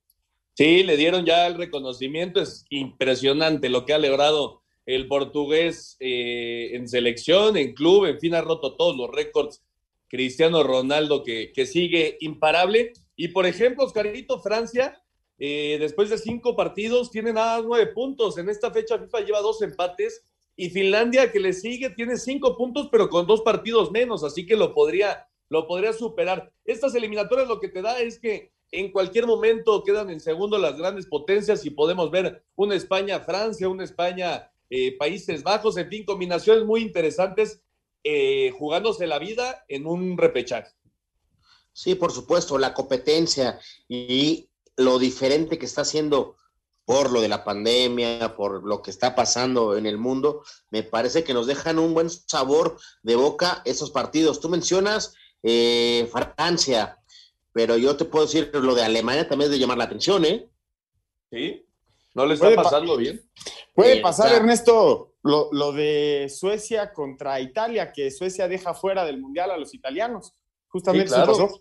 Sí, 0.60 0.82
le 0.82 0.98
dieron 0.98 1.24
ya 1.24 1.46
el 1.46 1.54
reconocimiento. 1.54 2.38
Es 2.38 2.66
impresionante 2.68 3.70
lo 3.70 3.86
que 3.86 3.94
ha 3.94 3.98
logrado 3.98 4.60
el 4.84 5.08
portugués 5.08 5.96
eh, 6.00 6.72
en 6.74 6.86
selección, 6.86 7.56
en 7.56 7.72
club, 7.72 8.04
en 8.04 8.20
fin, 8.20 8.34
ha 8.34 8.42
roto 8.42 8.76
todos 8.76 8.94
los 8.94 9.10
récords. 9.10 9.64
Cristiano 10.06 10.62
Ronaldo 10.62 11.22
que, 11.22 11.50
que 11.54 11.64
sigue 11.64 12.18
imparable. 12.20 12.92
Y 13.16 13.28
por 13.28 13.46
ejemplo, 13.46 13.86
Oscarito, 13.86 14.38
Francia, 14.40 15.02
eh, 15.38 15.78
después 15.80 16.10
de 16.10 16.18
cinco 16.18 16.54
partidos, 16.54 17.10
tiene 17.10 17.32
nada 17.32 17.62
nueve 17.62 17.86
puntos. 17.94 18.36
En 18.36 18.50
esta 18.50 18.70
fecha 18.70 18.98
FIFA 18.98 19.20
lleva 19.20 19.40
dos 19.40 19.62
empates. 19.62 20.26
Y 20.56 20.68
Finlandia, 20.68 21.32
que 21.32 21.40
le 21.40 21.54
sigue, 21.54 21.88
tiene 21.88 22.18
cinco 22.18 22.58
puntos, 22.58 22.90
pero 22.92 23.08
con 23.08 23.26
dos 23.26 23.40
partidos 23.40 23.90
menos. 23.92 24.22
Así 24.24 24.44
que 24.44 24.56
lo 24.56 24.74
podría, 24.74 25.26
lo 25.48 25.66
podría 25.66 25.94
superar. 25.94 26.52
Estas 26.66 26.94
eliminatorias 26.94 27.48
lo 27.48 27.60
que 27.60 27.68
te 27.68 27.80
da 27.80 27.98
es 27.98 28.20
que 28.20 28.52
en 28.72 28.92
cualquier 28.92 29.26
momento 29.26 29.82
quedan 29.82 30.10
en 30.10 30.20
segundo 30.20 30.58
las 30.58 30.76
grandes 30.76 31.06
potencias 31.06 31.64
y 31.64 31.70
podemos 31.70 32.10
ver 32.10 32.44
una 32.56 32.74
España-Francia, 32.74 33.68
una 33.68 33.84
España-Países 33.84 35.42
Bajos, 35.42 35.76
en 35.76 35.88
fin, 35.88 36.04
combinaciones 36.04 36.64
muy 36.64 36.82
interesantes 36.82 37.62
eh, 38.04 38.52
jugándose 38.58 39.06
la 39.06 39.18
vida 39.18 39.64
en 39.68 39.86
un 39.86 40.16
repechaje. 40.16 40.72
Sí, 41.72 41.94
por 41.94 42.12
supuesto, 42.12 42.58
la 42.58 42.74
competencia 42.74 43.58
y 43.88 44.48
lo 44.76 44.98
diferente 44.98 45.58
que 45.58 45.66
está 45.66 45.82
haciendo 45.82 46.36
por 46.84 47.12
lo 47.12 47.20
de 47.20 47.28
la 47.28 47.44
pandemia, 47.44 48.34
por 48.36 48.64
lo 48.64 48.82
que 48.82 48.90
está 48.90 49.14
pasando 49.14 49.76
en 49.76 49.86
el 49.86 49.96
mundo, 49.96 50.42
me 50.70 50.82
parece 50.82 51.22
que 51.22 51.34
nos 51.34 51.46
dejan 51.46 51.78
un 51.78 51.94
buen 51.94 52.10
sabor 52.10 52.78
de 53.02 53.14
boca 53.14 53.62
esos 53.64 53.90
partidos. 53.90 54.40
Tú 54.40 54.48
mencionas 54.48 55.14
eh, 55.42 56.10
Francia, 56.10 56.99
pero 57.52 57.76
yo 57.76 57.96
te 57.96 58.04
puedo 58.04 58.26
decir 58.26 58.50
lo 58.54 58.74
de 58.74 58.82
Alemania 58.82 59.28
también 59.28 59.50
es 59.50 59.52
de 59.52 59.58
llamar 59.58 59.78
la 59.78 59.84
atención, 59.84 60.24
¿eh? 60.24 60.48
Sí, 61.30 61.64
no 62.14 62.26
le 62.26 62.34
está 62.34 62.54
pasando 62.54 62.96
bien. 62.96 63.22
Puede 63.74 64.00
pasar, 64.00 64.32
Ernesto, 64.32 65.14
lo, 65.22 65.72
de 65.72 66.28
Suecia 66.28 66.92
contra 66.92 67.40
Italia, 67.40 67.92
que 67.92 68.10
Suecia 68.10 68.48
deja 68.48 68.74
fuera 68.74 69.04
del 69.04 69.20
Mundial 69.20 69.50
a 69.50 69.56
los 69.56 69.74
italianos. 69.74 70.34
Justamente 70.68 71.06
eso 71.06 71.26
pasó. 71.26 71.60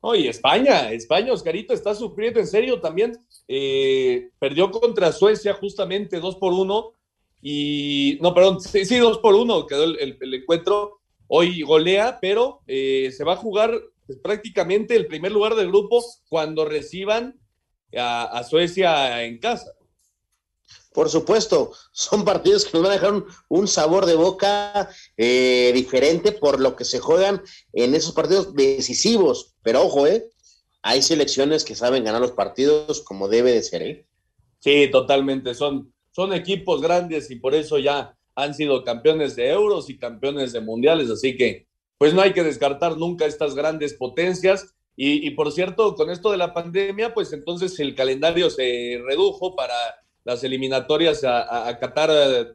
Oye, 0.00 0.28
España, 0.28 0.92
España, 0.92 1.32
Oscarito, 1.32 1.72
está 1.72 1.94
sufriendo 1.94 2.38
en 2.38 2.46
serio 2.46 2.80
también. 2.80 3.18
Eh, 3.48 4.28
perdió 4.38 4.70
contra 4.70 5.12
Suecia 5.12 5.54
justamente 5.54 6.20
dos 6.20 6.36
por 6.36 6.52
uno. 6.52 6.92
Y, 7.40 8.18
no, 8.20 8.34
perdón, 8.34 8.60
sí, 8.60 8.84
sí 8.84 8.98
dos 8.98 9.18
por 9.18 9.34
uno 9.34 9.66
quedó 9.66 9.84
el, 9.84 10.34
encuentro. 10.34 11.00
Hoy 11.26 11.62
golea, 11.62 12.18
pero 12.20 12.60
eh, 12.66 13.10
se 13.16 13.24
va 13.24 13.32
a 13.32 13.36
jugar 13.36 13.80
es 14.08 14.18
prácticamente 14.18 14.96
el 14.96 15.06
primer 15.06 15.32
lugar 15.32 15.54
del 15.54 15.68
grupo 15.68 16.04
cuando 16.28 16.64
reciban 16.64 17.38
a, 17.96 18.42
Suecia 18.44 19.22
en 19.24 19.38
casa. 19.38 19.72
Por 20.92 21.08
supuesto, 21.10 21.72
son 21.92 22.24
partidos 22.24 22.64
que 22.64 22.70
nos 22.72 22.82
van 22.82 22.92
a 22.92 22.94
dejar 22.94 23.24
un, 23.48 23.68
sabor 23.68 24.06
de 24.06 24.14
boca 24.14 24.88
eh, 25.16 25.72
diferente 25.74 26.32
por 26.32 26.60
lo 26.60 26.76
que 26.76 26.84
se 26.84 27.00
juegan 27.00 27.42
en 27.72 27.94
esos 27.94 28.12
partidos 28.12 28.54
decisivos. 28.54 29.54
Pero 29.62 29.82
ojo, 29.82 30.06
¿eh? 30.06 30.28
hay 30.82 31.02
selecciones 31.02 31.64
que 31.64 31.74
saben 31.74 32.04
ganar 32.04 32.20
los 32.20 32.32
partidos 32.32 33.00
como 33.02 33.28
debe 33.28 33.52
de 33.52 33.62
ser. 33.62 33.82
¿eh? 33.82 34.06
Sí, 34.60 34.88
totalmente. 34.90 35.54
Son, 35.54 35.92
son 36.10 36.32
equipos 36.32 36.80
grandes 36.80 37.30
y 37.30 37.36
por 37.36 37.54
eso 37.54 37.78
ya 37.78 38.16
han 38.36 38.54
sido 38.54 38.84
campeones 38.84 39.36
de 39.36 39.50
euros 39.50 39.90
y 39.90 39.98
campeones 39.98 40.52
de 40.52 40.60
mundiales. 40.60 41.10
Así 41.10 41.36
que 41.36 41.66
pues 41.98 42.14
no 42.14 42.22
hay 42.22 42.32
que 42.32 42.42
descartar 42.42 42.96
nunca 42.96 43.26
estas 43.26 43.54
grandes 43.54 43.94
potencias. 43.94 44.74
Y, 44.96 45.30
por 45.30 45.50
cierto, 45.50 45.96
con 45.96 46.08
esto 46.08 46.30
de 46.30 46.36
la 46.36 46.54
pandemia, 46.54 47.14
pues 47.14 47.32
entonces 47.32 47.80
el 47.80 47.96
calendario 47.96 48.48
se 48.48 49.02
redujo 49.04 49.56
para 49.56 49.74
las 50.22 50.44
eliminatorias 50.44 51.24
a, 51.24 51.76
Qatar 51.80 52.10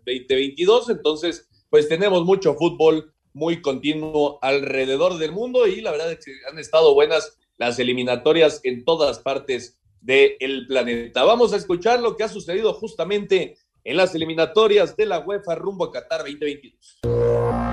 2022. 0.06 0.90
Entonces, 0.90 1.50
pues 1.70 1.90
tenemos 1.90 2.24
mucho 2.24 2.56
fútbol 2.56 3.14
muy 3.34 3.62
continuo 3.62 4.40
alrededor 4.42 5.18
del 5.18 5.34
mundo 5.34 5.68
y 5.68 5.82
la 5.82 5.92
verdad 5.92 6.14
es 6.14 6.26
que 6.26 6.32
han 6.50 6.58
estado 6.60 6.94
buenas 6.94 7.38
las 7.58 7.78
eliminatorias 7.78 8.62
en 8.64 8.86
todas 8.86 9.20
partes 9.20 9.78
del 10.02 10.66
planeta. 10.68 11.24
Vamos 11.26 11.52
a 11.54 11.58
escuchar 11.58 12.00
lo 12.00 12.16
que 12.16 12.24
ha 12.24 12.30
sucedido 12.30 12.74
justamente 12.74 13.58
en 13.84 13.98
las 13.98 14.16
eliminatorias 14.16 14.96
de 14.96 15.06
la 15.06 15.20
UEFA 15.20 15.56
rumbo 15.56 15.86
a 15.86 15.92
Qatar 15.92 16.22
2022. 16.22 17.69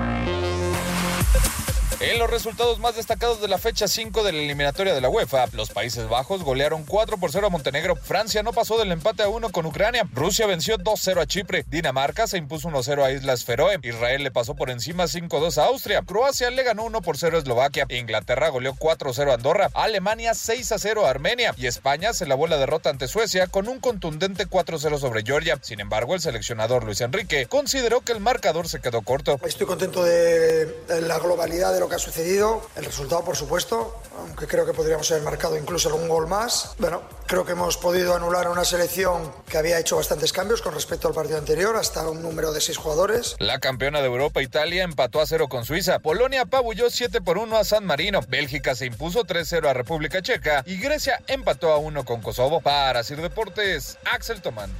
En 1.99 2.19
los 2.19 2.29
resultados 2.29 2.77
más 2.77 2.95
destacados 2.95 3.41
de 3.41 3.47
la 3.47 3.57
fecha 3.57 3.87
5 3.87 4.21
de 4.21 4.31
la 4.31 4.37
eliminatoria 4.37 4.93
de 4.93 5.01
la 5.01 5.09
UEFA, 5.09 5.47
los 5.53 5.71
Países 5.71 6.07
Bajos 6.07 6.43
golearon 6.43 6.83
4 6.83 7.17
por 7.17 7.31
0 7.31 7.47
a 7.47 7.49
Montenegro, 7.49 7.95
Francia 7.95 8.43
no 8.43 8.53
pasó 8.53 8.77
del 8.77 8.91
empate 8.91 9.23
a 9.23 9.29
1 9.29 9.49
con 9.49 9.65
Ucrania, 9.65 10.07
Rusia 10.13 10.45
venció 10.45 10.77
2-0 10.77 11.19
a 11.19 11.25
Chipre, 11.25 11.65
Dinamarca 11.67 12.27
se 12.27 12.37
impuso 12.37 12.69
1-0 12.69 13.03
a 13.03 13.11
Islas 13.11 13.45
Feroe, 13.45 13.79
Israel 13.81 14.21
le 14.21 14.29
pasó 14.29 14.53
por 14.53 14.69
encima 14.69 15.05
5-2 15.05 15.57
a 15.57 15.65
Austria, 15.65 16.03
Croacia 16.05 16.51
le 16.51 16.61
ganó 16.61 16.83
1 16.83 17.01
por 17.01 17.17
0 17.17 17.35
a 17.35 17.39
Eslovaquia, 17.39 17.87
Inglaterra 17.89 18.49
goleó 18.49 18.75
4-0 18.75 19.31
a 19.31 19.33
Andorra, 19.33 19.71
Alemania 19.73 20.33
6-0 20.33 21.03
a 21.03 21.09
Armenia. 21.09 21.55
Y 21.57 21.65
España 21.65 22.13
se 22.13 22.27
lavó 22.27 22.45
la 22.45 22.57
derrota 22.57 22.91
ante 22.91 23.07
Suecia 23.07 23.47
con 23.47 23.67
un 23.67 23.79
contundente 23.79 24.45
4-0 24.45 24.99
sobre 24.99 25.23
Georgia. 25.23 25.57
Sin 25.63 25.79
embargo, 25.79 26.13
el 26.13 26.21
seleccionador 26.21 26.83
Luis 26.83 27.01
Enrique 27.01 27.47
consideró 27.47 28.01
que 28.01 28.11
el 28.11 28.19
marcador 28.19 28.69
se 28.69 28.81
quedó 28.81 29.01
corto. 29.01 29.39
Estoy 29.43 29.65
contento 29.65 30.03
de 30.03 30.75
la 31.01 31.17
globalidad 31.17 31.73
de 31.73 31.79
lo 31.79 31.86
que 31.89 31.95
ha 31.95 31.99
sucedido. 31.99 32.61
El 32.75 32.85
resultado, 32.85 33.23
por 33.23 33.35
supuesto, 33.35 34.01
aunque 34.19 34.47
creo 34.47 34.65
que 34.65 34.73
podríamos 34.73 35.09
haber 35.11 35.23
marcado 35.23 35.57
incluso 35.57 35.89
algún 35.89 36.07
gol 36.07 36.27
más. 36.27 36.75
Bueno, 36.79 37.01
creo 37.25 37.45
que 37.45 37.53
hemos 37.53 37.77
podido 37.77 38.15
anular 38.15 38.47
a 38.47 38.51
una 38.51 38.65
selección 38.65 39.31
que 39.47 39.57
había 39.57 39.79
hecho 39.79 39.95
bastantes 39.95 40.31
cambios 40.33 40.61
con 40.61 40.73
respecto 40.73 41.07
al 41.07 41.13
partido 41.13 41.37
anterior, 41.37 41.75
hasta 41.75 42.07
un 42.09 42.21
número 42.21 42.51
de 42.51 42.61
seis 42.61 42.77
jugadores. 42.77 43.35
La 43.39 43.59
campeona 43.59 43.99
de 44.01 44.07
Europa, 44.07 44.41
Italia, 44.41 44.83
empató 44.83 45.21
a 45.21 45.25
cero 45.25 45.47
con 45.47 45.65
Suiza. 45.65 45.99
Polonia 45.99 46.41
apabulló 46.41 46.89
7 46.89 47.21
por 47.21 47.37
1 47.37 47.57
a 47.57 47.63
San 47.63 47.85
Marino. 47.85 48.21
Bélgica 48.27 48.75
se 48.75 48.85
impuso 48.85 49.23
3-0 49.23 49.67
a 49.69 49.73
República 49.73 50.21
Checa. 50.21 50.63
Y 50.65 50.77
Grecia 50.77 51.21
empató 51.27 51.71
a 51.71 51.77
1 51.77 52.05
con 52.05 52.21
Kosovo. 52.21 52.61
Para 52.61 53.03
Sir 53.03 53.21
Deportes, 53.21 53.97
Axel 54.05 54.41
Tomán. 54.41 54.71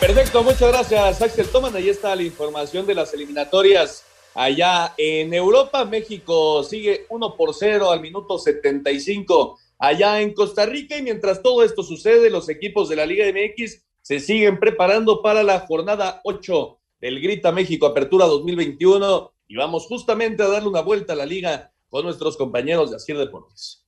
Perfecto, 0.00 0.42
muchas 0.42 0.72
gracias 0.72 1.20
Axel 1.20 1.46
Toman. 1.46 1.76
Ahí 1.76 1.90
está 1.90 2.16
la 2.16 2.22
información 2.22 2.86
de 2.86 2.94
las 2.94 3.12
eliminatorias 3.12 4.02
allá 4.34 4.94
en 4.96 5.34
Europa. 5.34 5.84
México 5.84 6.64
sigue 6.64 7.04
1 7.10 7.36
por 7.36 7.52
0 7.52 7.90
al 7.90 8.00
minuto 8.00 8.38
75 8.38 9.58
allá 9.78 10.22
en 10.22 10.32
Costa 10.32 10.64
Rica 10.64 10.96
y 10.96 11.02
mientras 11.02 11.42
todo 11.42 11.62
esto 11.62 11.82
sucede, 11.82 12.30
los 12.30 12.48
equipos 12.48 12.88
de 12.88 12.96
la 12.96 13.04
Liga 13.04 13.26
MX 13.26 13.82
se 14.00 14.20
siguen 14.20 14.58
preparando 14.58 15.20
para 15.20 15.42
la 15.42 15.60
jornada 15.60 16.22
8 16.24 16.78
del 17.02 17.20
Grita 17.20 17.52
México 17.52 17.84
Apertura 17.84 18.24
2021 18.24 19.32
y 19.48 19.56
vamos 19.56 19.86
justamente 19.86 20.42
a 20.42 20.48
darle 20.48 20.70
una 20.70 20.80
vuelta 20.80 21.12
a 21.12 21.16
la 21.16 21.26
liga 21.26 21.72
con 21.90 22.06
nuestros 22.06 22.38
compañeros 22.38 22.88
de 22.88 22.96
Asir 22.96 23.18
Deportes. 23.18 23.84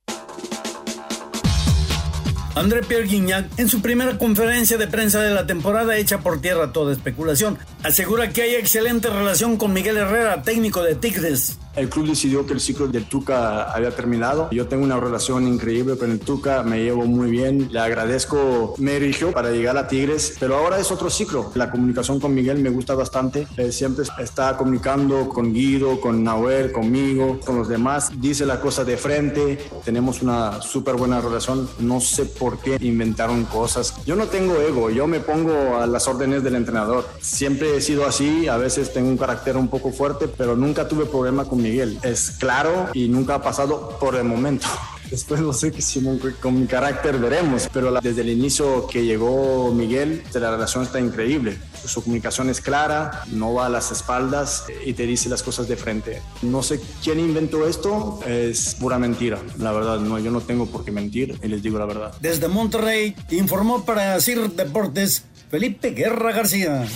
André 2.55 2.83
Pierre 2.83 3.07
Guignac, 3.07 3.47
en 3.59 3.69
su 3.69 3.81
primera 3.81 4.19
conferencia 4.19 4.77
de 4.77 4.87
prensa 4.87 5.21
de 5.23 5.31
la 5.31 5.47
temporada 5.47 5.97
hecha 5.97 6.19
por 6.21 6.41
tierra 6.43 6.73
toda 6.73 6.93
especulación, 6.93 7.59
asegura 7.83 8.29
que 8.29 8.43
hay 8.43 8.55
excelente 8.57 9.09
relación 9.09 9.57
con 9.57 9.73
Miguel 9.73 9.97
Herrera, 9.97 10.43
técnico 10.43 10.83
de 10.83 10.95
Tigres. 10.95 11.59
El 11.75 11.89
club 11.89 12.07
decidió 12.07 12.47
que 12.47 12.53
el 12.53 12.61
ciclo 12.61 12.87
del 12.87 13.07
Tuca 13.07 13.73
había 13.73 13.91
terminado. 13.97 14.51
Yo 14.51 14.67
tengo 14.67 14.85
una 14.85 15.01
relación 15.01 15.49
increíble 15.49 15.97
con 15.97 16.11
el 16.11 16.21
Tuca, 16.21 16.63
me 16.63 16.83
llevo 16.83 17.07
muy 17.07 17.31
bien, 17.31 17.71
le 17.73 17.79
agradezco, 17.81 18.75
me 18.77 18.97
erigió 18.97 19.33
para 19.33 19.51
llegar 19.51 19.79
a 19.79 19.89
Tigres, 19.89 20.37
pero 20.39 20.57
ahora 20.57 20.79
es 20.79 20.93
otro 20.93 21.09
ciclo. 21.09 21.51
La 21.55 21.71
comunicación 21.71 22.21
con 22.21 22.35
Miguel 22.35 22.59
me 22.59 22.69
gusta 22.69 22.95
bastante, 22.95 23.47
eh, 23.57 23.73
siempre 23.73 24.05
está 24.19 24.57
comunicando 24.59 25.31
con 25.31 25.55
Guido, 25.55 25.99
con 25.99 26.23
Nahuel, 26.23 26.73
conmigo, 26.73 27.41
con 27.45 27.57
los 27.57 27.69
demás, 27.69 28.11
dice 28.21 28.45
la 28.45 28.61
cosa 28.61 28.85
de 28.85 28.99
frente, 28.99 29.59
tenemos 29.83 30.21
una 30.21 30.61
súper 30.61 30.97
buena 30.97 31.23
relación, 31.23 31.69
no 31.79 32.01
sé 32.01 32.27
por 32.27 32.59
qué 32.59 32.77
inventaron 32.81 33.45
cosas. 33.45 33.95
Yo 34.05 34.15
no 34.15 34.27
tengo 34.27 34.61
ego, 34.61 34.91
yo 34.91 35.07
me 35.07 35.21
pongo 35.21 35.79
a 35.79 35.87
las 35.87 36.07
órdenes 36.07 36.43
del 36.43 36.57
entrenador. 36.57 37.09
Siempre 37.21 37.77
he 37.77 37.81
sido 37.81 38.07
así, 38.07 38.47
a 38.47 38.59
veces 38.59 38.93
tengo 38.93 39.09
un 39.09 39.17
carácter 39.17 39.57
un 39.57 39.69
poco 39.69 39.91
fuerte, 39.91 40.29
pero 40.29 40.55
nunca 40.55 40.87
tuve 40.87 41.07
problema 41.07 41.47
con 41.47 41.62
Miguel. 41.63 41.99
Es 42.03 42.33
claro 42.33 42.89
y 42.93 43.09
nunca 43.09 43.37
ha 43.37 43.43
pasado 43.43 43.99
por 44.01 44.17
el 44.17 44.25
momento. 44.25 44.67
Después 45.13 45.43
no 45.43 45.53
sé 45.53 45.79
si 45.83 46.03
con 46.41 46.59
mi 46.59 46.67
carácter 46.67 47.19
veremos, 47.19 47.69
pero 47.71 48.01
desde 48.01 48.23
el 48.23 48.31
inicio 48.31 48.87
que 48.87 49.05
llegó 49.05 49.71
Miguel, 49.75 50.23
la 50.33 50.51
relación 50.51 50.85
está 50.85 51.01
increíble. 51.01 51.59
Su 51.85 52.03
comunicación 52.03 52.49
es 52.49 52.63
clara, 52.63 53.23
no 53.27 53.53
va 53.53 53.67
a 53.67 53.69
las 53.69 53.93
espaldas 53.93 54.65
y 54.87 54.95
te 54.95 55.05
dice 55.05 55.29
las 55.29 55.43
cosas 55.43 55.69
de 55.69 55.77
frente. 55.77 56.23
No 56.41 56.63
sé 56.63 56.81
quién 57.05 57.21
inventó 57.21 57.69
esto, 57.69 58.21
es 58.27 58.75
pura 58.77 58.99
mentira. 58.99 59.39
La 59.59 59.73
verdad, 59.73 60.01
no, 60.01 60.19
yo 60.19 60.31
no 60.31 60.41
tengo 60.41 60.65
por 60.65 60.83
qué 60.83 60.93
mentir 60.93 61.39
y 61.43 61.49
les 61.49 61.63
digo 61.63 61.79
la 61.79 61.85
verdad. 61.85 62.15
Desde 62.23 62.49
Monterrey, 62.49 63.15
informó 63.33 63.85
para 63.85 64.19
CIR 64.19 64.53
Deportes 64.53 65.25
Felipe 65.51 65.91
Guerra 65.91 66.33
García. 66.33 66.87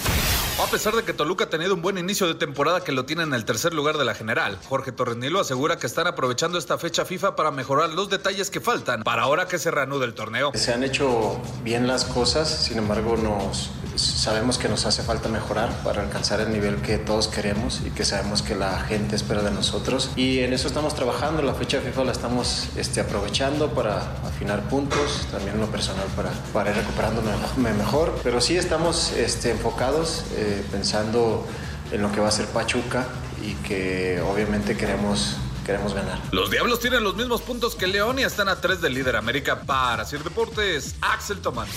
A 0.59 0.69
pesar 0.69 0.97
de 0.97 1.03
que 1.03 1.13
Toluca 1.13 1.45
ha 1.45 1.51
tenido 1.51 1.75
un 1.75 1.83
buen 1.83 1.99
inicio 1.99 2.27
de 2.27 2.35
temporada 2.35 2.83
que 2.83 2.91
lo 2.91 3.05
tiene 3.05 3.25
en 3.25 3.35
el 3.35 3.45
tercer 3.45 3.75
lugar 3.75 3.99
de 3.99 4.07
la 4.07 4.15
general, 4.15 4.59
Jorge 4.67 4.91
Torres 4.91 5.19
Nilo 5.19 5.39
asegura 5.39 5.77
que 5.77 5.87
están 5.87 6.07
aprovechando 6.07 6.57
esta 6.57 6.79
fecha 6.79 7.05
FIFA 7.05 7.37
para 7.37 7.51
mejorar 7.51 7.91
los 7.91 8.09
detalles 8.09 8.49
que 8.51 8.63
faltan 8.63 9.03
para 9.03 9.23
ahora 9.23 9.47
que 9.49 9.59
se 9.59 9.71
reanude 9.71 10.07
el 10.07 10.15
torneo. 10.15 10.53
Se 10.55 10.73
han 10.73 10.83
hecho 10.83 11.39
bien 11.63 11.87
las 11.87 12.07
cosas, 12.07 12.49
sin 12.49 12.79
embargo 12.79 13.19
nos 13.19 13.71
sabemos 13.97 14.59
que 14.59 14.69
nos 14.69 14.87
hace 14.87 15.03
falta 15.03 15.29
mejorar 15.29 15.71
para 15.83 16.03
alcanzar 16.03 16.41
el 16.41 16.53
nivel 16.53 16.77
que 16.77 16.99
todos 16.99 17.29
queremos 17.29 17.83
y 17.87 17.91
que 17.91 18.05
sabemos 18.05 18.43
que 18.43 18.55
la 18.55 18.81
gente 18.81 19.17
espera 19.17 19.43
de 19.43 19.51
nosotros 19.51 20.11
y 20.17 20.41
en 20.41 20.53
eso 20.55 20.69
estamos 20.69 20.95
trabajando, 20.95 21.43
la 21.43 21.55
fecha 21.55 21.81
FIFA 21.81 22.05
la 22.05 22.13
estamos 22.13 22.69
este, 22.77 23.01
aprovechando 23.01 23.75
para 23.75 23.99
afinar 24.27 24.69
puntos, 24.69 25.27
también 25.31 25.61
lo 25.61 25.67
personal 25.67 26.07
para, 26.17 26.31
para 26.53 26.71
ir 26.71 26.77
recuperándome 26.77 27.75
mejor, 27.75 28.19
pero 28.23 28.41
sí 28.41 28.57
estamos 28.57 29.13
este, 29.13 29.51
enfocados. 29.51 30.25
Pensando 30.71 31.47
en 31.93 32.03
lo 32.03 32.13
que 32.13 32.21
va 32.21 32.29
a 32.29 32.33
ser 32.33 32.47
Pachuca 32.47 33.07
y 33.43 33.55
que 33.67 34.21
obviamente 34.21 34.77
queremos 34.77 35.37
queremos 35.65 35.95
ganar. 35.95 36.21
Los 36.31 36.51
Diablos 36.51 36.79
tienen 36.79 37.03
los 37.03 37.17
mismos 37.17 37.43
puntos 37.43 37.75
que 37.75 37.89
León 37.89 38.21
y 38.21 38.23
están 38.23 38.49
a 38.49 38.61
tres 38.61 38.81
del 38.81 38.95
líder 38.95 39.17
América 39.17 39.63
para 39.63 40.05
Sir 40.05 40.23
Deportes, 40.23 40.95
Axel 41.01 41.39
Tomás. 41.39 41.69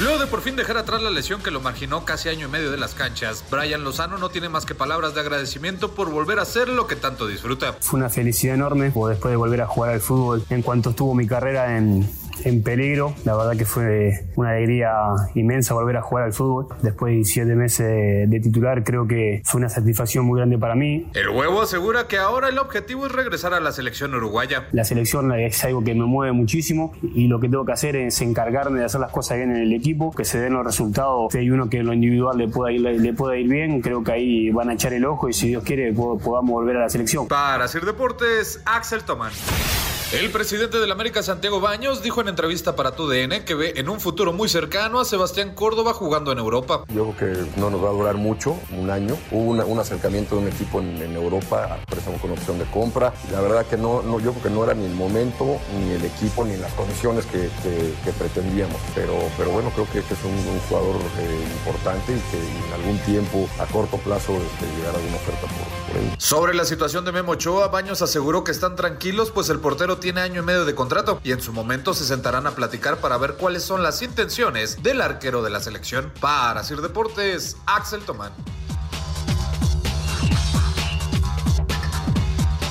Luego 0.00 0.18
de 0.18 0.26
por 0.26 0.40
fin 0.40 0.56
dejar 0.56 0.78
atrás 0.78 1.02
la 1.02 1.10
lesión 1.10 1.42
que 1.42 1.50
lo 1.50 1.60
marginó 1.60 2.06
casi 2.06 2.30
año 2.30 2.48
y 2.48 2.50
medio 2.50 2.70
de 2.70 2.78
las 2.78 2.94
canchas, 2.94 3.44
Brian 3.50 3.84
Lozano 3.84 4.16
no 4.16 4.30
tiene 4.30 4.48
más 4.48 4.64
que 4.64 4.74
palabras 4.74 5.14
de 5.14 5.20
agradecimiento 5.20 5.94
por 5.94 6.10
volver 6.10 6.38
a 6.38 6.42
hacer 6.42 6.70
lo 6.70 6.86
que 6.86 6.96
tanto 6.96 7.26
disfruta. 7.26 7.74
Fue 7.80 7.98
una 7.98 8.08
felicidad 8.08 8.54
enorme 8.54 8.84
después 8.86 9.30
de 9.30 9.36
volver 9.36 9.60
a 9.60 9.66
jugar 9.66 9.90
al 9.90 10.00
fútbol. 10.00 10.42
En 10.48 10.62
cuanto 10.62 10.90
estuvo 10.90 11.14
mi 11.14 11.26
carrera 11.26 11.76
en, 11.76 12.10
en 12.44 12.62
peligro. 12.62 13.14
La 13.24 13.36
verdad 13.36 13.56
que 13.56 13.64
fue 13.64 14.26
una 14.36 14.50
alegría 14.50 14.90
inmensa 15.34 15.74
volver 15.74 15.96
a 15.96 16.02
jugar 16.02 16.24
al 16.24 16.32
fútbol. 16.32 16.66
Después 16.82 17.16
de 17.16 17.24
siete 17.24 17.54
meses 17.54 18.28
de, 18.28 18.40
titular, 18.40 18.82
creo 18.84 19.06
que 19.06 19.42
fue 19.44 19.58
una 19.58 19.68
satisfacción 19.68 20.24
muy 20.24 20.38
grande 20.38 20.58
para 20.58 20.74
mí. 20.74 21.10
El 21.14 21.28
huevo 21.30 21.62
asegura 21.62 22.06
que 22.08 22.18
ahora 22.18 22.48
el 22.48 22.58
objetivo 22.58 23.06
es 23.06 23.12
regresar 23.12 23.54
a 23.54 23.60
la 23.60 23.72
selección 23.72 24.14
uruguaya. 24.14 24.68
La 24.72 24.84
selección 24.84 25.32
es 25.32 25.62
algo 25.64 25.84
que 25.84 25.94
me 25.94 26.04
mueve 26.04 26.32
muchísimo 26.32 26.92
y 27.02 27.26
lo 27.26 27.40
que 27.40 27.48
tengo 27.48 27.64
que 27.64 27.72
hacer 27.72 27.96
es 27.96 28.20
encargarme 28.20 28.78
de 28.78 28.86
hacer 28.86 29.00
las 29.00 29.12
cosas 29.12 29.36
bien 29.36 29.50
en 29.50 29.62
el 29.62 29.72
equipo, 29.72 30.10
que 30.10 30.24
se 30.24 30.38
den 30.38 30.54
los 30.54 30.64
resultados. 30.64 31.32
Si 31.32 31.38
hay 31.38 31.50
uno 31.50 31.68
que 31.68 31.78
en 31.78 31.86
lo 31.86 31.92
individual 31.92 32.38
le 32.38 32.48
pueda 32.48 32.72
ir, 32.72 32.80
le 32.80 33.12
pueda 33.12 33.36
ir 33.36 33.48
bien, 33.48 33.80
creo 33.80 34.02
que 34.02 34.12
ahí 34.12 34.50
van 34.50 34.70
a 34.70 34.74
echar 34.74 34.92
el 34.92 35.04
ojo 35.04 35.28
y 35.28 35.32
si 35.32 35.48
Dios 35.48 35.62
quiere 35.64 35.92
podamos 35.92 36.50
volver 36.50 36.76
a 36.76 36.80
la 36.80 36.88
selección. 36.88 37.28
Para 37.28 37.64
hacer 37.64 37.84
deportes, 37.84 38.60
Axel 38.64 39.04
Tomás. 39.04 39.79
El 40.12 40.28
presidente 40.32 40.80
del 40.80 40.90
América, 40.90 41.22
Santiago 41.22 41.60
Baños, 41.60 42.02
dijo 42.02 42.20
en 42.20 42.26
entrevista 42.26 42.74
para 42.74 42.96
TUDN 42.96 43.44
que 43.44 43.54
ve 43.54 43.74
en 43.76 43.88
un 43.88 44.00
futuro 44.00 44.32
muy 44.32 44.48
cercano 44.48 44.98
a 44.98 45.04
Sebastián 45.04 45.54
Córdoba 45.54 45.94
jugando 45.94 46.32
en 46.32 46.38
Europa. 46.38 46.82
Yo 46.92 47.12
creo 47.12 47.16
que 47.16 47.60
no 47.60 47.70
nos 47.70 47.84
va 47.84 47.90
a 47.90 47.92
durar 47.92 48.16
mucho, 48.16 48.56
un 48.76 48.90
año. 48.90 49.16
Hubo 49.30 49.52
un 49.52 49.78
acercamiento 49.78 50.34
de 50.34 50.42
un 50.42 50.48
equipo 50.48 50.80
en, 50.80 51.14
Europa, 51.14 51.78
préstamo 51.88 52.18
con 52.18 52.32
opción 52.32 52.58
de 52.58 52.64
compra. 52.64 53.14
la 53.30 53.40
verdad 53.40 53.64
que 53.66 53.76
no, 53.76 54.02
no, 54.02 54.18
yo 54.18 54.32
creo 54.32 54.42
que 54.42 54.50
no 54.50 54.64
era 54.64 54.74
ni 54.74 54.84
el 54.84 54.94
momento, 54.94 55.60
ni 55.78 55.92
el 55.92 56.04
equipo, 56.04 56.44
ni 56.44 56.56
las 56.56 56.72
condiciones 56.72 57.24
que, 57.26 57.48
pretendíamos. 58.18 58.80
Pero, 58.96 59.16
pero 59.38 59.50
bueno, 59.50 59.70
creo 59.70 59.86
que, 59.92 60.00
es 60.00 60.24
un, 60.24 60.60
jugador 60.68 60.96
eh, 61.20 61.44
importante 61.52 62.12
y 62.12 62.20
que 62.32 62.66
en 62.66 62.72
algún 62.72 62.98
tiempo, 63.04 63.48
a 63.60 63.66
corto 63.66 63.96
plazo, 63.98 64.32
este, 64.32 64.66
llegará 64.76 64.98
alguna 64.98 65.16
oferta 65.18 65.42
por, 65.42 65.92
por 65.92 66.02
él. 66.02 66.10
Sobre 66.18 66.54
la 66.54 66.64
situación 66.64 67.04
de 67.04 67.12
Memo 67.12 67.32
Ochoa, 67.32 67.68
Baños 67.68 68.02
aseguró 68.02 68.42
que 68.42 68.50
están 68.50 68.74
tranquilos, 68.74 69.30
pues 69.30 69.48
el 69.50 69.60
portero 69.60 69.99
tiene 70.00 70.22
año 70.22 70.42
y 70.42 70.44
medio 70.44 70.64
de 70.64 70.74
contrato 70.74 71.20
y 71.22 71.32
en 71.32 71.40
su 71.40 71.52
momento 71.52 71.94
se 71.94 72.04
sentarán 72.04 72.46
a 72.46 72.52
platicar 72.52 72.98
para 72.98 73.18
ver 73.18 73.34
cuáles 73.34 73.62
son 73.62 73.82
las 73.82 74.02
intenciones 74.02 74.82
del 74.82 75.00
arquero 75.00 75.42
de 75.42 75.50
la 75.50 75.60
selección. 75.60 76.12
Para 76.20 76.64
Sir 76.64 76.80
Deportes, 76.80 77.56
Axel 77.66 78.00
Tomán. 78.00 78.32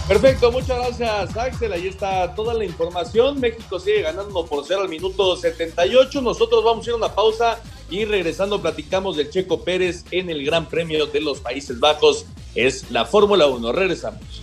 Perfecto, 0.10 0.52
muchas 0.52 0.98
gracias 0.98 1.38
Axel. 1.38 1.72
Ahí 1.72 1.88
está 1.88 2.34
toda 2.34 2.56
la 2.56 2.66
información. 2.66 3.40
México 3.40 3.80
sigue 3.80 4.02
ganando 4.02 4.44
por 4.46 4.66
0 4.66 4.82
al 4.82 4.90
minuto 4.90 5.38
78. 5.38 6.22
Nosotros 6.22 6.64
vamos 6.64 6.86
a 6.86 6.90
ir 6.90 6.94
a 6.96 6.98
una 6.98 7.14
pausa 7.14 7.60
y 7.92 8.06
regresando 8.06 8.60
platicamos 8.60 9.18
del 9.18 9.30
Checo 9.30 9.64
Pérez 9.64 10.06
en 10.10 10.32
el 10.32 10.44
Gran 10.44 10.68
Premio 10.68 11.06
de 11.06 11.22
los 11.22 11.40
Países 11.40 11.80
Bajos. 11.80 12.26
Es 12.56 12.90
la 12.90 13.06
Fórmula 13.06 13.46
1. 13.46 13.72
Regresamos. 13.72 14.42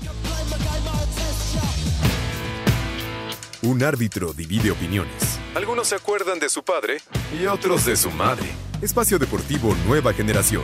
Un 3.67 3.83
árbitro 3.83 4.33
divide 4.33 4.71
opiniones. 4.71 5.41
Algunos 5.57 5.89
se 5.89 5.97
acuerdan 5.97 6.39
de 6.39 6.49
su 6.49 6.63
padre 6.63 6.99
y 7.37 7.47
otros 7.47 7.85
de 7.85 7.97
su 7.97 8.13
madre. 8.13 8.47
Espacio 8.81 9.19
Deportivo 9.19 9.75
Nueva 9.89 10.13
Generación. 10.13 10.63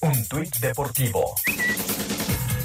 Un 0.00 0.26
tuit 0.28 0.56
deportivo. 0.60 1.34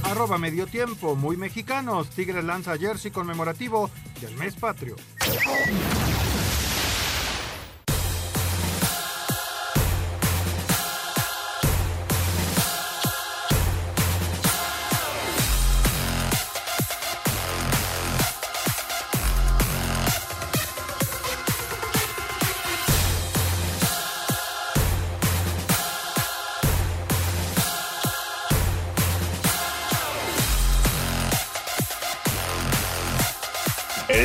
Arroba 0.04 0.38
medio 0.38 0.68
tiempo, 0.68 1.18
muy 1.18 1.36
mexicanos. 1.36 2.12
Tigres 2.12 2.46
lanza 2.46 2.78
jersey 2.78 3.12
conmemorativo 3.12 3.92
del 4.22 4.38
mes 4.38 4.56
patrio. 4.56 4.96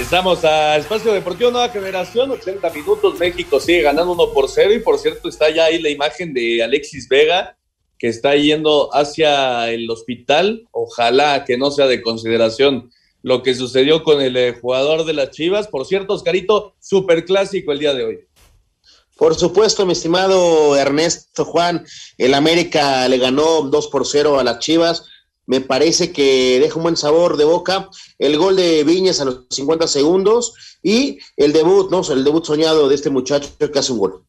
Estamos 0.09 0.43
a 0.43 0.79
Espacio 0.79 1.13
Deportivo 1.13 1.51
Nueva 1.51 1.69
Generación, 1.69 2.31
80 2.31 2.71
minutos, 2.71 3.19
México 3.19 3.61
sigue 3.61 3.83
ganando 3.83 4.13
1 4.13 4.33
por 4.33 4.49
0 4.49 4.73
y 4.73 4.79
por 4.79 4.99
cierto 4.99 5.29
está 5.29 5.51
ya 5.51 5.67
ahí 5.67 5.83
la 5.83 5.91
imagen 5.91 6.33
de 6.33 6.63
Alexis 6.63 7.11
Vega 7.11 7.59
que 7.99 8.09
está 8.09 8.35
yendo 8.35 8.89
hacia 8.95 9.71
el 9.71 9.91
hospital, 9.91 10.67
ojalá 10.71 11.45
que 11.45 11.59
no 11.59 11.71
sea 11.71 11.87
de 11.87 12.01
consideración 12.01 12.91
lo 13.21 13.43
que 13.43 13.55
sucedió 13.55 14.03
con 14.03 14.23
el 14.23 14.35
eh, 14.39 14.57
jugador 14.59 15.05
de 15.05 15.13
las 15.13 15.31
Chivas, 15.31 15.69
por 15.69 15.85
cierto, 15.85 16.15
Oscarito, 16.15 16.75
súper 16.81 17.27
clásico 17.27 17.73
el 17.73 17.79
día 17.79 17.93
de 17.93 18.05
hoy. 18.05 18.21
Por 19.15 19.35
supuesto, 19.35 19.85
mi 19.85 19.93
estimado 19.93 20.75
Ernesto 20.75 21.45
Juan, 21.45 21.85
el 22.17 22.33
América 22.33 23.07
le 23.09 23.19
ganó 23.19 23.61
2 23.61 23.89
por 23.89 24.07
0 24.07 24.41
a 24.41 24.45
las 24.45 24.61
Chivas 24.61 25.05
me 25.49 25.63
parece 25.63 26.13
que 26.13 26.61
deja 26.61 26.77
un 26.77 26.83
buen 26.83 26.97
sabor 26.97 27.39
de 27.39 27.47
boca. 27.47 27.89
El 28.19 28.37
gol 28.37 28.55
de 28.55 28.85
Viñas 28.85 29.19
a 29.23 29.25
los 29.25 29.47
50 29.49 29.87
segundos 29.87 30.53
y 30.83 31.21
el 31.39 31.55
debut, 31.55 31.91
¿no? 31.91 32.03
El 32.13 32.23
debut 32.23 32.45
soñado 32.45 32.87
de 32.87 32.95
este 32.95 33.09
muchacho 33.09 33.49
que 33.59 33.79
hace 33.79 33.93
un 33.93 33.99
gol. 33.99 34.25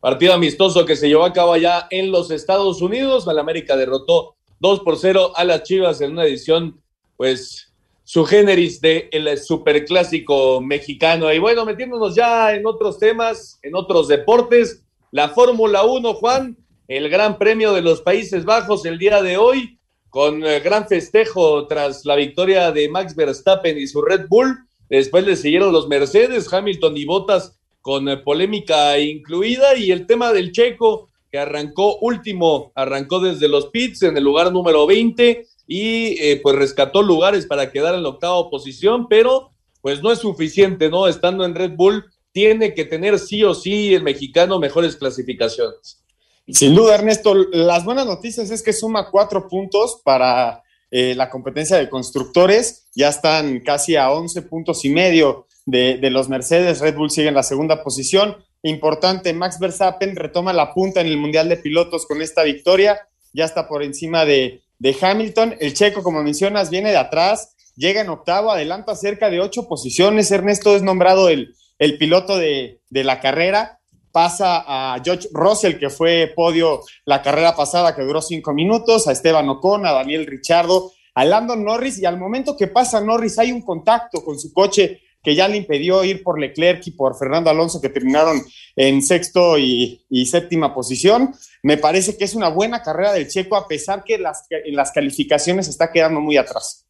Partido 0.00 0.32
amistoso 0.32 0.86
que 0.86 0.96
se 0.96 1.08
llevó 1.08 1.26
a 1.26 1.34
cabo 1.34 1.52
allá 1.52 1.88
en 1.90 2.10
los 2.10 2.30
Estados 2.30 2.80
Unidos. 2.80 3.26
El 3.28 3.38
América 3.38 3.76
derrotó 3.76 4.36
2 4.60 4.80
por 4.80 4.96
0 4.96 5.34
a 5.36 5.44
las 5.44 5.62
Chivas 5.64 6.00
en 6.00 6.12
una 6.12 6.24
edición, 6.24 6.80
pues, 7.18 7.70
su 8.02 8.24
generis 8.24 8.80
de 8.80 9.10
el 9.12 9.38
superclásico 9.38 10.62
mexicano. 10.62 11.30
Y 11.34 11.38
bueno, 11.38 11.66
metiéndonos 11.66 12.14
ya 12.14 12.54
en 12.54 12.66
otros 12.66 12.98
temas, 12.98 13.58
en 13.62 13.74
otros 13.74 14.08
deportes, 14.08 14.82
la 15.10 15.28
Fórmula 15.28 15.82
1, 15.82 16.14
Juan, 16.14 16.56
el 16.88 17.10
Gran 17.10 17.36
Premio 17.36 17.74
de 17.74 17.82
los 17.82 18.00
Países 18.00 18.46
Bajos 18.46 18.86
el 18.86 18.98
día 18.98 19.22
de 19.22 19.36
hoy 19.36 19.78
con 20.14 20.42
gran 20.42 20.86
festejo 20.86 21.66
tras 21.66 22.04
la 22.04 22.14
victoria 22.14 22.70
de 22.70 22.88
Max 22.88 23.16
Verstappen 23.16 23.76
y 23.76 23.88
su 23.88 24.00
Red 24.00 24.28
Bull. 24.28 24.60
Después 24.88 25.26
le 25.26 25.34
siguieron 25.34 25.72
los 25.72 25.88
Mercedes, 25.88 26.52
Hamilton 26.52 26.96
y 26.96 27.04
Bottas 27.04 27.58
con 27.80 28.08
eh, 28.08 28.18
polémica 28.18 28.96
incluida 29.00 29.76
y 29.76 29.90
el 29.90 30.06
tema 30.06 30.32
del 30.32 30.52
checo 30.52 31.08
que 31.32 31.38
arrancó 31.40 31.96
último, 31.96 32.70
arrancó 32.76 33.18
desde 33.18 33.48
los 33.48 33.70
pits 33.70 34.04
en 34.04 34.16
el 34.16 34.22
lugar 34.22 34.52
número 34.52 34.86
20 34.86 35.48
y 35.66 36.16
eh, 36.22 36.38
pues 36.40 36.54
rescató 36.54 37.02
lugares 37.02 37.46
para 37.46 37.72
quedar 37.72 37.96
en 37.96 38.04
la 38.04 38.10
octava 38.10 38.48
posición, 38.50 39.08
pero 39.08 39.50
pues 39.80 40.00
no 40.00 40.12
es 40.12 40.20
suficiente, 40.20 40.90
¿no? 40.90 41.08
Estando 41.08 41.44
en 41.44 41.56
Red 41.56 41.72
Bull, 41.72 42.04
tiene 42.30 42.72
que 42.72 42.84
tener 42.84 43.18
sí 43.18 43.42
o 43.42 43.52
sí 43.52 43.92
el 43.92 44.04
mexicano 44.04 44.60
mejores 44.60 44.94
clasificaciones. 44.94 46.03
Sin 46.48 46.74
duda, 46.74 46.96
Ernesto, 46.96 47.34
las 47.34 47.84
buenas 47.84 48.06
noticias 48.06 48.50
es 48.50 48.62
que 48.62 48.72
suma 48.72 49.10
cuatro 49.10 49.48
puntos 49.48 50.00
para 50.04 50.62
eh, 50.90 51.14
la 51.14 51.30
competencia 51.30 51.76
de 51.76 51.88
constructores, 51.88 52.86
ya 52.94 53.08
están 53.08 53.60
casi 53.60 53.96
a 53.96 54.12
11 54.12 54.42
puntos 54.42 54.84
y 54.84 54.90
medio 54.90 55.46
de, 55.66 55.96
de, 55.96 56.10
los 56.10 56.28
Mercedes, 56.28 56.80
Red 56.80 56.96
Bull 56.96 57.10
sigue 57.10 57.28
en 57.28 57.34
la 57.34 57.42
segunda 57.42 57.82
posición. 57.82 58.36
Importante, 58.62 59.32
Max 59.32 59.58
Verstappen 59.58 60.16
retoma 60.16 60.52
la 60.52 60.72
punta 60.72 61.00
en 61.00 61.06
el 61.06 61.16
Mundial 61.16 61.48
de 61.48 61.56
Pilotos 61.56 62.06
con 62.06 62.20
esta 62.22 62.42
victoria, 62.42 63.08
ya 63.32 63.44
está 63.44 63.66
por 63.66 63.82
encima 63.82 64.24
de, 64.24 64.62
de 64.78 64.96
Hamilton. 65.00 65.56
El 65.60 65.74
checo, 65.74 66.02
como 66.02 66.22
mencionas, 66.22 66.70
viene 66.70 66.90
de 66.90 66.96
atrás, 66.96 67.54
llega 67.76 68.00
en 68.00 68.08
octavo, 68.08 68.50
adelanta 68.50 68.94
cerca 68.94 69.30
de 69.30 69.40
ocho 69.40 69.66
posiciones. 69.68 70.30
Ernesto 70.30 70.76
es 70.76 70.82
nombrado 70.82 71.28
el, 71.28 71.54
el 71.78 71.98
piloto 71.98 72.36
de, 72.36 72.80
de, 72.90 73.04
la 73.04 73.20
carrera. 73.20 73.80
Pasa 74.14 74.62
a 74.64 75.02
George 75.02 75.28
Russell, 75.32 75.76
que 75.76 75.90
fue 75.90 76.32
podio 76.36 76.82
la 77.04 77.20
carrera 77.20 77.56
pasada, 77.56 77.96
que 77.96 78.02
duró 78.02 78.22
cinco 78.22 78.54
minutos, 78.54 79.08
a 79.08 79.12
Esteban 79.12 79.48
Ocon, 79.48 79.84
a 79.86 79.90
Daniel 79.90 80.24
Richardo, 80.24 80.92
a 81.16 81.24
Landon 81.24 81.64
Norris, 81.64 81.98
y 81.98 82.04
al 82.04 82.16
momento 82.16 82.56
que 82.56 82.68
pasa 82.68 83.00
Norris 83.00 83.40
hay 83.40 83.50
un 83.50 83.62
contacto 83.62 84.24
con 84.24 84.38
su 84.38 84.52
coche 84.52 85.00
que 85.20 85.34
ya 85.34 85.48
le 85.48 85.56
impidió 85.56 86.04
ir 86.04 86.22
por 86.22 86.38
Leclerc 86.38 86.86
y 86.86 86.92
por 86.92 87.18
Fernando 87.18 87.50
Alonso, 87.50 87.80
que 87.80 87.88
terminaron 87.88 88.40
en 88.76 89.02
sexto 89.02 89.58
y, 89.58 90.06
y, 90.08 90.26
séptima 90.26 90.72
posición. 90.72 91.34
Me 91.64 91.76
parece 91.76 92.16
que 92.16 92.22
es 92.22 92.36
una 92.36 92.50
buena 92.50 92.82
carrera 92.82 93.14
del 93.14 93.26
checo, 93.26 93.56
a 93.56 93.66
pesar 93.66 94.04
que 94.04 94.16
las, 94.16 94.46
en 94.48 94.76
las 94.76 94.92
calificaciones 94.92 95.66
está 95.66 95.90
quedando 95.90 96.20
muy 96.20 96.36
atrás. 96.36 96.86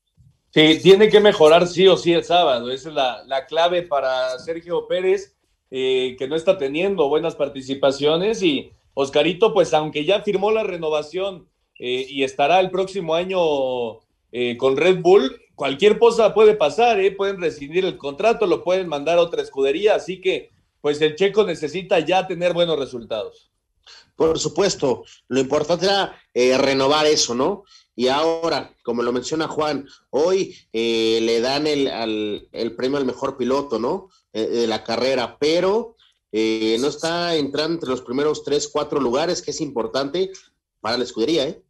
Sí, 0.53 0.79
tiene 0.83 1.09
que 1.09 1.21
mejorar 1.21 1.67
sí 1.67 1.89
o 1.89 1.97
sí 1.97 2.13
el 2.13 2.23
sábado. 2.23 2.71
Esa 2.71 2.91
es 2.91 2.95
la, 2.95 3.25
la 3.25 3.47
clave 3.47 3.81
para 3.81 4.39
Sergio 4.41 4.87
Pérez, 4.87 5.35
eh, 5.77 6.15
que 6.17 6.29
no 6.29 6.37
está 6.37 6.57
teniendo 6.57 7.09
buenas 7.09 7.35
participaciones. 7.35 8.45
Y 8.45 8.71
Oscarito, 8.95 9.53
pues 9.53 9.75
aunque 9.75 10.05
ya 10.05 10.23
firmó 10.23 10.53
la 10.53 10.63
renovación 10.63 11.49
eh, 11.81 12.07
y 12.09 12.23
estará 12.23 12.61
el 12.61 12.71
próximo 12.71 13.17
año 13.17 13.99
eh, 14.31 14.57
con 14.57 14.77
Red 14.77 15.01
Bull, 15.01 15.37
cualquier 15.57 15.99
cosa 15.99 16.33
puede 16.33 16.55
pasar, 16.55 17.01
¿eh? 17.01 17.11
pueden 17.11 17.41
rescindir 17.41 17.85
el 17.85 17.97
contrato, 17.97 18.47
lo 18.47 18.63
pueden 18.63 18.87
mandar 18.87 19.19
a 19.19 19.23
otra 19.23 19.43
escudería, 19.43 19.97
así 19.97 20.21
que 20.21 20.51
pues 20.81 21.01
el 21.01 21.17
checo 21.17 21.43
necesita 21.43 21.99
ya 21.99 22.25
tener 22.29 22.53
buenos 22.53 22.79
resultados. 22.79 23.51
Por 24.15 24.39
supuesto, 24.39 25.03
lo 25.27 25.41
importante 25.41 25.87
era 25.87 26.17
renovar 26.59 27.07
eso, 27.07 27.35
¿no? 27.35 27.65
Y 27.97 28.09
ahora, 28.09 28.73
como 28.85 29.03
lo 29.03 29.13
menciona 29.13 29.49
Juan, 29.49 29.89
hoy 30.11 30.57
eh, 30.73 31.19
le 31.21 31.41
dan 31.41 31.67
el, 31.67 31.89
al, 31.89 32.49
el, 32.53 32.77
premio 32.77 32.99
al 32.99 33.05
mejor 33.05 33.37
piloto, 33.37 33.81
¿no? 33.81 34.11
Eh, 34.35 34.47
de 34.47 34.67
la 34.67 34.85
carrera, 34.85 35.39
pero 35.39 35.97
no 36.33 36.89
está 36.89 37.37
entrando 37.37 37.75
entre 37.75 37.91
los 37.91 38.03
primeros 38.03 38.43
tres, 38.43 38.69
cuatro 38.69 39.01
lugares, 39.01 39.41
que 39.41 39.53
es 39.53 39.61
importante 39.61 40.33
para 40.81 40.99
la 40.99 41.05
escudería, 41.05 41.47
¿eh? 41.47 41.63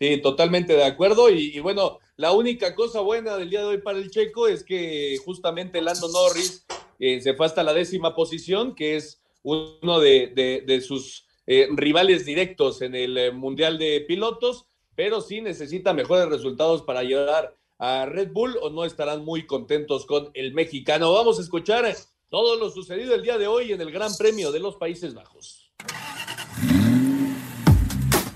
Sí, 0.00 0.20
totalmente 0.20 0.74
de 0.74 0.84
acuerdo. 0.84 1.30
Y, 1.30 1.56
y, 1.56 1.60
bueno, 1.60 1.98
la 2.16 2.32
única 2.32 2.74
cosa 2.74 3.00
buena 3.00 3.36
del 3.36 3.50
día 3.50 3.60
de 3.60 3.66
hoy 3.66 3.78
para 3.78 3.98
el 3.98 4.10
checo 4.10 4.48
es 4.48 4.64
que 4.64 5.16
justamente 5.24 5.80
Lando 5.80 6.08
Norris 6.08 6.66
eh, 6.98 7.20
se 7.20 7.34
fue 7.34 7.46
hasta 7.46 7.62
la 7.62 7.72
décima 7.72 8.14
posición, 8.14 8.74
que 8.74 8.96
es 8.96 9.22
uno 9.42 10.00
de, 10.00 10.32
de, 10.34 10.64
de 10.66 10.80
sus 10.80 11.26
eh, 11.46 11.68
rivales 11.72 12.24
directos 12.24 12.82
en 12.82 12.94
el 12.94 13.16
eh, 13.18 13.32
Mundial 13.32 13.78
de 13.78 14.04
Pilotos, 14.06 14.66
pero 14.94 15.20
sí 15.20 15.40
necesita 15.40 15.92
mejores 15.92 16.28
resultados 16.28 16.82
para 16.82 17.02
llegar 17.02 17.56
a 17.78 18.06
Red 18.06 18.32
Bull 18.32 18.56
o 18.62 18.70
no 18.70 18.84
estarán 18.84 19.24
muy 19.24 19.46
contentos 19.46 20.06
con 20.06 20.30
el 20.34 20.54
mexicano. 20.54 21.12
Vamos 21.12 21.38
a 21.38 21.42
escuchar 21.42 21.94
todo 22.28 22.56
lo 22.56 22.70
sucedido 22.70 23.14
el 23.14 23.22
día 23.22 23.38
de 23.38 23.46
hoy 23.46 23.72
en 23.72 23.80
el 23.80 23.90
Gran 23.90 24.14
Premio 24.16 24.52
de 24.52 24.60
los 24.60 24.76
Países 24.76 25.14
Bajos. 25.14 25.72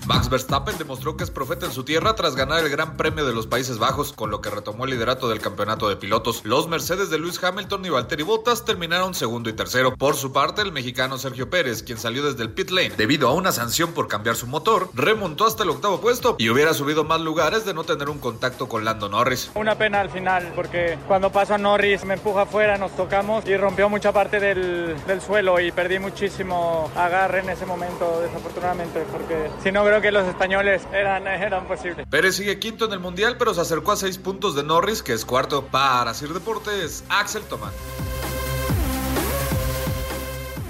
Max 0.09 0.27
Verstappen 0.27 0.75
demostró 0.79 1.15
que 1.15 1.23
es 1.23 1.29
profeta 1.29 1.67
en 1.67 1.71
su 1.71 1.83
tierra 1.83 2.15
tras 2.15 2.35
ganar 2.35 2.63
el 2.63 2.71
Gran 2.71 2.97
Premio 2.97 3.27
de 3.27 3.33
los 3.35 3.45
Países 3.45 3.77
Bajos, 3.77 4.11
con 4.11 4.31
lo 4.31 4.41
que 4.41 4.49
retomó 4.49 4.85
el 4.85 4.89
liderato 4.89 5.29
del 5.29 5.39
campeonato 5.39 5.87
de 5.87 5.97
pilotos. 5.97 6.41
Los 6.45 6.67
Mercedes 6.67 7.11
de 7.11 7.19
Lewis 7.19 7.43
Hamilton 7.43 7.85
y 7.85 7.89
Valtteri 7.89 8.23
Bottas 8.23 8.65
terminaron 8.65 9.13
segundo 9.13 9.51
y 9.51 9.53
tercero. 9.53 9.95
Por 9.95 10.15
su 10.15 10.33
parte, 10.33 10.63
el 10.63 10.71
mexicano 10.71 11.19
Sergio 11.19 11.51
Pérez, 11.51 11.83
quien 11.83 11.99
salió 11.99 12.25
desde 12.25 12.41
el 12.41 12.49
pit 12.49 12.71
lane 12.71 12.89
debido 12.97 13.29
a 13.29 13.35
una 13.35 13.51
sanción 13.51 13.93
por 13.93 14.07
cambiar 14.07 14.35
su 14.35 14.47
motor, 14.47 14.89
remontó 14.95 15.45
hasta 15.45 15.61
el 15.61 15.69
octavo 15.69 16.01
puesto 16.01 16.37
y 16.39 16.49
hubiera 16.49 16.73
subido 16.73 17.03
más 17.03 17.21
lugares 17.21 17.63
de 17.63 17.75
no 17.75 17.83
tener 17.83 18.09
un 18.09 18.17
contacto 18.17 18.67
con 18.67 18.83
Lando 18.83 19.09
Norris. 19.09 19.51
Una 19.53 19.77
pena 19.77 19.99
al 19.99 20.09
final, 20.09 20.53
porque 20.55 20.97
cuando 21.07 21.31
pasó 21.31 21.53
a 21.53 21.59
Norris 21.59 22.03
me 22.03 22.15
empuja 22.15 22.41
afuera, 22.41 22.79
nos 22.79 22.95
tocamos 22.95 23.45
y 23.45 23.55
rompió 23.55 23.89
mucha 23.89 24.11
parte 24.11 24.39
del, 24.39 24.95
del 25.05 25.21
suelo 25.21 25.59
y 25.59 25.71
perdí 25.71 25.99
muchísimo 25.99 26.89
agarre 26.95 27.41
en 27.41 27.49
ese 27.51 27.67
momento, 27.67 28.21
desafortunadamente, 28.21 29.05
porque 29.11 29.51
si 29.61 29.71
no 29.71 29.85
creo 29.85 29.98
que 30.01 30.11
los 30.11 30.27
españoles 30.27 30.81
eran, 30.93 31.27
eran 31.27 31.67
posibles. 31.67 32.07
Pérez 32.07 32.35
sigue 32.35 32.59
quinto 32.59 32.85
en 32.85 32.93
el 32.93 32.99
mundial, 32.99 33.35
pero 33.37 33.53
se 33.53 33.61
acercó 33.61 33.91
a 33.91 33.95
seis 33.95 34.17
puntos 34.17 34.55
de 34.55 34.63
Norris, 34.63 35.03
que 35.03 35.13
es 35.13 35.25
cuarto. 35.25 35.65
Para 35.65 36.13
Sir 36.13 36.29
Deportes, 36.29 37.03
Axel 37.09 37.43
Tomán. 37.43 37.73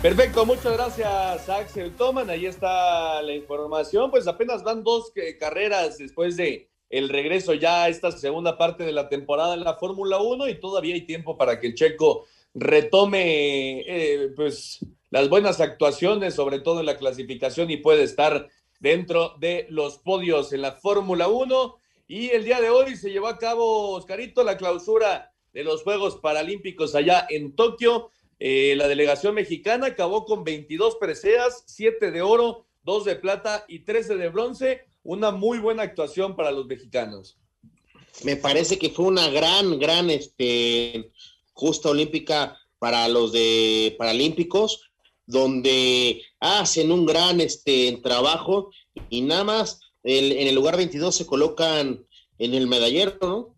Perfecto, 0.02 0.46
muchas 0.46 0.74
gracias 0.74 1.50
Axel 1.50 1.94
Toman. 1.96 2.30
Ahí 2.30 2.46
está 2.46 3.22
la 3.22 3.34
información. 3.34 4.10
Pues 4.12 4.28
apenas 4.28 4.64
van 4.64 4.84
dos 4.84 5.12
carreras 5.40 5.98
después 5.98 6.38
de 6.38 6.70
el 6.90 7.10
regreso 7.10 7.54
ya 7.54 7.84
a 7.84 7.90
esta 7.90 8.12
segunda 8.12 8.58
parte 8.58 8.84
de 8.84 8.94
la 8.94 9.10
temporada 9.10 9.54
en 9.54 9.64
la 9.64 9.76
Fórmula 9.76 10.20
1 10.20 10.48
y 10.48 10.60
todavía 10.60 10.96
hay 10.96 11.06
tiempo 11.06 11.38
para 11.38 11.60
que 11.60 11.68
el 11.68 11.76
checo 11.76 12.26
retome 12.54 13.82
eh, 13.82 14.30
pues 14.36 14.80
las 15.12 15.30
buenas 15.30 15.60
actuaciones, 15.60 16.34
sobre 16.34 16.60
todo 16.60 16.80
en 16.80 16.86
la 16.86 16.98
clasificación 16.98 17.70
y 17.70 17.78
puede 17.78 18.04
estar 18.04 18.48
dentro 18.80 19.36
de 19.40 19.68
los 19.70 19.98
podios 19.98 20.54
en 20.54 20.62
la 20.62 20.74
Fórmula 20.74 21.28
1. 21.28 21.76
Y 22.08 22.30
el 22.30 22.44
día 22.44 22.60
de 22.60 22.70
hoy 22.70 22.96
se 22.96 23.12
llevó 23.12 23.28
a 23.28 23.38
cabo, 23.38 23.92
Oscarito, 23.92 24.44
la 24.44 24.58
clausura 24.58 25.32
de 25.54 25.64
los 25.64 25.84
Juegos 25.84 26.18
Paralímpicos 26.18 26.96
allá 26.96 27.28
en 27.30 27.56
Tokio. 27.56 28.12
Eh, 28.40 28.74
la 28.78 28.88
delegación 28.88 29.36
mexicana 29.36 29.88
acabó 29.88 30.26
con 30.26 30.44
22 30.44 30.96
preseas, 30.96 31.64
7 31.68 32.12
de 32.12 32.22
oro, 32.22 32.66
2 32.84 33.06
de 33.06 33.16
plata 33.16 33.66
y 33.68 33.80
13 33.80 34.16
de 34.16 34.30
bronce. 34.30 34.86
Una 35.04 35.32
muy 35.32 35.60
buena 35.60 35.84
actuación 35.84 36.36
para 36.36 36.52
los 36.52 36.66
mexicanos. 36.66 37.38
Me 38.24 38.36
parece 38.36 38.80
que 38.80 38.90
fue 38.90 39.06
una 39.06 39.30
gran, 39.30 39.80
gran 39.80 40.10
este, 40.10 41.12
justa 41.54 41.90
olímpica 41.90 42.58
para 42.80 43.08
los 43.08 43.32
de 43.34 43.96
Paralímpicos, 43.98 44.89
donde 45.30 46.24
hacen 46.40 46.92
un 46.92 47.06
gran 47.06 47.40
este, 47.40 48.00
trabajo 48.02 48.72
y 49.12 49.22
nada 49.22 49.44
más 49.44 49.80
el, 50.02 50.32
en 50.32 50.48
el 50.48 50.56
lugar 50.56 50.76
22 50.76 51.16
se 51.16 51.28
colocan 51.28 52.04
en 52.40 52.54
el 52.56 52.66
medallero, 52.66 53.16
¿no? 53.22 53.56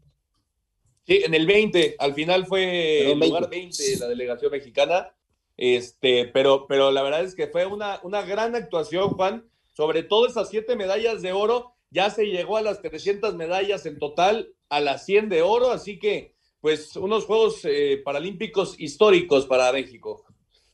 Sí, 1.08 1.22
en 1.24 1.34
el 1.34 1.48
20, 1.48 1.96
al 1.98 2.14
final 2.14 2.46
fue 2.46 3.14
el 3.14 3.20
lugar 3.20 3.50
20 3.50 3.82
de 3.82 3.98
la 4.00 4.08
delegación 4.10 4.52
mexicana, 4.52 5.16
este, 5.56 6.26
pero, 6.26 6.68
pero 6.68 6.92
la 6.92 7.04
verdad 7.04 7.24
es 7.24 7.36
que 7.36 7.48
fue 7.48 7.66
una, 7.66 8.02
una 8.04 8.22
gran 8.24 8.54
actuación, 8.54 9.12
Juan, 9.12 9.50
sobre 9.74 10.04
todo 10.04 10.28
esas 10.28 10.50
siete 10.50 10.76
medallas 10.76 11.22
de 11.22 11.32
oro, 11.32 11.74
ya 11.90 12.10
se 12.10 12.26
llegó 12.26 12.58
a 12.58 12.62
las 12.62 12.82
300 12.82 13.34
medallas 13.36 13.86
en 13.86 13.98
total, 13.98 14.54
a 14.68 14.82
las 14.82 15.06
100 15.06 15.30
de 15.30 15.42
oro, 15.42 15.72
así 15.72 16.00
que 16.00 16.36
pues 16.60 16.98
unos 16.98 17.24
Juegos 17.24 17.62
eh, 17.64 18.02
Paralímpicos 18.04 18.78
históricos 18.78 19.46
para 19.46 19.72
México. 19.72 20.26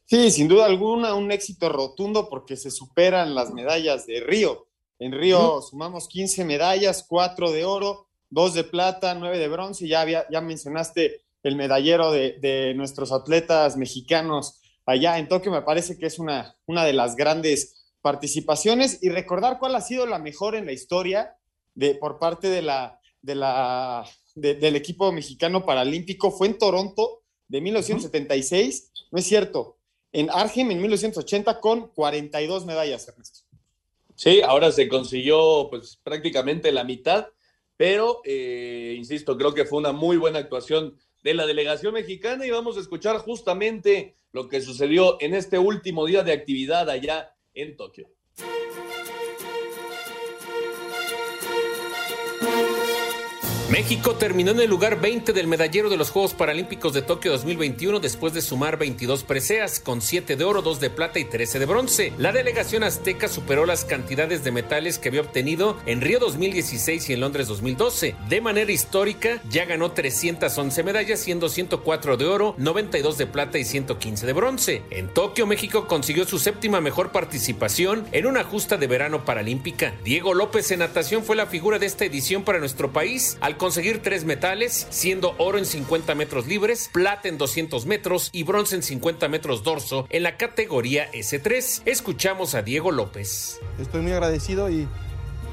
Sí, 0.10 0.32
sin 0.32 0.48
duda 0.48 0.66
alguna, 0.68 1.16
un 1.16 1.34
éxito 1.34 1.68
rotundo 1.68 2.30
porque 2.30 2.56
se 2.56 2.72
superan 2.72 3.36
las 3.36 3.54
medallas 3.54 4.08
de 4.08 4.22
Río. 4.22 4.66
En 5.00 5.12
Río 5.12 5.62
sumamos 5.62 6.08
15 6.08 6.46
medallas, 6.46 7.06
4 7.10 7.52
de 7.52 7.66
oro, 7.66 8.08
2 8.30 8.54
de 8.54 8.64
plata, 8.64 9.16
9 9.16 9.38
de 9.38 9.50
bronce. 9.50 9.86
Ya, 9.86 10.00
había, 10.00 10.26
ya 10.32 10.40
mencionaste 10.40 11.24
el 11.44 11.58
medallero 11.58 12.14
de, 12.14 12.38
de, 12.40 12.74
nuestros 12.74 13.12
atletas 13.12 13.76
mexicanos 13.76 14.62
allá 14.86 15.20
en 15.20 15.28
Tokio. 15.28 15.52
Me 15.52 15.62
parece 15.62 15.98
que 15.98 16.06
es 16.06 16.20
una, 16.20 16.56
una 16.68 16.86
de 16.86 16.94
las 16.94 17.18
grandes 17.18 17.92
participaciones. 18.02 19.00
Y 19.04 19.10
recordar 19.10 19.60
cuál 19.60 19.76
ha 19.76 19.82
sido 19.82 20.06
la 20.06 20.20
mejor 20.20 20.56
en 20.56 20.68
la 20.68 20.72
historia 20.72 21.36
de, 21.76 21.96
por 21.96 22.18
parte 22.18 22.48
de 22.48 22.62
la, 22.62 22.98
de 23.22 23.36
la, 23.36 24.06
de, 24.36 24.56
del 24.56 24.78
equipo 24.78 25.12
mexicano 25.12 25.66
paralímpico 25.66 26.32
fue 26.32 26.48
en 26.48 26.58
Toronto 26.58 27.24
de 27.50 27.60
1976. 27.60 28.80
Uh 28.80 28.94
-huh. 28.94 29.08
No 29.12 29.20
es 29.20 29.26
cierto, 29.26 29.77
en 30.20 30.30
Argem 30.32 30.72
en 30.72 30.82
1980 30.82 31.60
con 31.60 31.88
42 31.90 32.66
medallas, 32.66 33.08
Ernesto. 33.08 33.40
Sí, 34.16 34.42
ahora 34.42 34.72
se 34.72 34.88
consiguió 34.88 35.68
pues 35.70 36.00
prácticamente 36.04 36.72
la 36.72 36.84
mitad 36.84 37.28
pero 37.78 38.22
eh, 38.26 38.96
insisto, 38.98 39.38
creo 39.38 39.54
que 39.54 39.66
fue 39.66 39.78
una 39.78 39.92
muy 39.92 40.18
buena 40.18 40.40
actuación 40.40 40.98
de 41.24 41.36
la 41.36 41.46
delegación 41.46 41.94
mexicana 41.94 42.46
y 42.46 42.50
vamos 42.50 42.76
a 42.76 42.80
escuchar 42.80 43.18
justamente 43.20 44.16
lo 44.32 44.50
que 44.50 44.62
sucedió 44.62 45.18
en 45.22 45.36
este 45.36 45.60
último 45.60 46.06
día 46.06 46.24
de 46.24 46.34
actividad 46.34 46.90
allá 46.90 47.36
en 47.54 47.78
Tokio. 47.78 48.10
México 53.70 54.16
terminó 54.16 54.52
en 54.52 54.62
el 54.62 54.70
lugar 54.70 55.02
20 55.02 55.34
del 55.34 55.46
medallero 55.46 55.90
de 55.90 55.98
los 55.98 56.10
Juegos 56.10 56.34
Paralímpicos 56.34 56.94
de 56.94 57.02
Tokio 57.02 57.34
2021 57.34 58.00
después 58.00 58.32
de 58.32 58.42
sumar 58.42 58.78
22 58.78 59.26
preseas, 59.26 59.82
con 59.82 60.00
7 60.00 60.38
de 60.38 60.44
oro, 60.46 60.62
2 60.62 60.80
de 60.80 60.90
plata 60.90 61.20
y 61.20 61.26
13 61.26 61.60
de 61.60 61.66
bronce. 61.66 62.14
La 62.18 62.32
delegación 62.32 62.84
azteca 62.84 63.28
superó 63.28 63.66
las 63.66 63.84
cantidades 63.84 64.46
de 64.46 64.54
metales 64.54 65.00
que 65.00 65.10
había 65.10 65.20
obtenido 65.20 65.76
en 65.86 66.00
Río 66.00 66.18
2016 66.20 67.10
y 67.10 67.14
en 67.14 67.20
Londres 67.20 67.50
2012. 67.50 68.16
De 68.30 68.40
manera 68.40 68.72
histórica, 68.72 69.42
ya 69.50 69.66
ganó 69.66 69.92
311 69.92 70.84
medallas, 70.84 71.20
siendo 71.20 71.50
104 71.50 72.16
de 72.16 72.26
oro, 72.26 72.56
92 72.58 73.18
de 73.18 73.28
plata 73.28 73.58
y 73.58 73.66
115 73.66 74.26
de 74.26 74.34
bronce. 74.34 74.84
En 74.92 75.10
Tokio, 75.10 75.46
México 75.46 75.88
consiguió 75.88 76.26
su 76.26 76.40
séptima 76.40 76.80
mejor 76.80 77.12
participación 77.12 78.08
en 78.14 78.28
una 78.28 78.46
justa 78.46 78.78
de 78.78 78.88
verano 78.88 79.26
paralímpica. 79.26 79.94
Diego 80.06 80.34
López 80.34 80.72
en 80.72 80.80
natación 80.80 81.26
fue 81.26 81.36
la 81.36 81.48
figura 81.48 81.80
de 81.80 81.86
esta 81.86 82.06
edición 82.06 82.46
para 82.46 82.60
nuestro 82.60 82.94
país, 82.94 83.38
al 83.42 83.57
conseguir 83.58 84.02
tres 84.02 84.26
metales, 84.26 84.88
siendo 84.90 85.36
oro 85.38 85.58
en 85.58 85.66
50 85.66 86.16
metros 86.16 86.48
libres, 86.48 86.90
plata 86.94 87.28
en 87.28 87.38
200 87.38 87.86
metros 87.86 88.30
y 88.32 88.44
bronce 88.44 88.76
en 88.76 88.84
50 88.84 89.28
metros 89.28 89.64
dorso 89.64 90.08
en 90.10 90.24
la 90.24 90.38
categoría 90.38 91.12
S3. 91.12 91.84
Escuchamos 91.86 92.56
a 92.56 92.62
Diego 92.62 92.92
López. 92.92 93.60
Estoy 93.80 94.02
muy 94.02 94.12
agradecido 94.12 94.70
y 94.70 94.88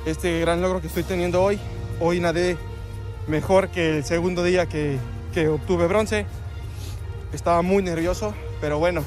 este 0.06 0.40
gran 0.40 0.60
logro 0.60 0.80
que 0.80 0.86
estoy 0.86 1.02
teniendo 1.02 1.42
hoy, 1.42 1.58
hoy 2.00 2.20
nadé 2.20 2.56
mejor 3.26 3.68
que 3.68 3.98
el 3.98 4.04
segundo 4.04 4.42
día 4.44 4.66
que, 4.66 4.98
que 5.32 5.48
obtuve 5.48 5.86
bronce. 5.86 6.26
Estaba 7.32 7.62
muy 7.62 7.82
nervioso, 7.82 8.34
pero 8.60 8.78
bueno, 8.78 9.02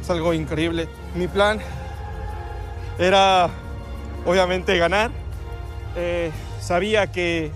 es 0.00 0.08
algo 0.08 0.32
increíble. 0.32 0.88
Mi 1.14 1.28
plan 1.28 1.60
era 2.98 3.50
obviamente 4.24 4.78
ganar. 4.78 5.10
Eh, 5.96 6.30
sabía 6.60 7.10
que 7.10 7.50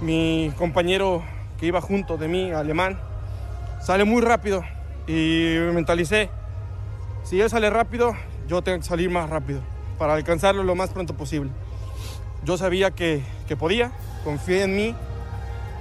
mi 0.00 0.52
compañero 0.56 1.22
que 1.58 1.66
iba 1.66 1.80
junto 1.80 2.16
de 2.16 2.28
mí, 2.28 2.50
alemán, 2.52 2.98
sale 3.80 4.04
muy 4.04 4.22
rápido 4.22 4.62
y 5.06 5.54
me 5.58 5.72
mentalicé, 5.72 6.30
si 7.24 7.40
él 7.40 7.50
sale 7.50 7.70
rápido, 7.70 8.14
yo 8.46 8.62
tengo 8.62 8.78
que 8.78 8.84
salir 8.84 9.10
más 9.10 9.28
rápido 9.28 9.60
para 9.98 10.14
alcanzarlo 10.14 10.62
lo 10.62 10.74
más 10.74 10.90
pronto 10.90 11.14
posible. 11.14 11.50
Yo 12.44 12.56
sabía 12.56 12.92
que, 12.92 13.22
que 13.48 13.56
podía, 13.56 13.92
confié 14.24 14.62
en 14.62 14.76
mí 14.76 14.94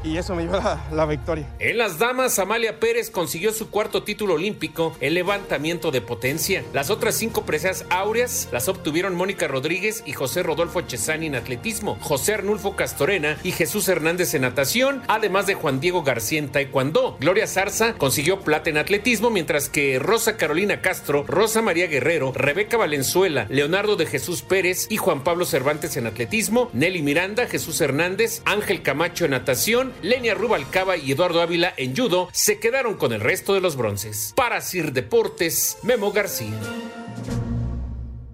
y 0.08 0.18
eso 0.18 0.36
me 0.36 0.44
dio 0.44 0.54
la, 0.92 1.06
victoria. 1.06 1.48
En 1.60 1.78
las 1.78 2.00
damas, 2.00 2.40
Amalia 2.40 2.80
Pérez 2.80 3.10
consiguió 3.10 3.52
su 3.52 3.70
cuarto 3.70 4.04
título 4.04 4.36
olímpico 4.36 4.96
en 5.02 5.14
levantamiento 5.14 5.92
de 5.92 6.02
potencia. 6.02 6.64
Las 6.74 6.90
otras 6.90 7.16
cinco 7.16 7.46
preseas 7.46 7.86
áureas 7.90 8.48
las 8.52 8.68
obtuvieron 8.68 9.16
Mónica 9.16 9.48
Rodríguez 9.48 10.04
y 10.06 10.14
José 10.14 10.44
Rodolfo 10.44 10.82
Chesani 10.82 11.28
en 11.28 11.36
atletismo, 11.36 11.98
José 12.02 12.36
Arnulfo 12.36 12.76
Castorena 12.76 13.38
y 13.44 13.52
Jesús 13.52 13.88
Hernández 13.88 14.34
en 14.34 14.44
natación, 14.44 15.04
además 15.08 15.48
de 15.48 15.56
Juan 15.56 15.80
Diego 15.80 16.04
García 16.04 16.40
en 16.40 16.50
taekwondo. 16.50 17.18
Gloria 17.20 17.48
Zarza 17.48 17.94
consiguió 17.94 18.42
plata 18.42 18.70
en 18.70 18.78
atletismo, 18.78 19.30
mientras 19.30 19.70
que 19.70 20.00
Rosa 20.00 20.38
Carolina 20.38 20.82
Castro, 20.82 21.26
Rosa 21.28 21.62
María 21.62 21.88
Guerrero, 21.88 22.32
Rebeca 22.34 22.78
Valenzuela, 22.78 23.48
Leonardo 23.50 23.96
de 23.96 24.06
Jesús 24.06 24.42
Pérez 24.42 24.88
y 24.90 24.98
Juan 24.98 25.24
Pablo 25.24 25.46
Cervantes 25.46 25.98
en 25.98 26.08
atletismo, 26.08 26.70
Nelly 26.74 27.02
Miranda, 27.02 27.48
Jesús 27.48 27.82
Hernández, 27.82 28.42
Ángel 28.46 28.82
Camacho 28.82 29.26
en 29.26 29.32
natación, 29.32 29.94
Lenia 30.04 30.36
Rubalcaba 30.36 30.96
y 30.96 31.12
Eduardo 31.12 31.42
Ávila 31.42 31.74
en 31.76 31.96
judo 31.96 32.30
se 32.32 32.60
quedaron 32.60 32.98
con 32.98 33.14
el 33.14 33.22
resto 33.22 33.54
de 33.54 33.62
los 33.62 33.76
bronces. 33.76 34.34
Para 34.36 34.62
Sir 34.62 34.94
Deportes, 34.94 35.80
Memo 35.82 36.12
García. 36.12 36.60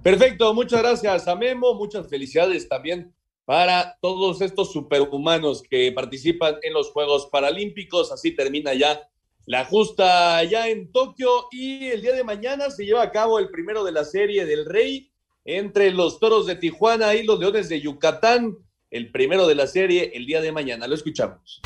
Perfecto, 0.02 0.54
muchas 0.54 0.82
gracias 0.82 1.28
a 1.28 1.36
Memo, 1.36 1.76
muchas 1.76 2.10
felicidades 2.10 2.68
también 2.68 3.16
para 3.46 3.98
todos 4.02 4.42
estos 4.42 4.74
superhumanos 4.74 5.64
que 5.64 5.92
participan 5.94 6.58
en 6.62 6.74
los 6.74 6.92
Juegos 6.92 7.28
Paralímpicos. 7.32 8.12
Así 8.12 8.36
termina 8.36 8.74
ya 8.74 9.10
la 9.46 9.64
justa 9.64 10.38
allá 10.38 10.68
en 10.68 10.92
Tokio 10.92 11.48
y 11.52 11.88
el 11.88 12.02
día 12.02 12.14
de 12.14 12.26
mañana 12.26 12.70
se 12.72 12.86
lleva 12.86 13.04
a 13.04 13.12
cabo 13.12 13.40
el 13.40 13.50
primero 13.50 13.86
de 13.86 13.94
la 13.94 14.04
serie 14.04 14.46
del 14.46 14.66
Rey 14.66 15.12
entre 15.46 15.92
los 15.92 16.20
Toros 16.20 16.46
de 16.46 16.56
Tijuana 16.56 17.16
y 17.16 17.24
los 17.24 17.40
Leones 17.40 17.70
de 17.70 17.80
Yucatán 17.80 18.58
el 18.94 19.10
primero 19.10 19.48
de 19.48 19.56
la 19.56 19.66
serie 19.66 20.12
el 20.14 20.28
día 20.28 20.40
de 20.40 20.52
mañana. 20.52 20.88
Lo 20.88 20.94
escuchamos. 20.94 21.62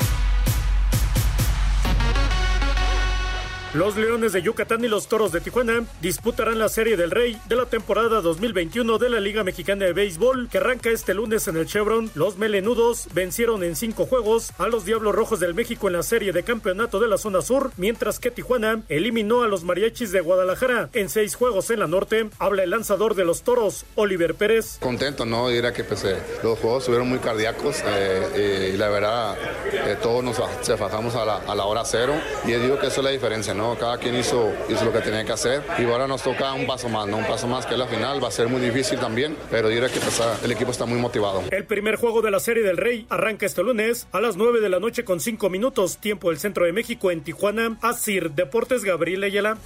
Los 3.74 3.98
Leones 3.98 4.32
de 4.32 4.40
Yucatán 4.40 4.82
y 4.82 4.88
los 4.88 5.08
Toros 5.08 5.30
de 5.30 5.42
Tijuana 5.42 5.84
disputarán 6.00 6.58
la 6.58 6.70
Serie 6.70 6.96
del 6.96 7.10
Rey 7.10 7.38
de 7.50 7.54
la 7.54 7.66
temporada 7.66 8.22
2021 8.22 8.96
de 8.96 9.10
la 9.10 9.20
Liga 9.20 9.44
Mexicana 9.44 9.84
de 9.84 9.92
Béisbol 9.92 10.48
que 10.50 10.56
arranca 10.56 10.88
este 10.88 11.12
lunes 11.12 11.48
en 11.48 11.58
el 11.58 11.66
Chevron. 11.66 12.10
Los 12.14 12.38
Melenudos 12.38 13.08
vencieron 13.12 13.62
en 13.62 13.76
cinco 13.76 14.06
juegos 14.06 14.52
a 14.56 14.68
los 14.68 14.86
Diablos 14.86 15.14
Rojos 15.14 15.38
del 15.38 15.52
México 15.52 15.86
en 15.86 15.92
la 15.92 16.02
Serie 16.02 16.32
de 16.32 16.44
Campeonato 16.44 16.98
de 16.98 17.08
la 17.08 17.18
Zona 17.18 17.42
Sur, 17.42 17.72
mientras 17.76 18.18
que 18.18 18.30
Tijuana 18.30 18.80
eliminó 18.88 19.42
a 19.42 19.48
los 19.48 19.64
Mariachis 19.64 20.12
de 20.12 20.22
Guadalajara 20.22 20.88
en 20.94 21.10
seis 21.10 21.34
juegos 21.34 21.68
en 21.70 21.80
la 21.80 21.86
Norte. 21.86 22.30
Habla 22.38 22.62
el 22.62 22.70
lanzador 22.70 23.16
de 23.16 23.26
los 23.26 23.42
Toros, 23.42 23.84
Oliver 23.96 24.34
Pérez. 24.34 24.78
Contento, 24.80 25.26
¿no? 25.26 25.50
Dirá 25.50 25.74
que 25.74 25.84
pues, 25.84 26.06
los 26.42 26.58
juegos 26.58 26.84
estuvieron 26.84 27.06
muy 27.06 27.18
cardíacos 27.18 27.82
eh, 27.84 28.70
y 28.72 28.78
la 28.78 28.88
verdad 28.88 29.36
eh, 29.72 29.98
todos 30.02 30.24
nos 30.24 30.38
fajamos 30.64 31.14
a 31.16 31.26
la, 31.26 31.36
a 31.36 31.54
la 31.54 31.66
hora 31.66 31.84
cero 31.84 32.14
y 32.46 32.52
digo 32.52 32.78
que 32.78 32.86
eso 32.86 33.02
es 33.02 33.04
la 33.04 33.10
diferencia. 33.10 33.57
Cada 33.58 33.98
quien 33.98 34.14
hizo, 34.14 34.52
hizo 34.68 34.84
lo 34.84 34.92
que 34.92 35.00
tenía 35.00 35.24
que 35.24 35.32
hacer 35.32 35.62
y 35.78 35.84
ahora 35.84 36.06
nos 36.06 36.22
toca 36.22 36.52
un 36.52 36.66
paso 36.66 36.88
más, 36.88 37.08
¿no? 37.08 37.16
Un 37.16 37.26
paso 37.26 37.48
más 37.48 37.66
que 37.66 37.74
es 37.74 37.78
la 37.78 37.88
final, 37.88 38.22
va 38.22 38.28
a 38.28 38.30
ser 38.30 38.48
muy 38.48 38.60
difícil 38.60 39.00
también, 39.00 39.36
pero 39.50 39.68
diré 39.68 39.88
que 39.90 39.98
pues, 39.98 40.22
el 40.42 40.52
equipo 40.52 40.70
está 40.70 40.86
muy 40.86 40.98
motivado. 40.98 41.42
El 41.50 41.64
primer 41.66 41.96
juego 41.96 42.22
de 42.22 42.30
la 42.30 42.38
Serie 42.38 42.62
del 42.62 42.76
Rey 42.76 43.06
arranca 43.08 43.46
este 43.46 43.62
lunes 43.64 44.06
a 44.12 44.20
las 44.20 44.36
9 44.36 44.60
de 44.60 44.68
la 44.68 44.78
noche 44.78 45.04
con 45.04 45.18
5 45.18 45.50
minutos, 45.50 45.98
tiempo 45.98 46.30
del 46.30 46.38
centro 46.38 46.66
de 46.66 46.72
México 46.72 47.10
en 47.10 47.22
Tijuana. 47.22 47.78
Asir 47.82 48.30
Deportes 48.30 48.84
Gabriel 48.84 49.24
Ayala. 49.24 49.58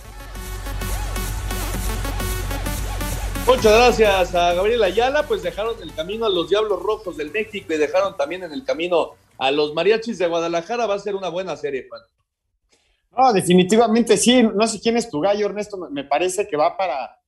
Muchas 3.46 3.64
gracias 3.64 4.34
a 4.34 4.54
Gabriel 4.54 4.82
Ayala, 4.82 5.24
pues 5.24 5.42
dejaron 5.42 5.74
el 5.82 5.92
camino 5.92 6.24
a 6.24 6.30
los 6.30 6.48
Diablos 6.48 6.80
Rojos 6.80 7.16
del 7.16 7.30
México 7.30 7.74
y 7.74 7.76
dejaron 7.76 8.16
también 8.16 8.44
en 8.44 8.52
el 8.52 8.64
camino 8.64 9.16
a 9.36 9.50
los 9.50 9.74
Mariachis 9.74 10.18
de 10.18 10.28
Guadalajara. 10.28 10.86
Va 10.86 10.94
a 10.94 10.98
ser 10.98 11.14
una 11.14 11.28
buena 11.28 11.56
serie, 11.56 11.86
Juan. 11.88 12.00
No, 13.16 13.32
definitivamente 13.32 14.16
sí. 14.16 14.42
No 14.42 14.66
sé 14.66 14.80
quién 14.80 14.96
es 14.96 15.10
tu 15.10 15.20
gallo, 15.20 15.46
Ernesto. 15.46 15.76
Me 15.90 16.04
parece 16.04 16.46
que 16.46 16.56
va 16.56 16.76
para. 16.76 17.18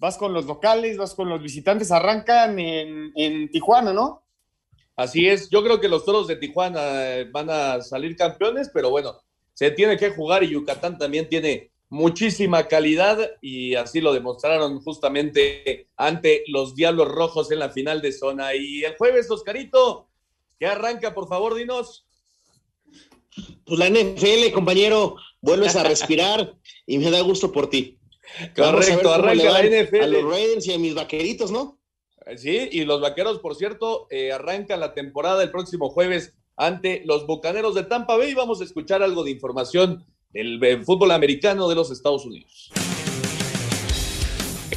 Vas 0.00 0.16
con 0.16 0.32
los 0.32 0.46
locales, 0.46 0.96
vas 0.96 1.14
con 1.14 1.28
los 1.28 1.40
visitantes, 1.40 1.92
arrancan 1.92 2.58
en, 2.58 3.12
en 3.14 3.48
Tijuana, 3.50 3.92
¿no? 3.92 4.24
Así 4.96 5.28
es. 5.28 5.48
Yo 5.50 5.62
creo 5.62 5.80
que 5.80 5.88
los 5.88 6.04
toros 6.04 6.26
de 6.26 6.36
Tijuana 6.36 7.14
eh, 7.14 7.24
van 7.30 7.48
a 7.50 7.80
salir 7.80 8.16
campeones, 8.16 8.70
pero 8.72 8.90
bueno, 8.90 9.20
se 9.52 9.70
tiene 9.70 9.96
que 9.96 10.10
jugar 10.10 10.42
y 10.42 10.50
Yucatán 10.50 10.98
también 10.98 11.28
tiene 11.28 11.70
muchísima 11.88 12.66
calidad 12.66 13.18
y 13.40 13.76
así 13.76 14.00
lo 14.00 14.12
demostraron 14.12 14.80
justamente 14.80 15.88
ante 15.96 16.42
los 16.48 16.74
Diablos 16.74 17.08
Rojos 17.08 17.50
en 17.52 17.60
la 17.60 17.70
final 17.70 18.02
de 18.02 18.12
zona. 18.12 18.54
Y 18.54 18.84
el 18.84 18.96
jueves, 18.96 19.30
Oscarito, 19.30 20.08
¿qué 20.58 20.66
arranca, 20.66 21.14
por 21.14 21.28
favor, 21.28 21.54
dinos? 21.54 22.04
Pues 23.64 23.78
la 23.78 23.88
NFL, 23.88 24.52
compañero, 24.52 25.16
vuelves 25.44 25.76
a 25.76 25.82
respirar 25.84 26.54
y 26.86 26.98
me 26.98 27.10
da 27.10 27.20
gusto 27.20 27.52
por 27.52 27.68
ti. 27.68 27.98
Correcto, 28.56 29.12
arranca 29.12 29.50
la 29.50 29.62
NFL. 29.62 30.02
A 30.02 30.06
los 30.06 30.24
Raiders 30.24 30.66
y 30.66 30.72
a 30.72 30.78
mis 30.78 30.94
vaqueritos, 30.94 31.50
¿no? 31.50 31.78
Sí, 32.36 32.68
y 32.72 32.84
los 32.84 33.02
vaqueros, 33.02 33.38
por 33.40 33.54
cierto, 33.54 34.06
eh, 34.10 34.32
arrancan 34.32 34.80
la 34.80 34.94
temporada 34.94 35.42
el 35.42 35.50
próximo 35.50 35.90
jueves 35.90 36.32
ante 36.56 37.02
los 37.04 37.26
Bucaneros 37.26 37.74
de 37.74 37.84
Tampa 37.84 38.16
Bay. 38.16 38.32
Vamos 38.32 38.62
a 38.62 38.64
escuchar 38.64 39.02
algo 39.02 39.24
de 39.24 39.30
información 39.30 40.06
del 40.32 40.84
fútbol 40.84 41.10
americano 41.10 41.68
de 41.68 41.74
los 41.74 41.90
Estados 41.90 42.24
Unidos. 42.24 42.72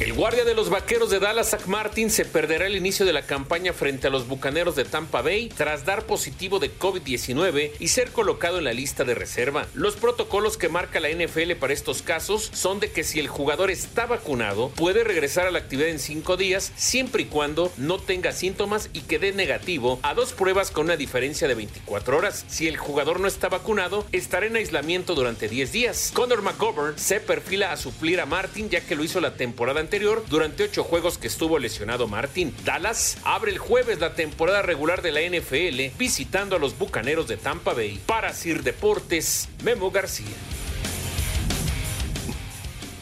El 0.00 0.12
guardia 0.12 0.44
de 0.44 0.54
los 0.54 0.70
vaqueros 0.70 1.10
de 1.10 1.18
Dallas, 1.18 1.50
Zach 1.50 1.66
Martin, 1.66 2.08
se 2.08 2.24
perderá 2.24 2.66
el 2.66 2.76
inicio 2.76 3.04
de 3.04 3.12
la 3.12 3.26
campaña 3.26 3.72
frente 3.72 4.06
a 4.06 4.10
los 4.10 4.28
bucaneros 4.28 4.76
de 4.76 4.84
Tampa 4.84 5.22
Bay 5.22 5.48
tras 5.48 5.84
dar 5.84 6.06
positivo 6.06 6.60
de 6.60 6.72
COVID-19 6.72 7.72
y 7.80 7.88
ser 7.88 8.12
colocado 8.12 8.58
en 8.58 8.64
la 8.64 8.72
lista 8.72 9.02
de 9.02 9.16
reserva. 9.16 9.66
Los 9.74 9.96
protocolos 9.96 10.56
que 10.56 10.68
marca 10.68 11.00
la 11.00 11.08
NFL 11.08 11.54
para 11.58 11.72
estos 11.72 12.02
casos 12.02 12.48
son 12.54 12.78
de 12.78 12.92
que 12.92 13.02
si 13.02 13.18
el 13.18 13.26
jugador 13.26 13.72
está 13.72 14.06
vacunado, 14.06 14.68
puede 14.68 15.02
regresar 15.02 15.48
a 15.48 15.50
la 15.50 15.58
actividad 15.58 15.88
en 15.88 15.98
cinco 15.98 16.36
días, 16.36 16.72
siempre 16.76 17.22
y 17.22 17.26
cuando 17.26 17.72
no 17.76 17.98
tenga 17.98 18.30
síntomas 18.30 18.90
y 18.92 19.00
quede 19.00 19.32
negativo 19.32 19.98
a 20.02 20.14
dos 20.14 20.32
pruebas 20.32 20.70
con 20.70 20.84
una 20.84 20.96
diferencia 20.96 21.48
de 21.48 21.56
24 21.56 22.16
horas. 22.16 22.44
Si 22.46 22.68
el 22.68 22.76
jugador 22.76 23.18
no 23.18 23.26
está 23.26 23.48
vacunado, 23.48 24.06
estará 24.12 24.46
en 24.46 24.54
aislamiento 24.54 25.16
durante 25.16 25.48
10 25.48 25.72
días. 25.72 26.12
Conor 26.14 26.42
McGovern 26.42 26.96
se 26.96 27.18
perfila 27.18 27.72
a 27.72 27.76
suplir 27.76 28.20
a 28.20 28.26
Martin 28.26 28.70
ya 28.70 28.80
que 28.80 28.94
lo 28.94 29.02
hizo 29.02 29.20
la 29.20 29.34
temporada 29.34 29.80
anterior 29.80 29.87
durante 30.28 30.64
ocho 30.64 30.84
juegos 30.84 31.18
que 31.18 31.26
estuvo 31.26 31.58
lesionado 31.58 32.06
Martín. 32.06 32.54
Dallas 32.64 33.18
abre 33.24 33.50
el 33.50 33.58
jueves 33.58 34.00
la 34.00 34.14
temporada 34.14 34.62
regular 34.62 35.02
de 35.02 35.12
la 35.12 35.20
NFL 35.22 35.96
visitando 35.98 36.56
a 36.56 36.58
los 36.58 36.78
Bucaneros 36.78 37.26
de 37.26 37.36
Tampa 37.36 37.72
Bay. 37.72 38.00
Para 38.06 38.32
Sir 38.32 38.62
Deportes, 38.62 39.48
Memo 39.62 39.90
García. 39.90 40.36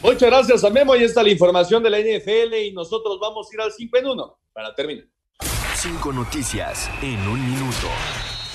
Muchas 0.01 0.29
gracias 0.29 0.63
a 0.63 0.69
Memo. 0.69 0.93
Ahí 0.93 1.03
está 1.03 1.21
la 1.23 1.29
información 1.29 1.83
de 1.83 1.89
la 1.89 1.99
NFL 1.99 2.53
y 2.55 2.71
nosotros 2.71 3.19
vamos 3.19 3.47
a 3.51 3.55
ir 3.55 3.61
al 3.61 3.71
5 3.71 3.97
en 3.97 4.07
1 4.07 4.39
para 4.53 4.73
terminar. 4.73 5.05
Cinco 5.75 6.11
noticias 6.11 6.89
en 7.01 7.19
un 7.27 7.51
minuto. 7.51 7.87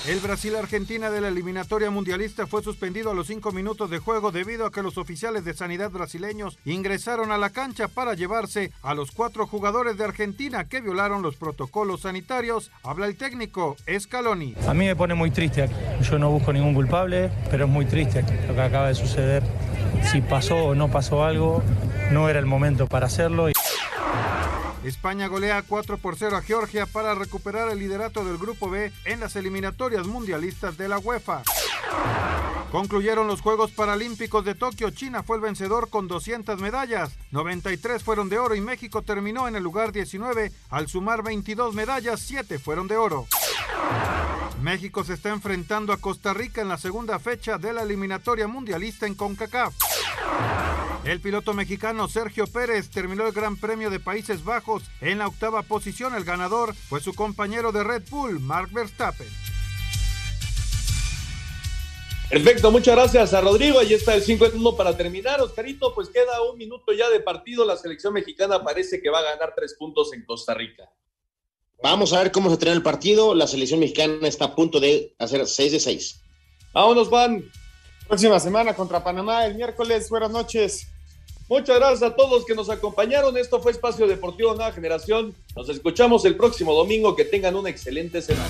El 0.05 0.19
Brasil-Argentina 0.19 1.09
de 1.09 1.21
la 1.21 1.29
eliminatoria 1.29 1.89
mundialista 1.89 2.45
fue 2.45 2.61
suspendido 2.61 3.11
a 3.11 3.13
los 3.13 3.27
cinco 3.27 3.53
minutos 3.53 3.89
de 3.89 3.99
juego 3.99 4.33
debido 4.33 4.65
a 4.65 4.71
que 4.71 4.83
los 4.83 4.97
oficiales 4.97 5.45
de 5.45 5.53
sanidad 5.53 5.91
brasileños 5.91 6.57
ingresaron 6.65 7.31
a 7.31 7.37
la 7.37 7.51
cancha 7.51 7.87
para 7.87 8.13
llevarse 8.13 8.73
a 8.81 8.95
los 8.95 9.11
cuatro 9.11 9.47
jugadores 9.47 9.97
de 9.97 10.03
Argentina 10.03 10.67
que 10.67 10.81
violaron 10.81 11.21
los 11.21 11.37
protocolos 11.37 12.01
sanitarios. 12.01 12.69
Habla 12.83 13.05
el 13.05 13.15
técnico 13.15 13.77
Scaloni. 13.97 14.55
A 14.67 14.73
mí 14.73 14.85
me 14.85 14.95
pone 14.97 15.13
muy 15.13 15.31
triste. 15.31 15.69
Yo 16.01 16.19
no 16.19 16.29
busco 16.31 16.51
ningún 16.51 16.73
culpable, 16.73 17.31
pero 17.49 17.63
es 17.63 17.71
muy 17.71 17.85
triste 17.85 18.25
lo 18.45 18.55
que 18.55 18.61
acaba 18.61 18.89
de 18.89 18.95
suceder. 18.95 19.41
Si 20.11 20.19
pasó 20.19 20.65
o 20.65 20.75
no 20.75 20.91
pasó 20.91 21.23
algo, 21.23 21.63
no 22.11 22.27
era 22.27 22.39
el 22.39 22.45
momento 22.45 22.87
para 22.87 23.05
hacerlo. 23.05 23.47
España 24.83 25.27
golea 25.27 25.61
4 25.61 25.97
por 25.97 26.15
0 26.17 26.37
a 26.37 26.41
Georgia 26.41 26.85
para 26.85 27.15
recuperar 27.15 27.69
el 27.69 27.79
liderato 27.79 28.25
del 28.25 28.37
Grupo 28.37 28.69
B 28.69 28.91
en 29.05 29.19
las 29.19 29.35
eliminatorias 29.35 30.05
mundialistas 30.07 30.77
de 30.77 30.89
la 30.89 30.99
UEFA. 30.99 31.43
Concluyeron 32.73 33.27
los 33.27 33.41
Juegos 33.41 33.69
Paralímpicos 33.69 34.43
de 34.45 34.55
Tokio. 34.55 34.89
China 34.89 35.21
fue 35.21 35.35
el 35.35 35.43
vencedor 35.43 35.91
con 35.91 36.07
200 36.07 36.59
medallas. 36.59 37.11
93 37.29 38.01
fueron 38.01 38.29
de 38.29 38.39
oro 38.39 38.55
y 38.55 38.61
México 38.61 39.03
terminó 39.03 39.47
en 39.47 39.55
el 39.55 39.61
lugar 39.61 39.91
19 39.91 40.51
al 40.71 40.87
sumar 40.87 41.21
22 41.21 41.75
medallas, 41.75 42.19
7 42.21 42.57
fueron 42.57 42.87
de 42.87 42.97
oro. 42.97 43.27
México 44.63 45.03
se 45.03 45.13
está 45.13 45.29
enfrentando 45.29 45.93
a 45.93 45.97
Costa 45.97 46.33
Rica 46.33 46.61
en 46.61 46.69
la 46.69 46.79
segunda 46.79 47.19
fecha 47.19 47.59
de 47.59 47.73
la 47.73 47.83
eliminatoria 47.83 48.47
mundialista 48.47 49.05
en 49.05 49.13
CONCACAF. 49.13 49.75
El 51.03 51.19
piloto 51.19 51.53
mexicano 51.53 52.07
Sergio 52.07 52.47
Pérez 52.47 52.89
terminó 52.89 53.27
el 53.27 53.33
Gran 53.33 53.55
Premio 53.55 53.91
de 53.91 53.99
Países 53.99 54.43
Bajos 54.43 54.81
en 54.99 55.19
la 55.19 55.27
octava 55.27 55.61
posición. 55.61 56.15
El 56.15 56.23
ganador 56.23 56.73
fue 56.73 57.01
su 57.01 57.13
compañero 57.13 57.71
de 57.71 57.83
Red 57.83 58.05
Bull, 58.09 58.39
Mark 58.39 58.71
Verstappen. 58.71 59.27
Perfecto, 62.29 62.71
muchas 62.71 62.95
gracias 62.95 63.33
a 63.33 63.41
Rodrigo. 63.41 63.79
Ahí 63.79 63.93
está 63.93 64.15
el 64.15 64.23
5 64.23 64.45
en 64.47 64.57
1 64.57 64.75
para 64.75 64.97
terminar. 64.97 65.39
Oscarito, 65.41 65.93
pues 65.93 66.09
queda 66.09 66.41
un 66.41 66.57
minuto 66.57 66.91
ya 66.91 67.09
de 67.09 67.19
partido. 67.19 67.65
La 67.65 67.77
selección 67.77 68.13
mexicana 68.13 68.63
parece 68.63 69.01
que 69.01 69.09
va 69.09 69.19
a 69.19 69.23
ganar 69.23 69.53
tres 69.55 69.75
puntos 69.75 70.13
en 70.13 70.25
Costa 70.25 70.53
Rica. 70.53 70.89
Vamos 71.83 72.13
a 72.13 72.19
ver 72.19 72.31
cómo 72.31 72.49
se 72.49 72.57
termina 72.57 72.77
el 72.77 72.83
partido. 72.83 73.35
La 73.35 73.45
selección 73.45 73.79
mexicana 73.79 74.27
está 74.27 74.45
a 74.45 74.55
punto 74.55 74.79
de 74.79 75.13
hacer 75.19 75.45
6 75.45 75.71
de 75.73 75.79
6. 75.79 76.21
Vámonos, 76.73 77.09
Juan. 77.09 77.43
Próxima 78.07 78.39
semana 78.39 78.73
contra 78.73 79.03
Panamá 79.03 79.45
el 79.45 79.55
miércoles. 79.55 80.09
Buenas 80.09 80.31
noches. 80.31 80.87
Muchas 81.49 81.77
gracias 81.77 82.03
a 82.03 82.15
todos 82.15 82.45
que 82.45 82.55
nos 82.55 82.69
acompañaron. 82.69 83.37
Esto 83.37 83.61
fue 83.61 83.73
Espacio 83.73 84.07
Deportivo 84.07 84.55
Nueva 84.55 84.71
Generación. 84.71 85.35
Nos 85.55 85.69
escuchamos 85.69 86.25
el 86.25 86.35
próximo 86.35 86.73
domingo. 86.73 87.15
Que 87.15 87.25
tengan 87.25 87.55
una 87.55 87.69
excelente 87.69 88.21
semana. 88.21 88.49